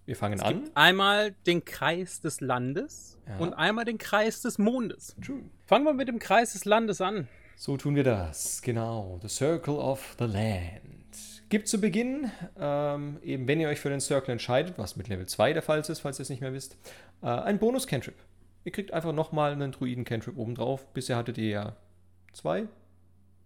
Wir 0.04 0.16
fangen 0.16 0.40
an. 0.40 0.68
Einmal 0.74 1.30
den 1.46 1.64
Kreis 1.64 2.22
des 2.22 2.40
Landes 2.40 3.16
Ja. 3.28 3.36
und 3.38 3.54
einmal 3.54 3.84
den 3.84 3.98
Kreis 3.98 4.42
des 4.42 4.58
Mondes. 4.58 5.14
True. 5.24 5.42
Fangen 5.64 5.84
wir 5.84 5.94
mit 5.94 6.08
dem 6.08 6.18
Kreis 6.18 6.52
des 6.54 6.64
Landes 6.64 7.00
an. 7.00 7.28
So 7.54 7.76
tun 7.76 7.94
wir 7.94 8.02
das, 8.04 8.62
genau. 8.62 9.20
The 9.22 9.28
Circle 9.28 9.74
of 9.74 10.16
the 10.18 10.24
Land. 10.24 10.82
Gibt 11.50 11.68
zu 11.68 11.80
Beginn, 11.80 12.32
ähm, 12.58 13.18
eben 13.22 13.46
wenn 13.46 13.60
ihr 13.60 13.68
euch 13.68 13.78
für 13.78 13.90
den 13.90 14.00
Circle 14.00 14.32
entscheidet, 14.32 14.76
was 14.76 14.96
mit 14.96 15.06
Level 15.06 15.26
2 15.26 15.52
der 15.52 15.62
Fall 15.62 15.78
ist, 15.78 16.00
falls 16.00 16.18
ihr 16.18 16.24
es 16.24 16.30
nicht 16.30 16.40
mehr 16.40 16.52
wisst, 16.52 16.76
äh, 17.22 17.26
ein 17.26 17.60
Bonus-Cantrip. 17.60 18.16
Ihr 18.64 18.72
kriegt 18.72 18.92
einfach 18.92 19.12
nochmal 19.12 19.52
einen 19.52 19.72
Druiden-Cantrip 19.72 20.36
obendrauf. 20.36 20.86
Bisher 20.94 21.16
hattet 21.16 21.38
ihr 21.38 21.48
ja 21.48 21.76
zwei. 22.32 22.66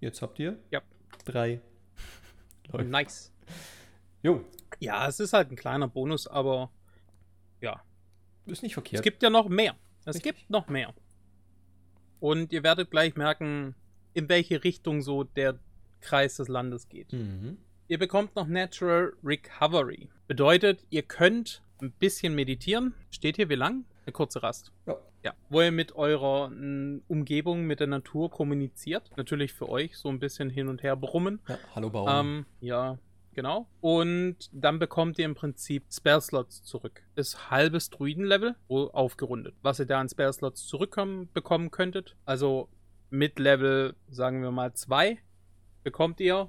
Jetzt 0.00 0.22
habt 0.22 0.38
ihr 0.38 0.58
Ja. 0.70 0.80
drei. 1.24 1.60
Läuft. 2.72 2.88
Nice. 2.90 3.32
Jo, 4.22 4.44
Ja, 4.80 5.08
es 5.08 5.18
ist 5.20 5.32
halt 5.32 5.50
ein 5.50 5.56
kleiner 5.56 5.88
Bonus, 5.88 6.26
aber 6.28 6.70
ja, 7.60 7.82
ist 8.46 8.62
nicht 8.62 8.72
es 8.72 8.74
verkehrt. 8.74 9.02
gibt 9.02 9.22
ja 9.22 9.30
noch 9.30 9.48
mehr. 9.48 9.74
Es 10.04 10.16
Richtig. 10.16 10.36
gibt 10.36 10.50
noch 10.50 10.68
mehr. 10.68 10.94
Und 12.20 12.52
ihr 12.52 12.62
werdet 12.62 12.90
gleich 12.90 13.16
merken, 13.16 13.74
in 14.14 14.28
welche 14.28 14.62
Richtung 14.64 15.02
so 15.02 15.24
der 15.24 15.58
Kreis 16.00 16.36
des 16.36 16.48
Landes 16.48 16.88
geht. 16.88 17.12
Mhm. 17.12 17.58
Ihr 17.88 17.98
bekommt 17.98 18.36
noch 18.36 18.46
Natural 18.46 19.12
Recovery. 19.24 20.08
Bedeutet, 20.26 20.84
ihr 20.90 21.02
könnt 21.02 21.62
ein 21.80 21.92
bisschen 21.92 22.34
meditieren. 22.34 22.94
Steht 23.10 23.36
hier 23.36 23.48
wie 23.48 23.54
lang? 23.54 23.84
Eine 24.08 24.14
kurze 24.14 24.42
Rast. 24.42 24.72
Ja. 24.86 24.96
Ja, 25.22 25.34
wo 25.50 25.60
ihr 25.60 25.70
mit 25.70 25.94
eurer 25.94 26.48
mm, 26.48 27.02
Umgebung, 27.08 27.66
mit 27.66 27.80
der 27.80 27.88
Natur 27.88 28.30
kommuniziert. 28.30 29.10
Natürlich 29.18 29.52
für 29.52 29.68
euch 29.68 29.98
so 29.98 30.08
ein 30.08 30.18
bisschen 30.18 30.48
hin 30.48 30.68
und 30.68 30.82
her 30.82 30.96
brummen. 30.96 31.40
ja, 31.46 31.58
hallo 31.74 31.90
Baum. 31.90 32.08
Ähm, 32.08 32.46
ja, 32.60 32.96
genau. 33.34 33.68
Und 33.82 34.48
dann 34.52 34.78
bekommt 34.78 35.18
ihr 35.18 35.26
im 35.26 35.34
Prinzip 35.34 35.84
Spell-Slots 35.92 36.62
zurück. 36.62 37.02
Ist 37.16 37.50
halbes 37.50 37.90
Druiden-Level, 37.90 38.56
wo 38.68 38.84
aufgerundet. 38.84 39.56
Was 39.60 39.78
ihr 39.78 39.84
da 39.84 40.00
an 40.00 40.08
Spell-Slots 40.08 40.66
zurückkommen 40.66 41.28
bekommen 41.34 41.70
könntet. 41.70 42.16
Also 42.24 42.70
mit 43.10 43.38
Level, 43.38 43.94
sagen 44.08 44.40
wir 44.40 44.52
mal 44.52 44.72
2, 44.72 45.18
bekommt 45.84 46.18
ihr 46.20 46.48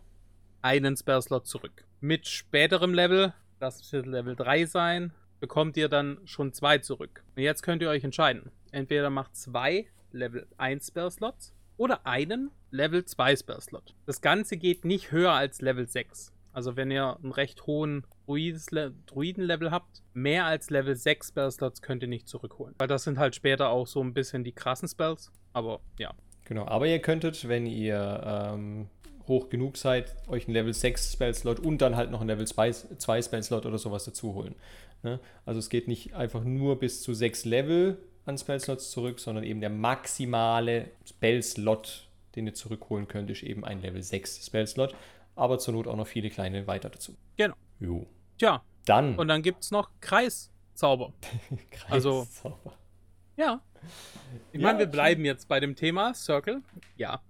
einen 0.61 0.95
Spell-Slot 0.95 1.45
zurück. 1.45 1.83
Mit 1.99 2.25
späterem 2.25 2.93
Level, 2.93 3.33
das 3.59 3.91
wird 3.91 4.05
Level 4.05 4.37
3 4.37 4.65
sein, 4.65 5.11
bekommt 5.39 5.77
ihr 5.77 5.89
dann 5.89 6.19
schon 6.25 6.53
zwei 6.53 6.77
zurück. 6.79 7.23
Und 7.35 7.43
jetzt 7.43 7.63
könnt 7.63 7.81
ihr 7.81 7.89
euch 7.89 8.03
entscheiden. 8.03 8.51
Entweder 8.71 9.09
macht 9.09 9.35
zwei 9.35 9.87
Level 10.11 10.47
1 10.57 10.87
Spell-Slots 10.87 11.53
oder 11.77 12.05
einen 12.05 12.51
Level 12.71 13.05
2 13.05 13.35
Spell-Slot. 13.37 13.95
Das 14.05 14.21
Ganze 14.21 14.57
geht 14.57 14.85
nicht 14.85 15.11
höher 15.11 15.31
als 15.31 15.61
Level 15.61 15.87
6. 15.87 16.33
Also 16.51 16.75
wenn 16.75 16.91
ihr 16.91 17.17
einen 17.17 17.31
recht 17.31 17.67
hohen 17.67 18.05
Druiden-Level 18.27 19.71
habt, 19.71 20.03
mehr 20.13 20.45
als 20.45 20.69
Level 20.69 20.95
6 20.95 21.29
Spell-Slots 21.29 21.81
könnt 21.81 22.03
ihr 22.03 22.09
nicht 22.09 22.27
zurückholen. 22.27 22.75
Weil 22.77 22.87
das 22.87 23.03
sind 23.03 23.17
halt 23.17 23.35
später 23.35 23.69
auch 23.69 23.87
so 23.87 24.01
ein 24.01 24.13
bisschen 24.13 24.43
die 24.43 24.51
krassen 24.51 24.87
Spells. 24.87 25.31
Aber 25.53 25.79
ja. 25.97 26.13
Genau, 26.45 26.65
aber 26.67 26.87
ihr 26.87 26.99
könntet, 26.99 27.47
wenn 27.47 27.65
ihr 27.65 28.23
ähm, 28.25 28.89
hoch 29.27 29.49
genug 29.49 29.77
seid, 29.77 30.15
euch 30.27 30.47
einen 30.47 30.55
Level 30.55 30.73
6 30.73 31.13
Spell-Slot 31.13 31.59
und 31.59 31.81
dann 31.81 31.95
halt 31.95 32.11
noch 32.11 32.19
einen 32.19 32.29
Level 32.29 32.47
2 32.47 32.71
2 32.71 33.21
Spell-Slot 33.21 33.65
oder 33.65 33.77
sowas 33.77 34.03
dazu 34.03 34.33
holen. 34.33 34.55
Ne? 35.03 35.19
Also 35.45 35.59
es 35.59 35.69
geht 35.69 35.87
nicht 35.87 36.13
einfach 36.13 36.43
nur 36.43 36.79
bis 36.79 37.01
zu 37.01 37.13
6 37.13 37.45
Level 37.45 37.97
an 38.25 38.37
Spell-Slots 38.37 38.91
zurück, 38.91 39.19
sondern 39.19 39.43
eben 39.43 39.61
der 39.61 39.69
maximale 39.69 40.91
Spell-Slot, 41.07 42.09
den 42.35 42.47
ihr 42.47 42.53
zurückholen 42.53 43.07
könnt, 43.07 43.29
ist 43.29 43.43
eben 43.43 43.63
ein 43.65 43.81
Level 43.81 44.01
6 44.03 44.45
Spell-Slot, 44.45 44.93
aber 45.35 45.57
zur 45.59 45.73
Not 45.73 45.87
auch 45.87 45.95
noch 45.95 46.07
viele 46.07 46.29
kleine 46.29 46.67
weiter 46.67 46.89
dazu. 46.89 47.15
Genau. 47.37 47.55
Jo. 47.79 48.05
Tja, 48.37 48.61
Dann 48.85 49.17
und 49.17 49.27
dann 49.29 49.41
gibt 49.41 49.63
es 49.63 49.71
noch 49.71 49.89
Kreiszauber. 50.01 51.13
also- 51.89 52.23
Kreiszauber. 52.25 52.73
Ja. 53.37 53.61
Ich 54.51 54.59
Ja, 54.59 54.67
meine, 54.67 54.79
wir 54.79 54.85
schon. 54.85 54.91
bleiben 54.91 55.25
jetzt 55.25 55.47
bei 55.47 55.59
dem 55.61 55.75
Thema 55.75 56.13
Circle. 56.13 56.61
Ja. 56.97 57.21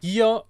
Hier 0.00 0.44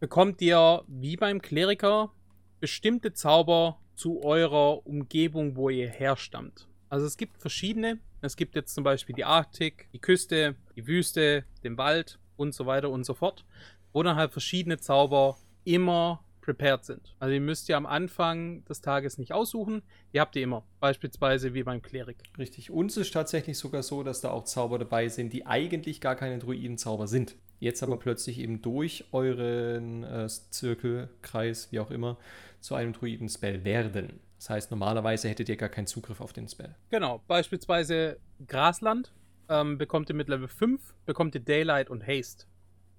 bekommt 0.00 0.40
ihr, 0.42 0.84
wie 0.86 1.16
beim 1.16 1.40
Kleriker, 1.40 2.12
bestimmte 2.60 3.14
Zauber 3.14 3.78
zu 4.00 4.22
eurer 4.22 4.86
Umgebung, 4.86 5.56
wo 5.56 5.68
ihr 5.68 5.90
herstammt. 5.90 6.66
Also 6.88 7.04
es 7.04 7.18
gibt 7.18 7.36
verschiedene. 7.36 7.98
Es 8.22 8.34
gibt 8.34 8.54
jetzt 8.54 8.74
zum 8.74 8.82
Beispiel 8.82 9.14
die 9.14 9.26
Arktik, 9.26 9.88
die 9.92 9.98
Küste, 9.98 10.56
die 10.74 10.86
Wüste, 10.86 11.44
den 11.64 11.76
Wald 11.76 12.18
und 12.36 12.54
so 12.54 12.64
weiter 12.64 12.88
und 12.88 13.04
so 13.04 13.12
fort, 13.12 13.44
wo 13.92 14.02
dann 14.02 14.16
halt 14.16 14.32
verschiedene 14.32 14.78
Zauber 14.78 15.36
immer 15.64 16.24
prepared 16.40 16.86
sind. 16.86 17.14
Also 17.18 17.34
ihr 17.34 17.42
müsst 17.42 17.68
ja 17.68 17.76
am 17.76 17.84
Anfang 17.84 18.64
des 18.64 18.80
Tages 18.80 19.18
nicht 19.18 19.34
aussuchen. 19.34 19.82
Die 20.14 20.20
habt 20.20 20.34
ihr 20.34 20.44
immer. 20.44 20.64
Beispielsweise 20.80 21.52
wie 21.52 21.62
beim 21.62 21.82
Klerik. 21.82 22.16
Richtig. 22.38 22.70
Uns 22.70 22.96
ist 22.96 23.12
tatsächlich 23.12 23.58
sogar 23.58 23.82
so, 23.82 24.02
dass 24.02 24.22
da 24.22 24.30
auch 24.30 24.44
Zauber 24.44 24.78
dabei 24.78 25.08
sind, 25.08 25.34
die 25.34 25.46
eigentlich 25.46 26.00
gar 26.00 26.16
keine 26.16 26.38
Druidenzauber 26.38 27.06
sind. 27.06 27.36
Jetzt 27.58 27.82
aber 27.82 27.98
plötzlich 27.98 28.38
eben 28.38 28.62
durch 28.62 29.04
euren 29.12 30.02
äh, 30.04 30.26
Zirkelkreis, 30.26 31.70
wie 31.70 31.80
auch 31.80 31.90
immer, 31.90 32.16
zu 32.60 32.74
einem 32.74 32.92
Druiden-Spell 32.92 33.64
werden. 33.64 34.20
Das 34.36 34.50
heißt, 34.50 34.70
normalerweise 34.70 35.28
hättet 35.28 35.48
ihr 35.48 35.56
gar 35.56 35.68
keinen 35.68 35.86
Zugriff 35.86 36.20
auf 36.20 36.32
den 36.32 36.48
Spell. 36.48 36.74
Genau, 36.90 37.22
beispielsweise 37.26 38.18
Grasland 38.46 39.12
ähm, 39.48 39.76
bekommt 39.76 40.08
ihr 40.08 40.14
mit 40.14 40.28
Level 40.28 40.48
5, 40.48 40.94
bekommt 41.04 41.34
ihr 41.34 41.42
Daylight 41.42 41.90
und 41.90 42.06
Haste. 42.06 42.46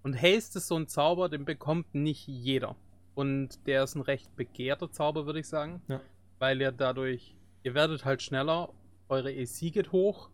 Und 0.04 0.16
Haste 0.16 0.60
ist 0.60 0.68
so 0.68 0.76
ein 0.76 0.88
Zauber, 0.88 1.30
den 1.30 1.46
bekommt 1.46 1.96
nicht 1.96 2.28
jeder. 2.28 2.76
Und 3.16 3.66
der 3.68 3.84
ist 3.84 3.96
ein 3.96 4.02
recht 4.02 4.36
begehrter 4.36 4.92
Zauber, 4.92 5.26
würde 5.26 5.40
ich 5.40 5.48
sagen. 5.48 5.82
Ja. 5.88 6.02
Weil 6.40 6.62
ihr 6.62 6.72
dadurch, 6.72 7.36
ihr 7.64 7.74
werdet 7.74 8.06
halt 8.06 8.22
schneller, 8.22 8.70
eure 9.10 9.30
AC 9.30 9.74
geht 9.74 9.92
hoch, 9.92 10.30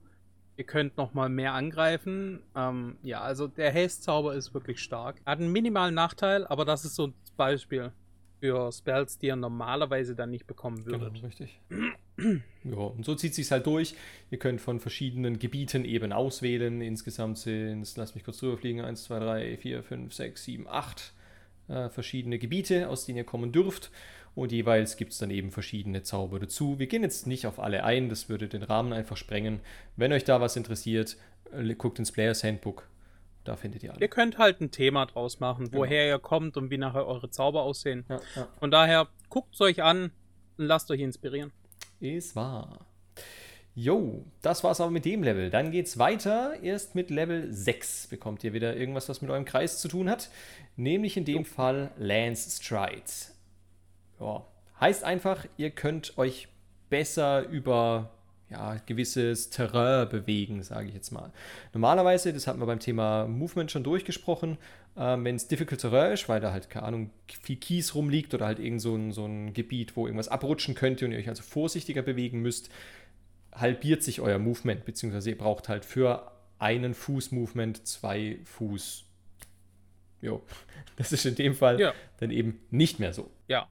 ihr 0.57 0.65
könnt 0.65 0.97
nochmal 0.97 1.29
mehr 1.29 1.53
angreifen. 1.53 2.43
Ähm, 2.55 2.97
ja, 3.01 3.21
also 3.21 3.47
der 3.47 3.73
Haste-Zauber 3.73 4.35
ist 4.35 4.53
wirklich 4.53 4.79
stark. 4.79 5.21
Hat 5.25 5.39
einen 5.39 5.51
minimalen 5.51 5.95
Nachteil, 5.95 6.45
aber 6.47 6.65
das 6.65 6.85
ist 6.85 6.95
so 6.95 7.07
ein 7.07 7.13
Beispiel 7.35 7.91
für 8.39 8.71
Spells, 8.71 9.17
die 9.17 9.27
ihr 9.27 9.35
normalerweise 9.35 10.15
dann 10.15 10.31
nicht 10.31 10.47
bekommen 10.47 10.85
würdet. 10.85 11.13
Genau, 11.13 11.25
richtig. 11.25 11.59
ja, 12.63 12.77
und 12.77 13.05
so 13.05 13.15
zieht 13.15 13.35
sich 13.35 13.51
halt 13.51 13.65
durch. 13.65 13.95
Ihr 14.31 14.39
könnt 14.39 14.61
von 14.61 14.79
verschiedenen 14.79 15.39
Gebieten 15.39 15.85
eben 15.85 16.11
auswählen. 16.11 16.81
Insgesamt 16.81 17.37
sind 17.39 17.81
es, 17.81 17.97
lasst 17.97 18.15
mich 18.15 18.23
kurz 18.23 18.39
drüber 18.39 18.57
fliegen, 18.57 18.81
1, 18.81 19.03
2, 19.05 19.19
3, 19.19 19.57
4, 19.57 19.83
5, 19.83 20.13
6, 20.13 20.43
7, 20.43 20.67
8 20.67 21.13
äh, 21.67 21.89
verschiedene 21.89 22.39
Gebiete, 22.39 22.89
aus 22.89 23.05
denen 23.05 23.17
ihr 23.17 23.23
kommen 23.23 23.51
dürft. 23.51 23.91
Und 24.35 24.51
jeweils 24.51 24.97
gibt 24.97 25.13
es 25.13 25.17
dann 25.17 25.31
eben 25.31 25.49
verschiedene 25.51 26.03
Zauber 26.03 26.39
dazu. 26.39 26.77
Wir 26.77 26.85
gehen 26.85 27.01
jetzt 27.01 27.25
nicht 27.25 27.47
auf 27.47 27.59
alle 27.59 27.83
ein, 27.83 28.07
das 28.07 28.29
würde 28.29 28.47
den 28.47 28.61
Rahmen 28.61 28.93
einfach 28.93 29.17
sprengen. 29.17 29.61
Wenn 29.95 30.13
euch 30.13 30.25
da 30.25 30.39
was 30.39 30.55
interessiert, 30.55 31.17
guckt 31.79 31.97
ins 31.97 32.11
Players 32.11 32.43
Handbook. 32.43 32.87
Da 33.47 33.55
findet 33.55 33.81
ihr 33.83 33.91
alle. 33.91 34.01
Ihr 34.01 34.09
könnt 34.09 34.37
halt 34.37 34.59
ein 34.59 34.71
Thema 34.71 35.05
draus 35.05 35.39
machen, 35.39 35.65
Genau. 35.69 35.77
woher 35.83 36.05
ihr 36.07 36.19
kommt 36.19 36.57
und 36.57 36.69
wie 36.69 36.77
nachher 36.77 37.07
eure 37.07 37.29
Zauber 37.29 37.61
aussehen. 37.63 38.03
Ja, 38.09 38.19
ja. 38.35 38.47
Von 38.59 38.71
daher, 38.71 39.07
guckt 39.29 39.53
es 39.55 39.61
euch 39.61 39.81
an 39.83 40.11
und 40.57 40.65
lasst 40.65 40.91
euch 40.91 40.99
inspirieren. 40.99 41.51
Ist 42.01 42.35
wahr. 42.35 42.85
Jo, 43.73 44.25
das 44.41 44.63
war's 44.63 44.81
aber 44.81 44.91
mit 44.91 45.05
dem 45.05 45.23
Level. 45.23 45.49
Dann 45.49 45.71
geht's 45.71 45.97
weiter. 45.97 46.61
Erst 46.61 46.95
mit 46.95 47.09
Level 47.09 47.53
6 47.53 48.07
bekommt 48.07 48.43
ihr 48.43 48.51
wieder 48.51 48.75
irgendwas, 48.75 49.07
was 49.07 49.21
mit 49.21 49.29
eurem 49.31 49.45
Kreis 49.45 49.79
zu 49.79 49.87
tun 49.87 50.09
hat. 50.09 50.29
Nämlich 50.75 51.15
in 51.15 51.25
dem 51.25 51.45
Fall 51.45 51.91
Lance 51.97 52.49
Strides. 52.61 53.33
Ja, 54.19 54.45
heißt 54.81 55.03
einfach, 55.03 55.45
ihr 55.57 55.69
könnt 55.69 56.17
euch 56.17 56.47
besser 56.89 57.47
über 57.47 58.09
ja, 58.49 58.77
gewisses 58.85 59.49
Terrain 59.49 60.07
bewegen, 60.07 60.63
sage 60.63 60.87
ich 60.87 60.93
jetzt 60.93 61.11
mal. 61.11 61.31
Normalerweise, 61.73 62.31
das 62.31 62.47
hatten 62.47 62.59
wir 62.59 62.65
beim 62.65 62.79
Thema 62.79 63.27
Movement 63.27 63.71
schon 63.71 63.83
durchgesprochen, 63.83 64.57
ähm, 64.95 65.25
wenn 65.25 65.35
es 65.35 65.47
Difficult 65.47 65.81
Terrain 65.81 66.13
ist, 66.13 66.29
weil 66.29 66.39
da 66.39 66.51
halt, 66.53 66.69
keine 66.69 66.85
Ahnung, 66.85 67.09
viel 67.27 67.57
Kies 67.57 67.93
rumliegt 67.93 68.33
oder 68.33 68.45
halt 68.45 68.59
irgend 68.59 68.81
so 68.81 68.95
ein, 68.95 69.11
so 69.11 69.25
ein 69.25 69.53
Gebiet, 69.53 69.97
wo 69.97 70.05
irgendwas 70.07 70.29
abrutschen 70.29 70.75
könnte 70.75 71.05
und 71.05 71.11
ihr 71.11 71.17
euch 71.17 71.29
also 71.29 71.43
vorsichtiger 71.43 72.01
bewegen 72.01 72.41
müsst, 72.41 72.69
halbiert 73.51 74.03
sich 74.03 74.21
euer 74.21 74.39
Movement, 74.39 74.85
beziehungsweise 74.85 75.31
ihr 75.31 75.37
braucht 75.37 75.67
halt 75.67 75.83
für 75.83 76.31
einen 76.59 76.93
Fuß-Movement 76.93 77.85
zwei 77.85 78.39
Fuß. 78.45 79.03
Jo, 80.21 80.41
das 80.95 81.11
ist 81.11 81.25
in 81.25 81.35
dem 81.35 81.53
Fall 81.53 81.79
ja. 81.79 81.93
dann 82.19 82.31
eben 82.31 82.59
nicht 82.71 82.99
mehr 82.99 83.13
so. 83.13 83.29
Ja, 83.47 83.67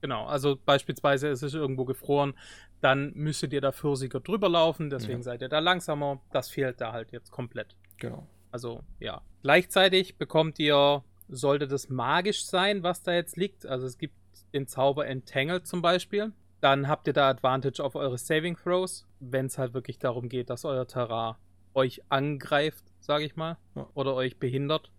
Genau, 0.00 0.26
also 0.26 0.56
beispielsweise 0.64 1.28
ist 1.28 1.42
es 1.42 1.54
irgendwo 1.54 1.84
gefroren, 1.84 2.34
dann 2.80 3.12
müsstet 3.14 3.52
ihr 3.52 3.60
da 3.60 3.72
fürsiger 3.72 4.20
drüber 4.20 4.48
laufen, 4.48 4.90
deswegen 4.90 5.20
ja. 5.20 5.24
seid 5.24 5.42
ihr 5.42 5.48
da 5.48 5.58
langsamer. 5.58 6.20
Das 6.32 6.50
fehlt 6.50 6.80
da 6.80 6.92
halt 6.92 7.10
jetzt 7.12 7.30
komplett. 7.30 7.74
Genau. 7.96 8.26
Also 8.52 8.82
ja. 9.00 9.22
Gleichzeitig 9.42 10.16
bekommt 10.16 10.58
ihr, 10.58 11.02
sollte 11.28 11.66
das 11.66 11.88
magisch 11.88 12.44
sein, 12.44 12.82
was 12.82 13.02
da 13.02 13.12
jetzt 13.12 13.36
liegt. 13.36 13.66
Also 13.66 13.86
es 13.86 13.98
gibt 13.98 14.14
den 14.54 14.66
Zauber 14.66 15.06
Entangled 15.06 15.66
zum 15.66 15.82
Beispiel. 15.82 16.32
Dann 16.60 16.88
habt 16.88 17.06
ihr 17.06 17.12
da 17.12 17.28
Advantage 17.28 17.82
auf 17.82 17.94
eure 17.94 18.18
Saving 18.18 18.56
Throws, 18.56 19.06
wenn 19.20 19.46
es 19.46 19.58
halt 19.58 19.74
wirklich 19.74 19.98
darum 19.98 20.28
geht, 20.28 20.50
dass 20.50 20.64
euer 20.64 20.86
Terrain 20.86 21.36
euch 21.74 22.02
angreift, 22.08 22.84
sage 22.98 23.24
ich 23.24 23.36
mal, 23.36 23.56
ja. 23.76 23.86
oder 23.94 24.14
euch 24.14 24.38
behindert. 24.38 24.90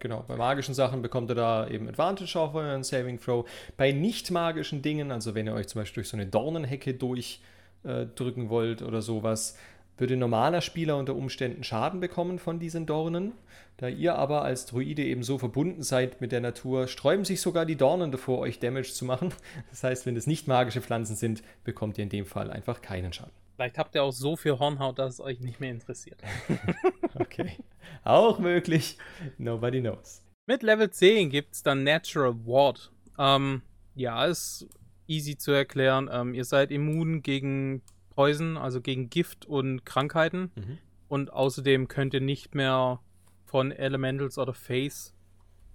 Genau, 0.00 0.24
bei 0.26 0.34
magischen 0.34 0.74
Sachen 0.74 1.02
bekommt 1.02 1.30
ihr 1.30 1.34
da 1.34 1.68
eben 1.68 1.86
Advantage 1.86 2.38
auf 2.38 2.54
euren 2.54 2.82
Saving 2.82 3.20
Throw. 3.20 3.46
Bei 3.76 3.92
nicht 3.92 4.30
magischen 4.30 4.80
Dingen, 4.80 5.12
also 5.12 5.34
wenn 5.34 5.46
ihr 5.46 5.52
euch 5.52 5.68
zum 5.68 5.82
Beispiel 5.82 6.02
durch 6.02 6.08
so 6.08 6.16
eine 6.16 6.26
Dornenhecke 6.26 6.94
durchdrücken 6.94 8.46
äh, 8.46 8.48
wollt 8.48 8.80
oder 8.80 9.02
sowas, 9.02 9.58
würde 9.98 10.16
normaler 10.16 10.62
Spieler 10.62 10.96
unter 10.96 11.14
Umständen 11.14 11.62
Schaden 11.62 12.00
bekommen 12.00 12.38
von 12.38 12.58
diesen 12.58 12.86
Dornen. 12.86 13.32
Da 13.76 13.88
ihr 13.88 14.14
aber 14.14 14.42
als 14.42 14.64
Druide 14.64 15.04
eben 15.04 15.22
so 15.22 15.36
verbunden 15.36 15.82
seid 15.82 16.22
mit 16.22 16.32
der 16.32 16.40
Natur, 16.40 16.88
sträuben 16.88 17.26
sich 17.26 17.42
sogar 17.42 17.66
die 17.66 17.76
Dornen 17.76 18.10
davor, 18.10 18.38
euch 18.38 18.58
Damage 18.58 18.92
zu 18.92 19.04
machen. 19.04 19.34
Das 19.68 19.84
heißt, 19.84 20.06
wenn 20.06 20.16
es 20.16 20.26
nicht 20.26 20.48
magische 20.48 20.80
Pflanzen 20.80 21.14
sind, 21.14 21.42
bekommt 21.64 21.98
ihr 21.98 22.04
in 22.04 22.10
dem 22.10 22.24
Fall 22.24 22.50
einfach 22.50 22.80
keinen 22.80 23.12
Schaden. 23.12 23.39
Vielleicht 23.60 23.76
habt 23.76 23.94
ihr 23.94 24.02
auch 24.02 24.12
so 24.12 24.36
viel 24.36 24.58
Hornhaut, 24.58 24.98
dass 24.98 25.12
es 25.12 25.20
euch 25.20 25.38
nicht 25.40 25.60
mehr 25.60 25.70
interessiert. 25.70 26.22
okay. 27.16 27.58
Auch 28.04 28.38
möglich. 28.38 28.96
Nobody 29.36 29.82
knows. 29.82 30.22
Mit 30.46 30.62
Level 30.62 30.88
10 30.88 31.28
gibt 31.28 31.52
es 31.52 31.62
dann 31.62 31.84
Natural 31.84 32.34
Ward. 32.46 32.90
Ähm, 33.18 33.60
ja, 33.94 34.24
ist 34.24 34.66
easy 35.06 35.36
zu 35.36 35.52
erklären. 35.52 36.08
Ähm, 36.10 36.32
ihr 36.32 36.46
seid 36.46 36.70
immun 36.70 37.20
gegen 37.20 37.82
Poison, 38.08 38.56
also 38.56 38.80
gegen 38.80 39.10
Gift 39.10 39.44
und 39.44 39.84
Krankheiten. 39.84 40.50
Mhm. 40.54 40.78
Und 41.08 41.30
außerdem 41.30 41.86
könnt 41.86 42.14
ihr 42.14 42.22
nicht 42.22 42.54
mehr 42.54 43.00
von 43.44 43.72
Elementals 43.72 44.38
oder 44.38 44.54
Face 44.54 45.12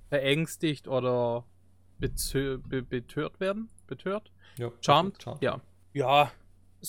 verängstigt 0.10 0.88
oder 0.88 1.46
betört 2.00 3.40
werden. 3.40 3.70
Betört? 3.86 4.32
Ja, 4.58 4.72
Charmed? 4.82 5.22
Charmed. 5.22 5.44
Ja. 5.44 5.62
Ja, 5.94 6.32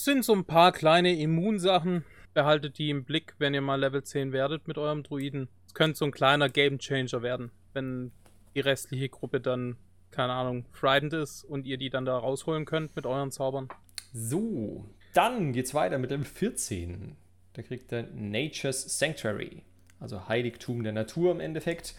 sind 0.03 0.23
so 0.23 0.33
ein 0.33 0.45
paar 0.45 0.71
kleine 0.71 1.15
Immunsachen. 1.15 2.03
Behaltet 2.33 2.77
die 2.77 2.89
im 2.89 3.03
Blick, 3.03 3.35
wenn 3.39 3.53
ihr 3.53 3.61
mal 3.61 3.79
Level 3.79 4.03
10 4.03 4.31
werdet 4.31 4.67
mit 4.67 4.77
eurem 4.77 5.03
Druiden. 5.03 5.49
Es 5.65 5.73
könnte 5.73 5.97
so 5.97 6.05
ein 6.05 6.11
kleiner 6.11 6.49
Game 6.49 6.77
Changer 6.77 7.21
werden, 7.23 7.51
wenn 7.73 8.11
die 8.55 8.59
restliche 8.59 9.09
Gruppe 9.09 9.41
dann, 9.41 9.77
keine 10.11 10.33
Ahnung, 10.33 10.65
frightened 10.71 11.13
ist 11.13 11.43
und 11.43 11.65
ihr 11.65 11.77
die 11.77 11.89
dann 11.89 12.05
da 12.05 12.17
rausholen 12.17 12.65
könnt 12.65 12.95
mit 12.95 13.05
euren 13.05 13.31
Zaubern. 13.31 13.69
So, 14.13 14.85
dann 15.13 15.53
geht's 15.53 15.73
weiter 15.73 15.97
mit 15.97 16.11
Level 16.11 16.25
14. 16.25 17.15
Da 17.53 17.61
kriegt 17.63 17.91
ihr 17.91 18.07
Nature's 18.13 18.99
Sanctuary, 18.99 19.63
also 19.99 20.27
Heiligtum 20.27 20.83
der 20.83 20.93
Natur 20.93 21.31
im 21.31 21.39
Endeffekt. 21.39 21.95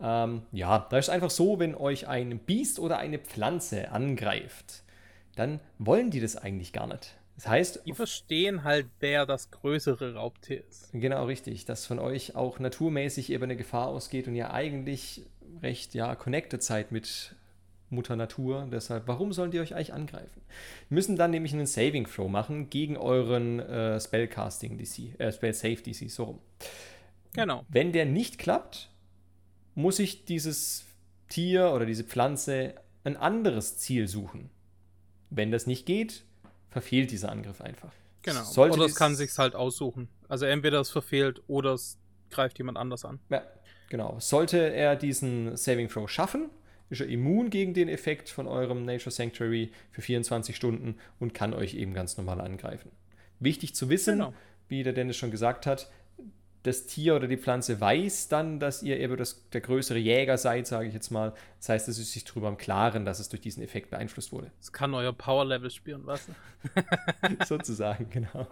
Ähm, 0.00 0.42
ja, 0.52 0.86
da 0.90 0.96
ist 0.96 1.10
einfach 1.10 1.30
so, 1.30 1.58
wenn 1.58 1.74
euch 1.74 2.08
ein 2.08 2.38
Biest 2.38 2.78
oder 2.78 2.98
eine 2.98 3.18
Pflanze 3.18 3.92
angreift, 3.92 4.82
dann 5.36 5.60
wollen 5.78 6.10
die 6.10 6.20
das 6.20 6.36
eigentlich 6.36 6.72
gar 6.72 6.86
nicht. 6.86 7.14
Das 7.42 7.50
heißt. 7.50 7.82
Die 7.86 7.92
verstehen 7.92 8.62
halt, 8.62 8.86
wer 9.00 9.26
das 9.26 9.50
größere 9.50 10.14
Raubtier 10.14 10.62
ist. 10.68 10.90
Genau, 10.92 11.24
richtig. 11.24 11.64
Dass 11.64 11.86
von 11.86 11.98
euch 11.98 12.36
auch 12.36 12.60
naturmäßig 12.60 13.32
eben 13.32 13.42
eine 13.44 13.56
Gefahr 13.56 13.88
ausgeht 13.88 14.28
und 14.28 14.36
ihr 14.36 14.52
eigentlich 14.52 15.24
recht, 15.60 15.94
ja, 15.94 16.14
connected 16.14 16.62
seid 16.62 16.92
mit 16.92 17.34
Mutter 17.90 18.14
Natur. 18.14 18.68
Deshalb, 18.70 19.08
warum 19.08 19.32
sollen 19.32 19.50
die 19.50 19.58
euch 19.58 19.74
eigentlich 19.74 19.92
angreifen? 19.92 20.40
Wir 20.88 20.94
müssen 20.94 21.16
dann 21.16 21.32
nämlich 21.32 21.52
einen 21.52 21.66
Saving 21.66 22.06
Throw 22.06 22.30
machen 22.30 22.70
gegen 22.70 22.96
euren 22.96 23.58
äh, 23.58 24.00
Spellcasting 24.00 24.78
DC, 24.78 25.18
äh, 25.18 25.32
Spell 25.32 25.52
Save 25.52 25.82
DC, 25.82 26.08
so 26.10 26.24
rum. 26.24 26.38
Genau. 27.34 27.64
Wenn 27.68 27.90
der 27.90 28.06
nicht 28.06 28.38
klappt, 28.38 28.88
muss 29.74 29.98
ich 29.98 30.26
dieses 30.26 30.84
Tier 31.28 31.72
oder 31.72 31.86
diese 31.86 32.04
Pflanze 32.04 32.74
ein 33.02 33.16
anderes 33.16 33.78
Ziel 33.78 34.06
suchen. 34.06 34.48
Wenn 35.28 35.50
das 35.50 35.66
nicht 35.66 35.86
geht, 35.86 36.22
verfehlt 36.72 37.10
dieser 37.10 37.30
Angriff 37.30 37.60
einfach. 37.60 37.92
Genau. 38.22 38.42
Sollte 38.42 38.78
oder 38.78 38.86
es 38.86 38.94
kann 38.94 39.14
sich 39.14 39.36
halt 39.36 39.54
aussuchen. 39.54 40.08
Also 40.28 40.46
entweder 40.46 40.80
es 40.80 40.90
verfehlt 40.90 41.42
oder 41.46 41.74
es 41.74 41.98
greift 42.30 42.58
jemand 42.58 42.78
anders 42.78 43.04
an. 43.04 43.20
Ja, 43.28 43.42
genau. 43.90 44.16
Sollte 44.18 44.58
er 44.58 44.96
diesen 44.96 45.56
Saving 45.56 45.88
Throw 45.88 46.08
schaffen, 46.08 46.50
ist 46.88 47.00
er 47.00 47.08
immun 47.08 47.50
gegen 47.50 47.74
den 47.74 47.88
Effekt 47.88 48.28
von 48.28 48.46
eurem 48.46 48.84
Nature 48.84 49.10
Sanctuary 49.10 49.72
für 49.90 50.02
24 50.02 50.56
Stunden 50.56 50.96
und 51.18 51.34
kann 51.34 51.52
euch 51.52 51.74
eben 51.74 51.94
ganz 51.94 52.16
normal 52.16 52.40
angreifen. 52.40 52.90
Wichtig 53.40 53.74
zu 53.74 53.88
wissen, 53.88 54.18
genau. 54.18 54.34
wie 54.68 54.82
der 54.82 54.92
Dennis 54.92 55.16
schon 55.16 55.30
gesagt 55.30 55.66
hat, 55.66 55.90
das 56.62 56.86
Tier 56.86 57.16
oder 57.16 57.26
die 57.26 57.36
Pflanze 57.36 57.80
weiß 57.80 58.28
dann, 58.28 58.60
dass 58.60 58.82
ihr 58.82 58.98
eben 59.00 59.16
das, 59.16 59.48
der 59.50 59.60
größere 59.60 59.98
Jäger 59.98 60.38
seid, 60.38 60.66
sage 60.66 60.86
ich 60.86 60.94
jetzt 60.94 61.10
mal. 61.10 61.32
Das 61.58 61.68
heißt, 61.68 61.88
es 61.88 61.98
ist 61.98 62.12
sich 62.12 62.24
darüber 62.24 62.48
im 62.48 62.56
Klaren, 62.56 63.04
dass 63.04 63.18
es 63.18 63.28
durch 63.28 63.42
diesen 63.42 63.62
Effekt 63.62 63.90
beeinflusst 63.90 64.32
wurde. 64.32 64.50
Es 64.60 64.72
kann 64.72 64.94
euer 64.94 65.12
Power-Level 65.12 65.70
spüren, 65.70 66.02
was? 66.04 66.28
Sozusagen, 67.46 68.08
genau. 68.10 68.46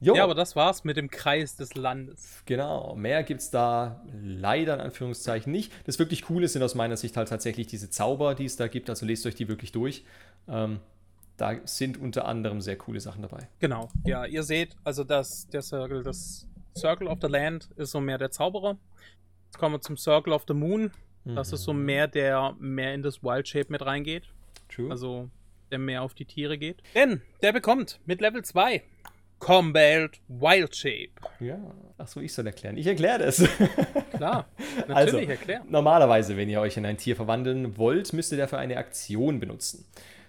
Jo. 0.00 0.14
Ja, 0.14 0.24
aber 0.24 0.34
das 0.34 0.56
war's 0.56 0.84
mit 0.84 0.96
dem 0.96 1.10
Kreis 1.10 1.56
des 1.56 1.74
Landes. 1.74 2.42
Genau, 2.46 2.94
mehr 2.96 3.22
gibt's 3.22 3.50
da 3.50 4.02
leider 4.22 4.74
in 4.74 4.80
Anführungszeichen 4.80 5.52
nicht. 5.52 5.72
Das 5.86 5.98
wirklich 5.98 6.22
Coole 6.22 6.48
sind 6.48 6.62
aus 6.62 6.74
meiner 6.74 6.96
Sicht 6.96 7.16
halt 7.18 7.28
tatsächlich 7.28 7.66
diese 7.66 7.90
Zauber, 7.90 8.34
die 8.34 8.46
es 8.46 8.56
da 8.56 8.68
gibt. 8.68 8.88
Also 8.88 9.04
lest 9.04 9.26
euch 9.26 9.34
die 9.34 9.48
wirklich 9.48 9.72
durch. 9.72 10.04
Ähm, 10.48 10.80
da 11.36 11.56
sind 11.64 11.98
unter 11.98 12.26
anderem 12.26 12.62
sehr 12.62 12.76
coole 12.76 13.00
Sachen 13.00 13.20
dabei. 13.22 13.48
Genau, 13.58 13.90
ja, 14.04 14.24
ihr 14.24 14.42
seht, 14.42 14.74
also 14.84 15.04
dass 15.04 15.46
der 15.48 15.60
Circle, 15.60 16.02
das 16.02 16.46
Circle 16.76 17.08
of 17.08 17.18
the 17.20 17.28
Land 17.28 17.68
ist 17.76 17.90
so 17.90 18.00
mehr 18.00 18.18
der 18.18 18.30
Zauberer. 18.30 18.76
Jetzt 19.46 19.58
kommen 19.58 19.74
wir 19.74 19.80
zum 19.80 19.96
Circle 19.96 20.32
of 20.32 20.44
the 20.46 20.54
Moon. 20.54 20.90
Das 21.24 21.48
mhm. 21.48 21.54
ist 21.54 21.64
so 21.64 21.72
mhm. 21.72 21.84
mehr 21.84 22.08
der 22.08 22.54
mehr 22.58 22.94
in 22.94 23.02
das 23.02 23.22
Wild 23.22 23.48
Shape 23.48 23.66
mit 23.70 23.84
reingeht. 23.84 24.24
True. 24.68 24.90
Also 24.90 25.30
der 25.70 25.78
mehr 25.78 26.02
auf 26.02 26.14
die 26.14 26.24
Tiere 26.24 26.58
geht. 26.58 26.82
Denn 26.94 27.22
der 27.42 27.52
bekommt 27.52 28.00
mit 28.06 28.20
Level 28.20 28.44
2 28.44 28.82
Combat 29.38 30.10
Wild 30.28 30.74
Shape. 30.74 31.10
Ja, 31.40 31.58
achso, 31.98 32.20
ich 32.20 32.32
soll 32.32 32.46
erklären. 32.46 32.76
Ich 32.76 32.86
erkläre 32.86 33.18
das. 33.18 33.46
Klar, 34.16 34.46
natürlich 34.88 34.94
also, 34.94 35.18
erklären. 35.18 35.62
Normalerweise, 35.68 36.36
wenn 36.36 36.48
ihr 36.48 36.60
euch 36.60 36.76
in 36.76 36.86
ein 36.86 36.96
Tier 36.96 37.16
verwandeln 37.16 37.76
wollt, 37.76 38.12
müsst 38.12 38.32
ihr 38.32 38.38
dafür 38.38 38.58
eine 38.58 38.78
Aktion 38.78 39.38
benutzen. 39.38 39.84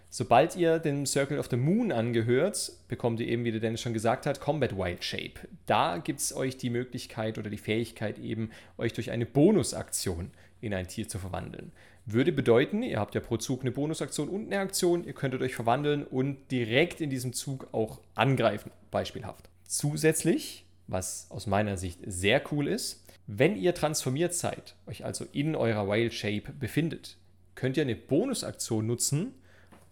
Sobald 0.09 0.55
ihr 0.55 0.79
dem 0.79 1.05
Circle 1.05 1.37
of 1.37 1.49
the 1.49 1.57
Moon 1.57 1.91
angehört, 1.91 2.71
bekommt 2.87 3.19
ihr 3.19 3.27
eben, 3.27 3.43
wie 3.43 3.51
der 3.51 3.59
Dennis 3.59 3.81
schon 3.81 3.93
gesagt 3.93 4.25
hat, 4.25 4.39
Combat 4.39 4.77
Wild 4.77 5.03
Shape. 5.03 5.33
Da 5.65 5.97
gibt 5.97 6.21
es 6.21 6.35
euch 6.35 6.57
die 6.57 6.69
Möglichkeit 6.69 7.37
oder 7.37 7.49
die 7.49 7.57
Fähigkeit 7.57 8.17
eben, 8.17 8.51
euch 8.77 8.93
durch 8.93 9.11
eine 9.11 9.25
Bonusaktion 9.25 10.31
in 10.61 10.73
ein 10.73 10.87
Tier 10.87 11.07
zu 11.07 11.19
verwandeln. 11.19 11.71
Würde 12.05 12.31
bedeuten, 12.31 12.83
ihr 12.83 12.99
habt 12.99 13.15
ja 13.15 13.21
pro 13.21 13.35
Zug 13.35 13.61
eine 13.61 13.71
Bonusaktion 13.71 14.29
und 14.29 14.45
eine 14.45 14.59
Aktion, 14.59 15.03
ihr 15.03 15.13
könntet 15.13 15.41
euch 15.41 15.55
verwandeln 15.55 16.05
und 16.05 16.37
direkt 16.51 17.01
in 17.01 17.09
diesem 17.09 17.33
Zug 17.33 17.67
auch 17.73 17.99
angreifen, 18.15 18.71
beispielhaft. 18.91 19.49
Zusätzlich, 19.65 20.65
was 20.87 21.27
aus 21.29 21.47
meiner 21.47 21.75
Sicht 21.75 21.99
sehr 22.05 22.41
cool 22.51 22.69
ist, 22.69 23.03
wenn 23.27 23.57
ihr 23.57 23.75
transformiert 23.75 24.33
seid, 24.33 24.75
euch 24.87 25.03
also 25.03 25.25
in 25.33 25.53
eurer 25.57 25.89
Wild 25.89 26.13
Shape 26.13 26.53
befindet, 26.57 27.17
könnt 27.55 27.75
ihr 27.75 27.83
eine 27.83 27.97
Bonusaktion 27.97 28.87
nutzen, 28.87 29.33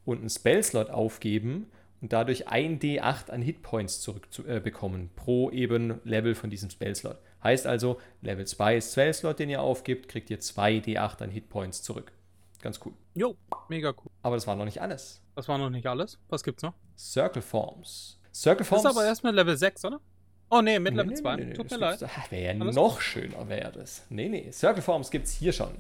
und 0.06 0.20
einen 0.20 0.30
Spellslot 0.30 0.90
aufgeben 0.90 1.72
und 2.02 2.14
dadurch 2.14 2.48
ein 2.48 2.80
D8 2.80 3.30
an 3.32 3.42
Hitpoints 3.42 4.02
zurückbekommen 4.02 5.06
äh, 5.06 5.10
pro 5.16 5.50
eben 5.52 6.00
Level 6.04 6.36
von 6.36 6.50
diesem 6.50 6.70
Spellslot. 6.70 7.18
Heißt 7.44 7.68
also, 7.68 8.00
Level 8.22 8.46
2 8.46 8.78
ist 8.78 8.92
Spellslot, 8.92 9.40
den 9.40 9.50
ihr 9.50 9.62
aufgibt, 9.62 10.08
kriegt 10.08 10.30
ihr 10.30 10.40
2 10.40 10.78
D8 10.78 11.24
an 11.24 11.30
Hitpoints 11.30 11.84
zurück. 11.84 12.12
Ganz 12.62 12.80
cool. 12.84 12.94
Jo, 13.14 13.36
mega 13.70 13.90
cool. 13.90 14.12
Aber 14.24 14.36
das 14.36 14.48
war 14.48 14.56
noch 14.56 14.66
nicht 14.66 14.82
alles. 14.82 15.22
Das 15.36 15.48
war 15.48 15.58
noch 15.58 15.70
nicht 15.70 15.86
alles. 15.86 16.18
Was 16.30 16.44
gibt's 16.44 16.64
noch? 16.64 16.74
Circle 16.98 17.42
Forms. 17.42 18.20
Circle 18.34 18.66
Forms. 18.66 18.84
Das 18.84 18.92
ist 18.92 18.98
aber 18.98 19.06
erst 19.06 19.24
mit 19.24 19.36
Level 19.36 19.56
6, 19.56 19.86
oder? 19.86 20.00
Oh 20.50 20.62
nee, 20.62 20.80
mit 20.80 20.96
Level 20.96 21.14
2. 21.14 21.36
Nee, 21.36 21.46
nee, 21.46 21.54
Tut 21.54 21.72
mir 21.72 21.78
leid. 21.78 22.02
Wäre 22.30 22.56
ja 22.56 22.62
Alles 22.62 22.76
noch 22.76 23.02
schöner, 23.02 23.50
wäre 23.50 23.72
das. 23.72 24.06
Nee, 24.10 24.30
nee. 24.30 24.52
Circle 24.52 24.82
Forms 24.82 25.12
gibt 25.12 25.26
es 25.26 25.34
hier 25.34 25.54
schon. 25.54 25.76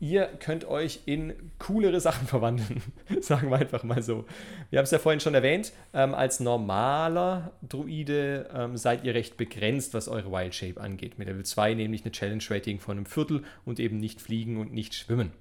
Ihr 0.00 0.26
könnt 0.26 0.64
euch 0.66 1.00
in 1.06 1.32
coolere 1.58 2.00
Sachen 2.00 2.26
verwandeln. 2.26 2.82
Sagen 3.20 3.50
wir 3.50 3.58
einfach 3.58 3.84
mal 3.84 4.02
so. 4.02 4.24
Wir 4.70 4.78
haben 4.78 4.84
es 4.84 4.90
ja 4.90 4.98
vorhin 4.98 5.20
schon 5.20 5.34
erwähnt. 5.34 5.72
Ähm, 5.92 6.14
als 6.14 6.40
normaler 6.40 7.52
Druide 7.62 8.50
ähm, 8.52 8.76
seid 8.76 9.04
ihr 9.04 9.14
recht 9.14 9.36
begrenzt, 9.36 9.94
was 9.94 10.08
eure 10.08 10.30
Wild 10.30 10.54
Shape 10.54 10.80
angeht. 10.80 11.18
Mit 11.18 11.28
Level 11.28 11.44
2 11.44 11.74
nämlich 11.74 12.02
eine 12.04 12.12
Challenge 12.12 12.42
Rating 12.50 12.80
von 12.80 12.96
einem 12.96 13.06
Viertel 13.06 13.44
und 13.64 13.80
eben 13.80 13.98
nicht 13.98 14.20
fliegen 14.20 14.58
und 14.58 14.72
nicht 14.72 14.94
schwimmen. 14.94 15.32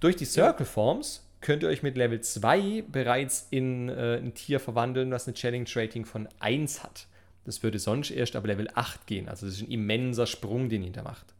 Durch 0.00 0.16
die 0.16 0.24
Circle 0.24 0.66
Forms 0.66 1.22
könnt 1.40 1.62
ihr 1.62 1.68
euch 1.68 1.82
mit 1.82 1.96
Level 1.96 2.20
2 2.20 2.84
bereits 2.90 3.46
in 3.50 3.88
äh, 3.88 4.16
ein 4.16 4.34
Tier 4.34 4.60
verwandeln, 4.60 5.10
was 5.10 5.26
eine 5.26 5.34
Challenge 5.34 5.68
Rating 5.74 6.04
von 6.04 6.28
1 6.40 6.82
hat. 6.82 7.06
Das 7.44 7.62
würde 7.62 7.78
sonst 7.78 8.10
erst 8.10 8.34
ab 8.34 8.46
Level 8.46 8.68
8 8.74 9.06
gehen. 9.06 9.28
Also 9.28 9.46
das 9.46 9.56
ist 9.56 9.62
ein 9.62 9.70
immenser 9.70 10.26
Sprung, 10.26 10.68
den 10.68 10.82
ihr 10.82 10.90
da 10.90 11.04
macht. 11.04 11.35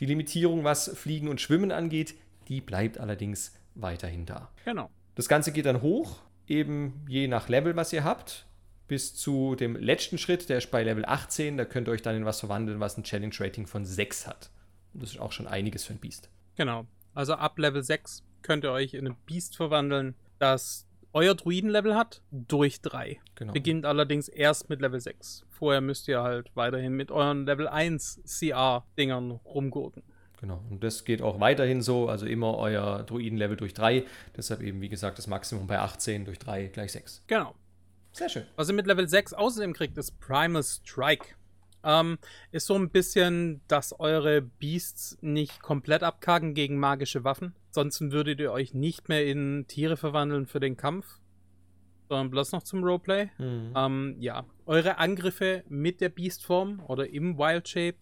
Die 0.00 0.06
Limitierung, 0.06 0.64
was 0.64 0.90
Fliegen 0.96 1.28
und 1.28 1.40
Schwimmen 1.40 1.72
angeht, 1.72 2.14
die 2.48 2.60
bleibt 2.60 2.98
allerdings 2.98 3.54
weiterhin 3.74 4.26
da. 4.26 4.50
Genau. 4.64 4.90
Das 5.14 5.28
Ganze 5.28 5.52
geht 5.52 5.66
dann 5.66 5.82
hoch, 5.82 6.20
eben 6.46 7.04
je 7.08 7.28
nach 7.28 7.48
Level, 7.48 7.76
was 7.76 7.92
ihr 7.92 8.04
habt, 8.04 8.46
bis 8.86 9.14
zu 9.14 9.54
dem 9.54 9.76
letzten 9.76 10.18
Schritt, 10.18 10.48
der 10.48 10.58
ist 10.58 10.70
bei 10.70 10.82
Level 10.82 11.04
18. 11.04 11.56
Da 11.56 11.64
könnt 11.64 11.88
ihr 11.88 11.92
euch 11.92 12.02
dann 12.02 12.16
in 12.16 12.24
was 12.24 12.40
verwandeln, 12.40 12.80
was 12.80 12.98
ein 12.98 13.04
Challenge 13.04 13.34
Rating 13.38 13.66
von 13.66 13.84
6 13.84 14.26
hat. 14.26 14.50
Und 14.92 15.02
das 15.02 15.10
ist 15.10 15.20
auch 15.20 15.32
schon 15.32 15.46
einiges 15.46 15.84
für 15.84 15.94
ein 15.94 16.00
Biest. 16.00 16.28
Genau. 16.56 16.86
Also 17.14 17.34
ab 17.34 17.58
Level 17.58 17.82
6 17.82 18.22
könnt 18.42 18.64
ihr 18.64 18.72
euch 18.72 18.94
in 18.94 19.06
ein 19.06 19.16
Biest 19.26 19.56
verwandeln, 19.56 20.14
das 20.38 20.86
euer 21.14 21.34
Druidenlevel 21.34 21.94
hat, 21.94 22.20
durch 22.30 22.82
3. 22.82 23.18
Genau. 23.36 23.52
Beginnt 23.52 23.86
allerdings 23.86 24.28
erst 24.28 24.68
mit 24.68 24.80
Level 24.80 25.00
6. 25.00 25.46
Vorher 25.48 25.80
müsst 25.80 26.08
ihr 26.08 26.22
halt 26.22 26.50
weiterhin 26.54 26.92
mit 26.92 27.10
euren 27.10 27.46
Level 27.46 27.68
1 27.68 28.20
CR-Dingern 28.26 29.30
rumgurken. 29.30 30.02
Genau, 30.40 30.62
und 30.68 30.84
das 30.84 31.04
geht 31.04 31.22
auch 31.22 31.40
weiterhin 31.40 31.80
so, 31.80 32.08
also 32.08 32.26
immer 32.26 32.58
euer 32.58 33.04
Druidenlevel 33.04 33.56
durch 33.56 33.72
3. 33.72 34.04
Deshalb 34.36 34.60
eben, 34.60 34.82
wie 34.82 34.90
gesagt, 34.90 35.16
das 35.16 35.26
Maximum 35.26 35.66
bei 35.66 35.78
18 35.78 36.26
durch 36.26 36.38
3 36.38 36.66
gleich 36.66 36.92
6. 36.92 37.22
Genau. 37.28 37.54
Sehr 38.12 38.28
schön. 38.28 38.44
Was 38.56 38.68
ihr 38.68 38.74
mit 38.74 38.86
Level 38.86 39.08
6 39.08 39.32
außerdem 39.32 39.72
kriegt, 39.72 39.96
ist 39.96 40.20
Primal 40.20 40.62
Strike. 40.62 41.34
Ähm, 41.84 42.18
ist 42.50 42.66
so 42.66 42.74
ein 42.74 42.90
bisschen, 42.90 43.60
dass 43.68 43.98
eure 43.98 44.42
Beasts 44.42 45.18
nicht 45.20 45.62
komplett 45.62 46.02
abkacken 46.02 46.54
gegen 46.54 46.78
magische 46.78 47.24
Waffen. 47.24 47.54
Sonst 47.70 48.00
würdet 48.00 48.40
ihr 48.40 48.52
euch 48.52 48.74
nicht 48.74 49.08
mehr 49.08 49.26
in 49.26 49.66
Tiere 49.68 49.96
verwandeln 49.96 50.46
für 50.46 50.60
den 50.60 50.76
Kampf, 50.76 51.20
sondern 52.08 52.30
bloß 52.30 52.52
noch 52.52 52.62
zum 52.62 52.82
Roleplay. 52.82 53.30
Mhm. 53.38 53.72
Ähm, 53.76 54.16
ja, 54.18 54.46
eure 54.66 54.98
Angriffe 54.98 55.64
mit 55.68 56.00
der 56.00 56.08
Beastform 56.08 56.82
oder 56.86 57.08
im 57.08 57.38
Wild 57.38 57.68
Shape 57.68 57.98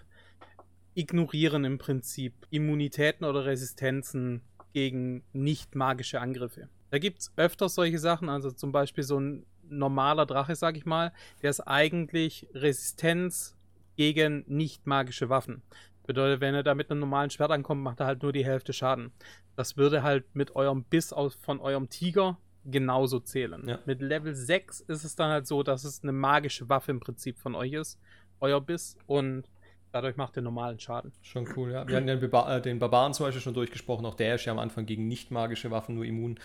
ignorieren 0.94 1.64
im 1.64 1.78
Prinzip 1.78 2.34
Immunitäten 2.50 3.24
oder 3.24 3.44
Resistenzen 3.46 4.42
gegen 4.72 5.24
nicht 5.32 5.74
magische 5.74 6.20
Angriffe. 6.20 6.68
Da 6.90 6.98
gibt 6.98 7.20
es 7.20 7.32
öfter 7.36 7.68
solche 7.68 7.98
Sachen, 7.98 8.28
also 8.28 8.50
zum 8.50 8.72
Beispiel 8.72 9.04
so 9.04 9.18
ein 9.18 9.46
normaler 9.68 10.26
Drache, 10.26 10.54
sag 10.54 10.76
ich 10.76 10.84
mal, 10.84 11.12
der 11.40 11.50
ist 11.50 11.60
eigentlich 11.60 12.46
Resistenz 12.52 13.56
gegen 13.96 14.44
nicht 14.46 14.86
magische 14.86 15.28
Waffen. 15.28 15.62
Bedeutet, 16.06 16.40
wenn 16.40 16.54
er 16.54 16.62
da 16.62 16.74
mit 16.74 16.90
einem 16.90 17.00
normalen 17.00 17.30
Schwert 17.30 17.50
ankommt, 17.50 17.82
macht 17.82 18.00
er 18.00 18.06
halt 18.06 18.22
nur 18.22 18.32
die 18.32 18.44
Hälfte 18.44 18.72
Schaden. 18.72 19.12
Das 19.56 19.76
würde 19.76 20.02
halt 20.02 20.34
mit 20.34 20.56
eurem 20.56 20.84
Biss 20.84 21.12
aus, 21.12 21.34
von 21.36 21.60
eurem 21.60 21.88
Tiger 21.88 22.38
genauso 22.64 23.20
zählen. 23.20 23.68
Ja. 23.68 23.78
Mit 23.86 24.00
Level 24.00 24.34
6 24.34 24.80
ist 24.80 25.04
es 25.04 25.16
dann 25.16 25.30
halt 25.30 25.46
so, 25.46 25.62
dass 25.62 25.84
es 25.84 26.02
eine 26.02 26.12
magische 26.12 26.68
Waffe 26.68 26.90
im 26.90 27.00
Prinzip 27.00 27.38
von 27.38 27.54
euch 27.54 27.72
ist, 27.72 27.98
euer 28.40 28.60
Biss, 28.60 28.96
und 29.06 29.44
dadurch 29.92 30.16
macht 30.16 30.36
ihr 30.36 30.42
normalen 30.42 30.78
Schaden. 30.78 31.12
Schon 31.22 31.48
cool, 31.56 31.72
ja. 31.72 31.86
Wir 31.86 31.96
hatten 31.96 32.06
den, 32.06 32.22
äh, 32.22 32.62
den 32.62 32.78
Barbaren 32.78 33.14
zum 33.14 33.26
Beispiel 33.26 33.42
schon 33.42 33.54
durchgesprochen, 33.54 34.06
auch 34.06 34.14
der 34.14 34.36
ist 34.36 34.44
ja 34.44 34.52
am 34.52 34.58
Anfang 34.58 34.86
gegen 34.86 35.06
nicht 35.06 35.30
magische 35.30 35.70
Waffen 35.70 35.94
nur 35.94 36.04
immun. 36.04 36.38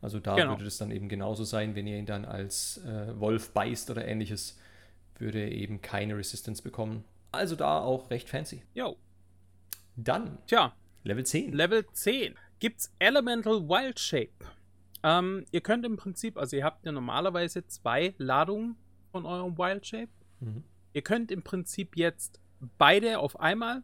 Also 0.00 0.20
da 0.20 0.36
genau. 0.36 0.52
würde 0.52 0.64
das 0.64 0.78
dann 0.78 0.90
eben 0.90 1.08
genauso 1.08 1.44
sein, 1.44 1.74
wenn 1.74 1.86
ihr 1.86 1.98
ihn 1.98 2.06
dann 2.06 2.24
als 2.24 2.78
äh, 2.86 3.18
Wolf 3.18 3.52
beißt 3.52 3.90
oder 3.90 4.06
ähnliches 4.06 4.58
würde 5.20 5.48
eben 5.50 5.80
keine 5.80 6.16
Resistance 6.16 6.62
bekommen. 6.62 7.04
Also 7.32 7.56
da 7.56 7.80
auch 7.80 8.10
recht 8.10 8.28
fancy. 8.28 8.62
Jo. 8.74 8.96
Dann. 9.96 10.38
Tja. 10.46 10.74
Level 11.04 11.24
10. 11.24 11.52
Level 11.52 11.86
10. 11.92 12.34
Gibt's 12.58 12.92
Elemental 12.98 13.68
Wild 13.68 13.98
Shape. 13.98 14.32
Ähm, 15.02 15.44
ihr 15.52 15.60
könnt 15.60 15.84
im 15.84 15.96
Prinzip, 15.96 16.36
also 16.36 16.56
ihr 16.56 16.64
habt 16.64 16.84
ja 16.84 16.92
normalerweise 16.92 17.66
zwei 17.66 18.14
Ladungen 18.18 18.76
von 19.12 19.26
eurem 19.26 19.56
Wild 19.56 19.86
Shape. 19.86 20.08
Mhm. 20.40 20.64
Ihr 20.92 21.02
könnt 21.02 21.30
im 21.30 21.42
Prinzip 21.42 21.96
jetzt 21.96 22.40
beide 22.78 23.20
auf 23.20 23.38
einmal 23.38 23.82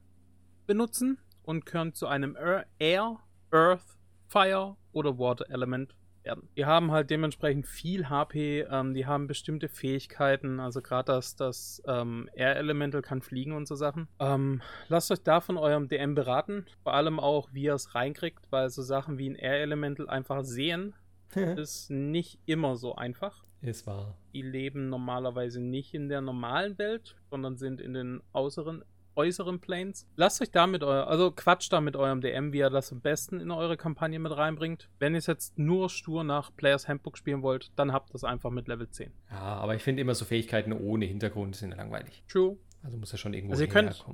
benutzen 0.66 1.18
und 1.42 1.66
könnt 1.66 1.96
zu 1.96 2.06
einem 2.06 2.36
Air, 2.78 3.20
Earth, 3.50 3.98
Fire 4.26 4.76
oder 4.92 5.18
Water 5.18 5.48
Element 5.50 5.94
werden. 6.24 6.48
Die 6.56 6.66
haben 6.66 6.90
halt 6.90 7.10
dementsprechend 7.10 7.66
viel 7.66 8.08
HP, 8.08 8.66
ähm, 8.70 8.94
die 8.94 9.06
haben 9.06 9.26
bestimmte 9.26 9.68
Fähigkeiten, 9.68 10.60
also 10.60 10.82
gerade 10.82 11.12
das, 11.12 11.36
das 11.36 11.82
ähm, 11.86 12.28
Air 12.34 12.56
Elemental 12.56 13.02
kann 13.02 13.22
fliegen 13.22 13.52
und 13.52 13.66
so 13.66 13.74
Sachen. 13.74 14.08
Ähm, 14.18 14.62
lasst 14.88 15.10
euch 15.10 15.22
da 15.22 15.40
von 15.40 15.56
eurem 15.56 15.88
DM 15.88 16.14
beraten, 16.14 16.66
vor 16.82 16.94
allem 16.94 17.20
auch, 17.20 17.48
wie 17.52 17.64
ihr 17.64 17.74
es 17.74 17.94
reinkriegt, 17.94 18.50
weil 18.50 18.70
so 18.70 18.82
Sachen 18.82 19.18
wie 19.18 19.28
ein 19.28 19.36
Air 19.36 19.60
Elemental 19.60 20.08
einfach 20.08 20.44
sehen 20.44 20.94
ist 21.34 21.90
nicht 21.90 22.38
immer 22.46 22.76
so 22.76 22.94
einfach. 22.94 23.44
Ist 23.60 23.86
wahr. 23.86 24.18
Die 24.34 24.42
leben 24.42 24.90
normalerweise 24.90 25.60
nicht 25.60 25.94
in 25.94 26.08
der 26.08 26.20
normalen 26.20 26.76
Welt, 26.78 27.16
sondern 27.30 27.56
sind 27.56 27.80
in 27.80 27.94
den 27.94 28.22
äußeren 28.34 28.84
äußeren 29.16 29.60
Planes. 29.60 30.06
Lasst 30.16 30.40
euch 30.42 30.50
da 30.50 30.66
mit 30.66 30.82
euer, 30.82 31.06
also 31.06 31.30
quatscht 31.30 31.72
da 31.72 31.80
mit 31.80 31.96
eurem 31.96 32.20
DM, 32.20 32.52
wie 32.52 32.58
ihr 32.58 32.70
das 32.70 32.92
am 32.92 33.00
besten 33.00 33.40
in 33.40 33.50
eure 33.50 33.76
Kampagne 33.76 34.18
mit 34.18 34.36
reinbringt. 34.36 34.88
Wenn 34.98 35.14
ihr 35.14 35.18
es 35.18 35.26
jetzt 35.26 35.58
nur 35.58 35.90
stur 35.90 36.24
nach 36.24 36.54
Players 36.56 36.88
Handbook 36.88 37.18
spielen 37.18 37.42
wollt, 37.42 37.70
dann 37.76 37.92
habt 37.92 38.12
das 38.14 38.24
einfach 38.24 38.50
mit 38.50 38.68
Level 38.68 38.88
10. 38.88 39.12
Ja, 39.30 39.36
aber 39.36 39.74
ich 39.74 39.82
finde 39.82 40.02
immer 40.02 40.14
so 40.14 40.24
Fähigkeiten 40.24 40.72
ohne 40.72 41.04
Hintergrund 41.04 41.56
sind 41.56 41.76
langweilig. 41.76 42.24
True. 42.28 42.56
Also 42.82 42.98
muss 42.98 43.12
ja 43.12 43.18
schon 43.18 43.34
irgendwo 43.34 43.52
also 43.52 43.64
ihr 43.64 43.70
könnt, 43.70 44.04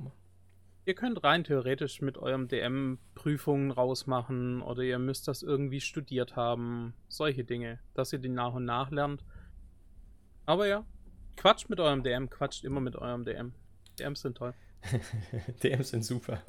Ihr 0.83 0.95
könnt 0.95 1.23
rein 1.23 1.43
theoretisch 1.43 2.01
mit 2.01 2.17
eurem 2.17 2.47
DM 2.47 2.97
Prüfungen 3.13 3.69
rausmachen 3.69 4.63
oder 4.63 4.81
ihr 4.81 4.97
müsst 4.97 5.27
das 5.27 5.43
irgendwie 5.43 5.79
studiert 5.79 6.35
haben. 6.35 6.95
Solche 7.07 7.43
Dinge, 7.43 7.79
dass 7.93 8.11
ihr 8.13 8.19
die 8.19 8.29
nach 8.29 8.53
und 8.53 8.65
nach 8.65 8.89
lernt. 8.89 9.23
Aber 10.47 10.67
ja, 10.67 10.83
quatscht 11.37 11.69
mit 11.69 11.79
eurem 11.79 12.01
DM, 12.01 12.31
quatscht 12.31 12.63
immer 12.63 12.81
mit 12.81 12.95
eurem 12.95 13.25
DM. 13.25 13.53
DMs 13.99 14.21
sind 14.21 14.37
toll. 14.37 14.55
DMs 15.63 15.89
sind 15.89 16.03
super. 16.03 16.41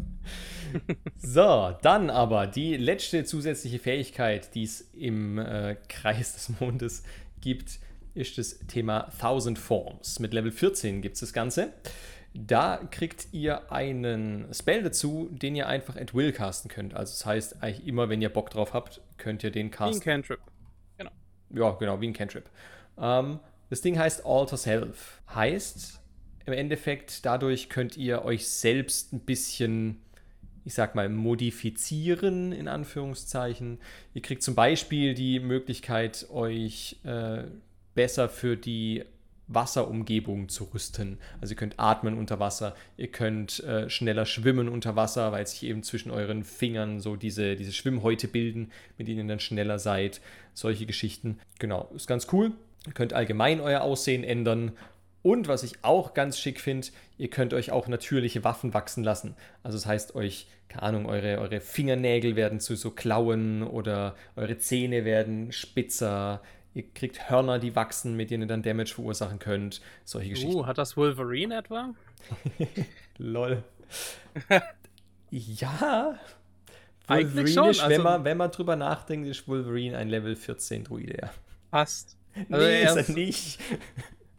so, 1.16 1.76
dann 1.83 2.11
aber 2.11 2.47
die 2.47 2.76
letzte 2.76 3.24
zusätzliche 3.24 3.78
Fähigkeit, 3.78 4.55
die 4.55 4.64
es 4.64 4.80
im 4.93 5.39
äh, 5.39 5.76
Kreis 5.89 6.35
des 6.35 6.61
Mondes 6.61 7.03
gibt, 7.41 7.78
ist 8.14 8.39
das 8.39 8.59
Thema 8.66 9.05
1000 9.12 9.59
Forms. 9.59 10.18
Mit 10.18 10.35
Level 10.35 10.53
14 10.53 11.03
gibt 11.03 11.14
es 11.14 11.20
das 11.20 11.33
Ganze. 11.33 11.72
Da 12.35 12.80
kriegt 12.91 13.28
ihr 13.33 13.70
einen 13.70 14.53
Spell 14.55 14.83
dazu, 14.83 15.28
den 15.30 15.55
ihr 15.55 15.66
einfach 15.68 15.97
at 15.97 16.14
will 16.14 16.33
casten 16.33 16.70
könnt. 16.70 16.95
Also 16.95 17.12
das 17.12 17.26
heißt, 17.26 17.62
eigentlich 17.62 17.87
immer, 17.87 18.09
wenn 18.09 18.22
ihr 18.22 18.30
Bock 18.30 18.51
drauf 18.51 18.72
habt, 18.72 19.03
könnt 19.18 19.45
ihr 19.45 19.51
den 19.51 19.70
casten. 19.70 20.05
Wie 20.05 20.11
ein 20.11 20.22
Cantrip. 20.22 20.41
Genau. 20.97 21.11
Ja, 21.51 21.70
genau, 21.72 22.01
wie 22.01 22.09
ein 22.09 22.14
Cantrip. 22.14 22.49
Ähm, 22.99 23.39
das 23.68 23.83
Ding 23.83 23.99
heißt 23.99 24.24
Alter 24.24 24.57
Self. 24.57 25.20
Heißt, 25.35 26.02
im 26.47 26.53
Endeffekt, 26.53 27.24
dadurch 27.24 27.68
könnt 27.68 27.97
ihr 27.97 28.24
euch 28.24 28.49
selbst 28.49 29.12
ein 29.12 29.20
bisschen, 29.20 30.01
ich 30.64 30.74
sag 30.74 30.95
mal, 30.95 31.09
modifizieren, 31.09 32.53
in 32.53 32.68
Anführungszeichen. 32.68 33.78
Ihr 34.14 34.22
kriegt 34.22 34.43
zum 34.43 34.55
Beispiel 34.55 35.14
die 35.14 35.40
Möglichkeit, 35.40 36.28
euch 36.30 36.97
äh, 37.05 37.45
besser 37.95 38.28
für 38.28 38.57
die 38.57 39.05
Wasserumgebung 39.49 40.49
zu 40.49 40.64
rüsten. 40.72 41.18
Also 41.40 41.53
ihr 41.53 41.57
könnt 41.57 41.78
atmen 41.78 42.16
unter 42.16 42.40
Wasser, 42.40 42.74
ihr 42.97 43.09
könnt 43.09 43.61
äh, 43.61 43.88
schneller 43.90 44.24
schwimmen 44.26 44.68
unter 44.68 44.97
Wasser, 44.97 45.32
weil 45.32 45.47
sich 45.47 45.62
eben 45.64 45.82
zwischen 45.82 46.11
euren 46.11 46.45
Fingern 46.45 47.01
so 47.01 47.16
diese, 47.16 47.57
diese 47.57 47.72
Schwimmhäute 47.72 48.28
bilden, 48.28 48.70
mit 48.99 49.09
denen 49.09 49.20
ihr 49.20 49.26
dann 49.26 49.40
schneller 49.40 49.78
seid. 49.78 50.20
Solche 50.55 50.86
Geschichten. 50.86 51.38
Genau, 51.59 51.90
ist 51.95 52.07
ganz 52.07 52.28
cool. 52.32 52.53
Ihr 52.86 52.93
könnt 52.93 53.12
allgemein 53.12 53.61
euer 53.61 53.82
Aussehen 53.82 54.24
ändern 54.24 54.72
und 55.23 55.49
was 55.49 55.62
ich 55.62 55.85
auch 55.85 56.14
ganz 56.14 56.39
schick 56.39 56.61
finde, 56.61 56.89
ihr 57.18 57.31
könnt 57.31 57.55
euch 57.55 57.70
auch 57.70 57.87
natürliche 57.89 58.45
Waffen 58.45 58.75
wachsen 58.75 59.05
lassen. 59.05 59.37
Also 59.62 59.79
das 59.79 59.87
heißt 59.87 60.14
euch, 60.14 60.49
keine 60.68 60.83
Ahnung, 60.83 61.07
eure, 61.07 61.39
eure 61.39 61.61
Fingernägel 61.61 62.35
werden 62.35 62.59
zu 62.61 62.77
so 62.77 62.91
Klauen 62.91 63.62
oder 63.62 64.16
eure 64.37 64.59
Zähne 64.59 65.05
werden 65.05 65.53
spitzer. 65.53 66.43
Ihr 66.75 66.85
kriegt 66.95 67.29
Hörner, 67.31 67.59
die 67.59 67.77
wachsen, 67.77 68.16
mit 68.16 68.31
denen 68.31 68.45
ihr 68.45 68.49
dann 68.49 68.62
Damage 68.62 68.95
verursachen 68.95 69.39
könnt. 69.39 69.81
Solche 70.05 70.29
uh, 70.29 70.31
Geschichten. 70.31 70.55
Uh, 70.55 70.66
hat 70.66 70.79
das 70.79 70.97
Wolverine 70.97 71.59
etwa? 71.59 71.95
Lol. 73.18 73.62
ja, 75.31 76.18
Eigentlich 77.07 77.53
schon, 77.53 77.64
Wolverine 77.64 77.70
ist, 77.70 77.83
wenn, 77.83 77.93
also- 77.93 78.03
man, 78.03 78.25
wenn 78.25 78.37
man 78.39 78.51
drüber 78.51 78.77
nachdenkt, 78.77 79.29
ist 79.29 79.47
Wolverine 79.47 79.99
ein 79.99 80.09
Level 80.09 80.35
14 80.35 80.85
Druide, 80.85 81.18
ja. 81.20 81.31
Passt. 81.70 82.16
Also 82.51 82.64
nee, 82.64 82.83
er 82.83 82.97
ist- 82.97 83.09
er 83.09 83.14
nicht. 83.14 83.61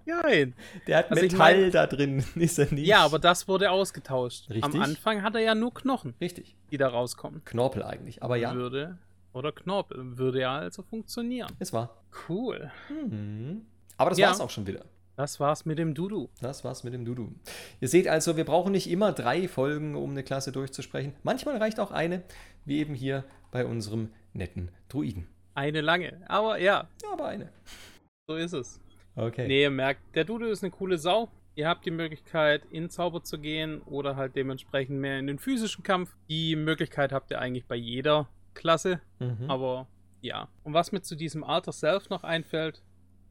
Nein. 0.05 0.53
Der 0.87 0.97
hat 0.99 1.11
Also 1.11 1.23
ich 1.23 1.31
Metall 1.31 1.61
mein- 1.61 1.71
da 1.71 1.87
drin, 1.87 2.23
ist 2.35 2.59
er 2.59 2.71
nicht. 2.73 2.87
Ja, 2.87 3.05
aber 3.05 3.19
das 3.19 3.47
wurde 3.47 3.71
ausgetauscht. 3.71 4.45
Am 4.49 4.53
Richtig. 4.55 4.81
Anfang 4.81 5.21
hat 5.23 5.35
er 5.35 5.41
ja 5.41 5.55
nur 5.55 5.73
Knochen, 5.73 6.13
Richtig. 6.19 6.55
die 6.71 6.77
da 6.77 6.87
rauskommen. 6.89 7.43
Knorpel 7.45 7.83
eigentlich, 7.83 8.21
aber 8.23 8.35
ja, 8.35 8.53
Würde 8.53 8.97
oder 9.33 9.51
Knorpel 9.51 10.17
würde 10.17 10.41
ja 10.41 10.57
also 10.57 10.83
funktionieren. 10.83 11.49
es 11.59 11.73
war. 11.73 11.97
Cool. 12.29 12.71
Mhm. 12.89 13.65
Aber 13.97 14.09
das 14.11 14.19
Ja. 14.19 14.27
war's 14.29 14.39
auch 14.41 14.49
schon 14.49 14.67
wieder. 14.67 14.85
Das 15.15 15.39
war's 15.39 15.65
mit 15.65 15.77
dem 15.77 15.93
Dudu. 15.93 16.29
Das 16.41 16.63
war's 16.63 16.83
mit 16.83 16.93
dem 16.93 17.05
Dudu. 17.05 17.31
Ihr 17.79 17.87
seht 17.87 18.07
also, 18.07 18.35
wir 18.35 18.45
brauchen 18.45 18.71
nicht 18.71 18.89
immer 18.89 19.11
drei 19.11 19.47
Folgen, 19.47 19.95
um 19.95 20.09
eine 20.11 20.23
Klasse 20.23 20.51
durchzusprechen. 20.51 21.13
Manchmal 21.21 21.57
reicht 21.57 21.79
auch 21.79 21.91
eine, 21.91 22.23
wie 22.65 22.79
eben 22.79 22.95
hier 22.95 23.23
bei 23.51 23.63
unserem 23.65 24.09
netten 24.33 24.69
Druiden. 24.89 25.27
Eine 25.53 25.81
lange. 25.81 26.19
Aber 26.27 26.57
ja, 26.57 26.87
Ja, 27.03 27.13
aber 27.13 27.27
eine. 27.27 27.49
so 28.27 28.35
ist 28.35 28.53
es. 28.53 28.79
Okay. 29.15 29.47
Nee, 29.47 29.63
ihr 29.63 29.69
merkt, 29.69 30.01
der 30.15 30.25
Dudu 30.25 30.45
ist 30.45 30.63
eine 30.63 30.71
coole 30.71 30.97
Sau. 30.97 31.29
Ihr 31.55 31.67
habt 31.67 31.85
die 31.85 31.91
Möglichkeit, 31.91 32.63
in 32.71 32.89
Zauber 32.89 33.23
zu 33.23 33.37
gehen 33.37 33.81
oder 33.81 34.15
halt 34.15 34.35
dementsprechend 34.35 34.99
mehr 34.99 35.19
in 35.19 35.27
den 35.27 35.37
physischen 35.37 35.83
Kampf. 35.83 36.15
Die 36.27 36.55
Möglichkeit 36.55 37.11
habt 37.11 37.29
ihr 37.29 37.39
eigentlich 37.39 37.65
bei 37.65 37.75
jeder 37.75 38.27
Klasse. 38.55 39.01
Mhm. 39.19 39.49
Aber 39.49 39.87
ja. 40.21 40.47
Und 40.63 40.73
was 40.73 40.91
mir 40.91 41.01
zu 41.01 41.15
diesem 41.15 41.43
Alter 41.43 41.71
Self 41.71 42.09
noch 42.09 42.23
einfällt, 42.23 42.81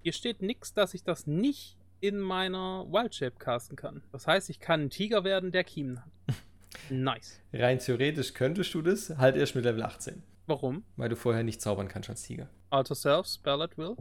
hier 0.02 0.12
steht 0.12 0.40
nichts, 0.42 0.72
dass 0.72 0.94
ich 0.94 1.02
das 1.02 1.26
nicht 1.26 1.76
in 2.00 2.18
meiner 2.18 2.86
Wild 2.90 3.14
Shape 3.14 3.36
casten 3.38 3.76
kann. 3.76 4.02
Das 4.12 4.26
heißt, 4.26 4.50
ich 4.50 4.60
kann 4.60 4.82
ein 4.82 4.90
Tiger 4.90 5.24
werden, 5.24 5.52
der 5.52 5.64
Kiemen 5.64 6.00
hat. 6.00 6.12
nice. 6.90 7.40
Rein 7.52 7.78
theoretisch 7.78 8.34
könntest 8.34 8.74
du 8.74 8.82
das, 8.82 9.16
halt 9.18 9.36
erst 9.36 9.54
mit 9.54 9.64
Level 9.64 9.82
18, 9.82 10.22
Warum? 10.46 10.84
weil 10.96 11.08
du 11.08 11.16
vorher 11.16 11.44
nicht 11.44 11.60
zaubern 11.60 11.88
kannst 11.88 12.10
als 12.10 12.22
Tiger. 12.22 12.48
Alter 12.70 12.94
Self, 12.94 13.26
Spell 13.26 13.62
at 13.62 13.78
Will. 13.78 13.96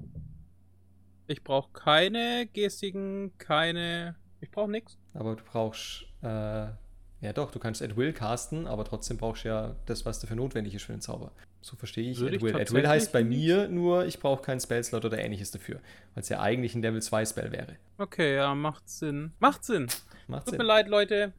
Ich 1.31 1.43
brauche 1.45 1.71
keine 1.71 2.47
Gestiken, 2.51 3.31
keine. 3.37 4.15
Ich 4.41 4.51
brauche 4.51 4.69
nichts. 4.69 4.97
Aber 5.13 5.37
du 5.37 5.43
brauchst, 5.43 6.05
äh, 6.21 6.27
ja 6.27 7.33
doch, 7.33 7.51
du 7.51 7.59
kannst 7.59 7.81
at 7.81 7.95
will 7.95 8.11
casten, 8.11 8.67
aber 8.67 8.83
trotzdem 8.83 9.15
brauchst 9.17 9.45
du 9.45 9.47
ja 9.47 9.75
das, 9.85 10.05
was 10.05 10.19
dafür 10.19 10.35
notwendig 10.35 10.75
ist 10.75 10.83
für 10.83 10.91
den 10.91 10.99
Zauber. 10.99 11.31
So 11.61 11.77
verstehe 11.77 12.11
ich 12.11 12.19
Würde 12.19 12.35
at 12.35 12.41
will. 12.41 12.55
At 12.59 12.73
will 12.73 12.85
heißt 12.85 13.13
bei 13.13 13.23
mir 13.23 13.69
nur, 13.69 14.05
ich 14.05 14.19
brauche 14.19 14.41
keinen 14.41 14.59
Spellslot 14.59 15.05
oder 15.05 15.19
ähnliches 15.19 15.51
dafür, 15.51 15.79
weil 16.15 16.23
es 16.23 16.27
ja 16.29 16.41
eigentlich 16.41 16.75
ein 16.75 16.81
Level 16.81 17.01
2 17.01 17.25
Spell 17.25 17.51
wäre. 17.53 17.77
Okay, 17.97 18.35
ja, 18.35 18.53
macht 18.53 18.89
Sinn. 18.89 19.31
Macht 19.39 19.63
Sinn. 19.63 19.87
Macht 20.27 20.45
Tut 20.45 20.49
Sinn. 20.49 20.57
mir 20.57 20.65
leid, 20.65 20.89
Leute. 20.89 21.31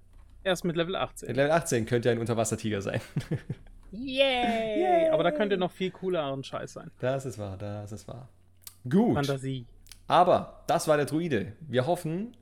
Erst 0.43 0.64
mit 0.64 0.76
Level 0.76 0.97
At 0.97 1.11
18. 1.11 1.34
Level 1.34 1.51
18 1.51 1.86
könnte 1.86 2.09
ja 2.09 2.14
ein 2.14 2.18
Unterwassertiger 2.18 2.80
sein. 2.80 3.01
Yay! 3.93 5.11
Aber 5.11 5.22
da 5.22 5.30
könnte 5.32 5.59
noch 5.59 5.70
viel 5.70 5.90
cooleren 5.90 6.43
Scheiß 6.43 6.72
sein. 6.72 6.90
Das 6.99 7.26
ist 7.26 7.36
wahr, 7.36 7.59
das 7.59 7.93
ist 7.93 8.09
wahr. 8.09 8.28
Gut. 8.88 9.14
Fantasie. 9.14 9.66
Aber 10.07 10.64
das 10.66 10.88
war 10.88 10.96
der 10.96 11.07
Druide. 11.07 11.53
Wir 11.61 11.86
hoffen, 11.86 12.36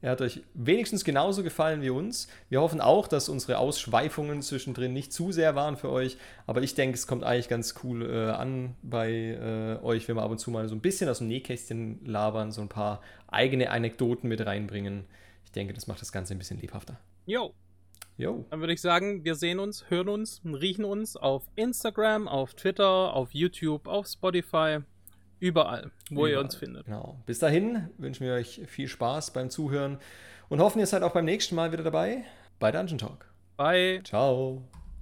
er 0.00 0.12
hat 0.12 0.20
euch 0.20 0.42
wenigstens 0.54 1.04
genauso 1.04 1.42
gefallen 1.42 1.82
wie 1.82 1.90
uns. 1.90 2.28
Wir 2.48 2.60
hoffen 2.60 2.80
auch, 2.80 3.08
dass 3.08 3.28
unsere 3.28 3.58
Ausschweifungen 3.58 4.42
zwischendrin 4.42 4.92
nicht 4.92 5.12
zu 5.12 5.32
sehr 5.32 5.56
waren 5.56 5.76
für 5.76 5.90
euch. 5.90 6.16
Aber 6.46 6.62
ich 6.62 6.74
denke, 6.74 6.94
es 6.94 7.08
kommt 7.08 7.24
eigentlich 7.24 7.48
ganz 7.48 7.74
cool 7.82 8.08
äh, 8.08 8.30
an 8.30 8.76
bei 8.82 9.10
äh, 9.10 9.84
euch, 9.84 10.06
wenn 10.06 10.16
wir 10.16 10.22
ab 10.22 10.30
und 10.30 10.38
zu 10.38 10.52
mal 10.52 10.68
so 10.68 10.76
ein 10.76 10.80
bisschen 10.80 11.08
aus 11.08 11.18
dem 11.18 11.26
Nähkästchen 11.26 12.04
labern, 12.04 12.52
so 12.52 12.60
ein 12.60 12.68
paar 12.68 13.00
eigene 13.26 13.70
Anekdoten 13.70 14.28
mit 14.28 14.46
reinbringen. 14.46 15.04
Ich 15.44 15.50
denke, 15.50 15.74
das 15.74 15.88
macht 15.88 16.00
das 16.00 16.12
Ganze 16.12 16.34
ein 16.34 16.38
bisschen 16.38 16.60
lebhafter. 16.60 17.00
Jo, 17.26 17.52
Jo. 18.16 18.44
dann 18.50 18.60
würde 18.60 18.72
ich 18.72 18.80
sagen, 18.80 19.24
wir 19.24 19.34
sehen 19.34 19.58
uns, 19.58 19.90
hören 19.90 20.08
uns 20.08 20.42
riechen 20.44 20.84
uns 20.84 21.16
auf 21.16 21.44
Instagram, 21.54 22.26
auf 22.26 22.54
Twitter, 22.54 23.14
auf 23.14 23.32
YouTube, 23.32 23.86
auf 23.86 24.06
Spotify, 24.06 24.78
überall, 25.40 25.90
wo 26.10 26.26
ihr 26.26 26.32
Überall. 26.32 26.44
uns 26.44 26.54
findet. 26.56 26.86
Genau. 26.86 27.18
Bis 27.26 27.38
dahin 27.38 27.90
wünschen 27.98 28.26
wir 28.26 28.34
euch 28.34 28.62
viel 28.66 28.88
Spaß 28.88 29.32
beim 29.32 29.50
Zuhören 29.50 29.98
und 30.48 30.60
hoffen, 30.60 30.78
ihr 30.78 30.86
seid 30.86 31.02
auch 31.02 31.12
beim 31.12 31.24
nächsten 31.24 31.54
Mal 31.54 31.72
wieder 31.72 31.82
dabei 31.84 32.24
bei 32.58 32.72
Dungeon 32.72 32.98
Talk. 32.98 33.26
Bye. 33.56 34.00
Ciao. 34.04 34.62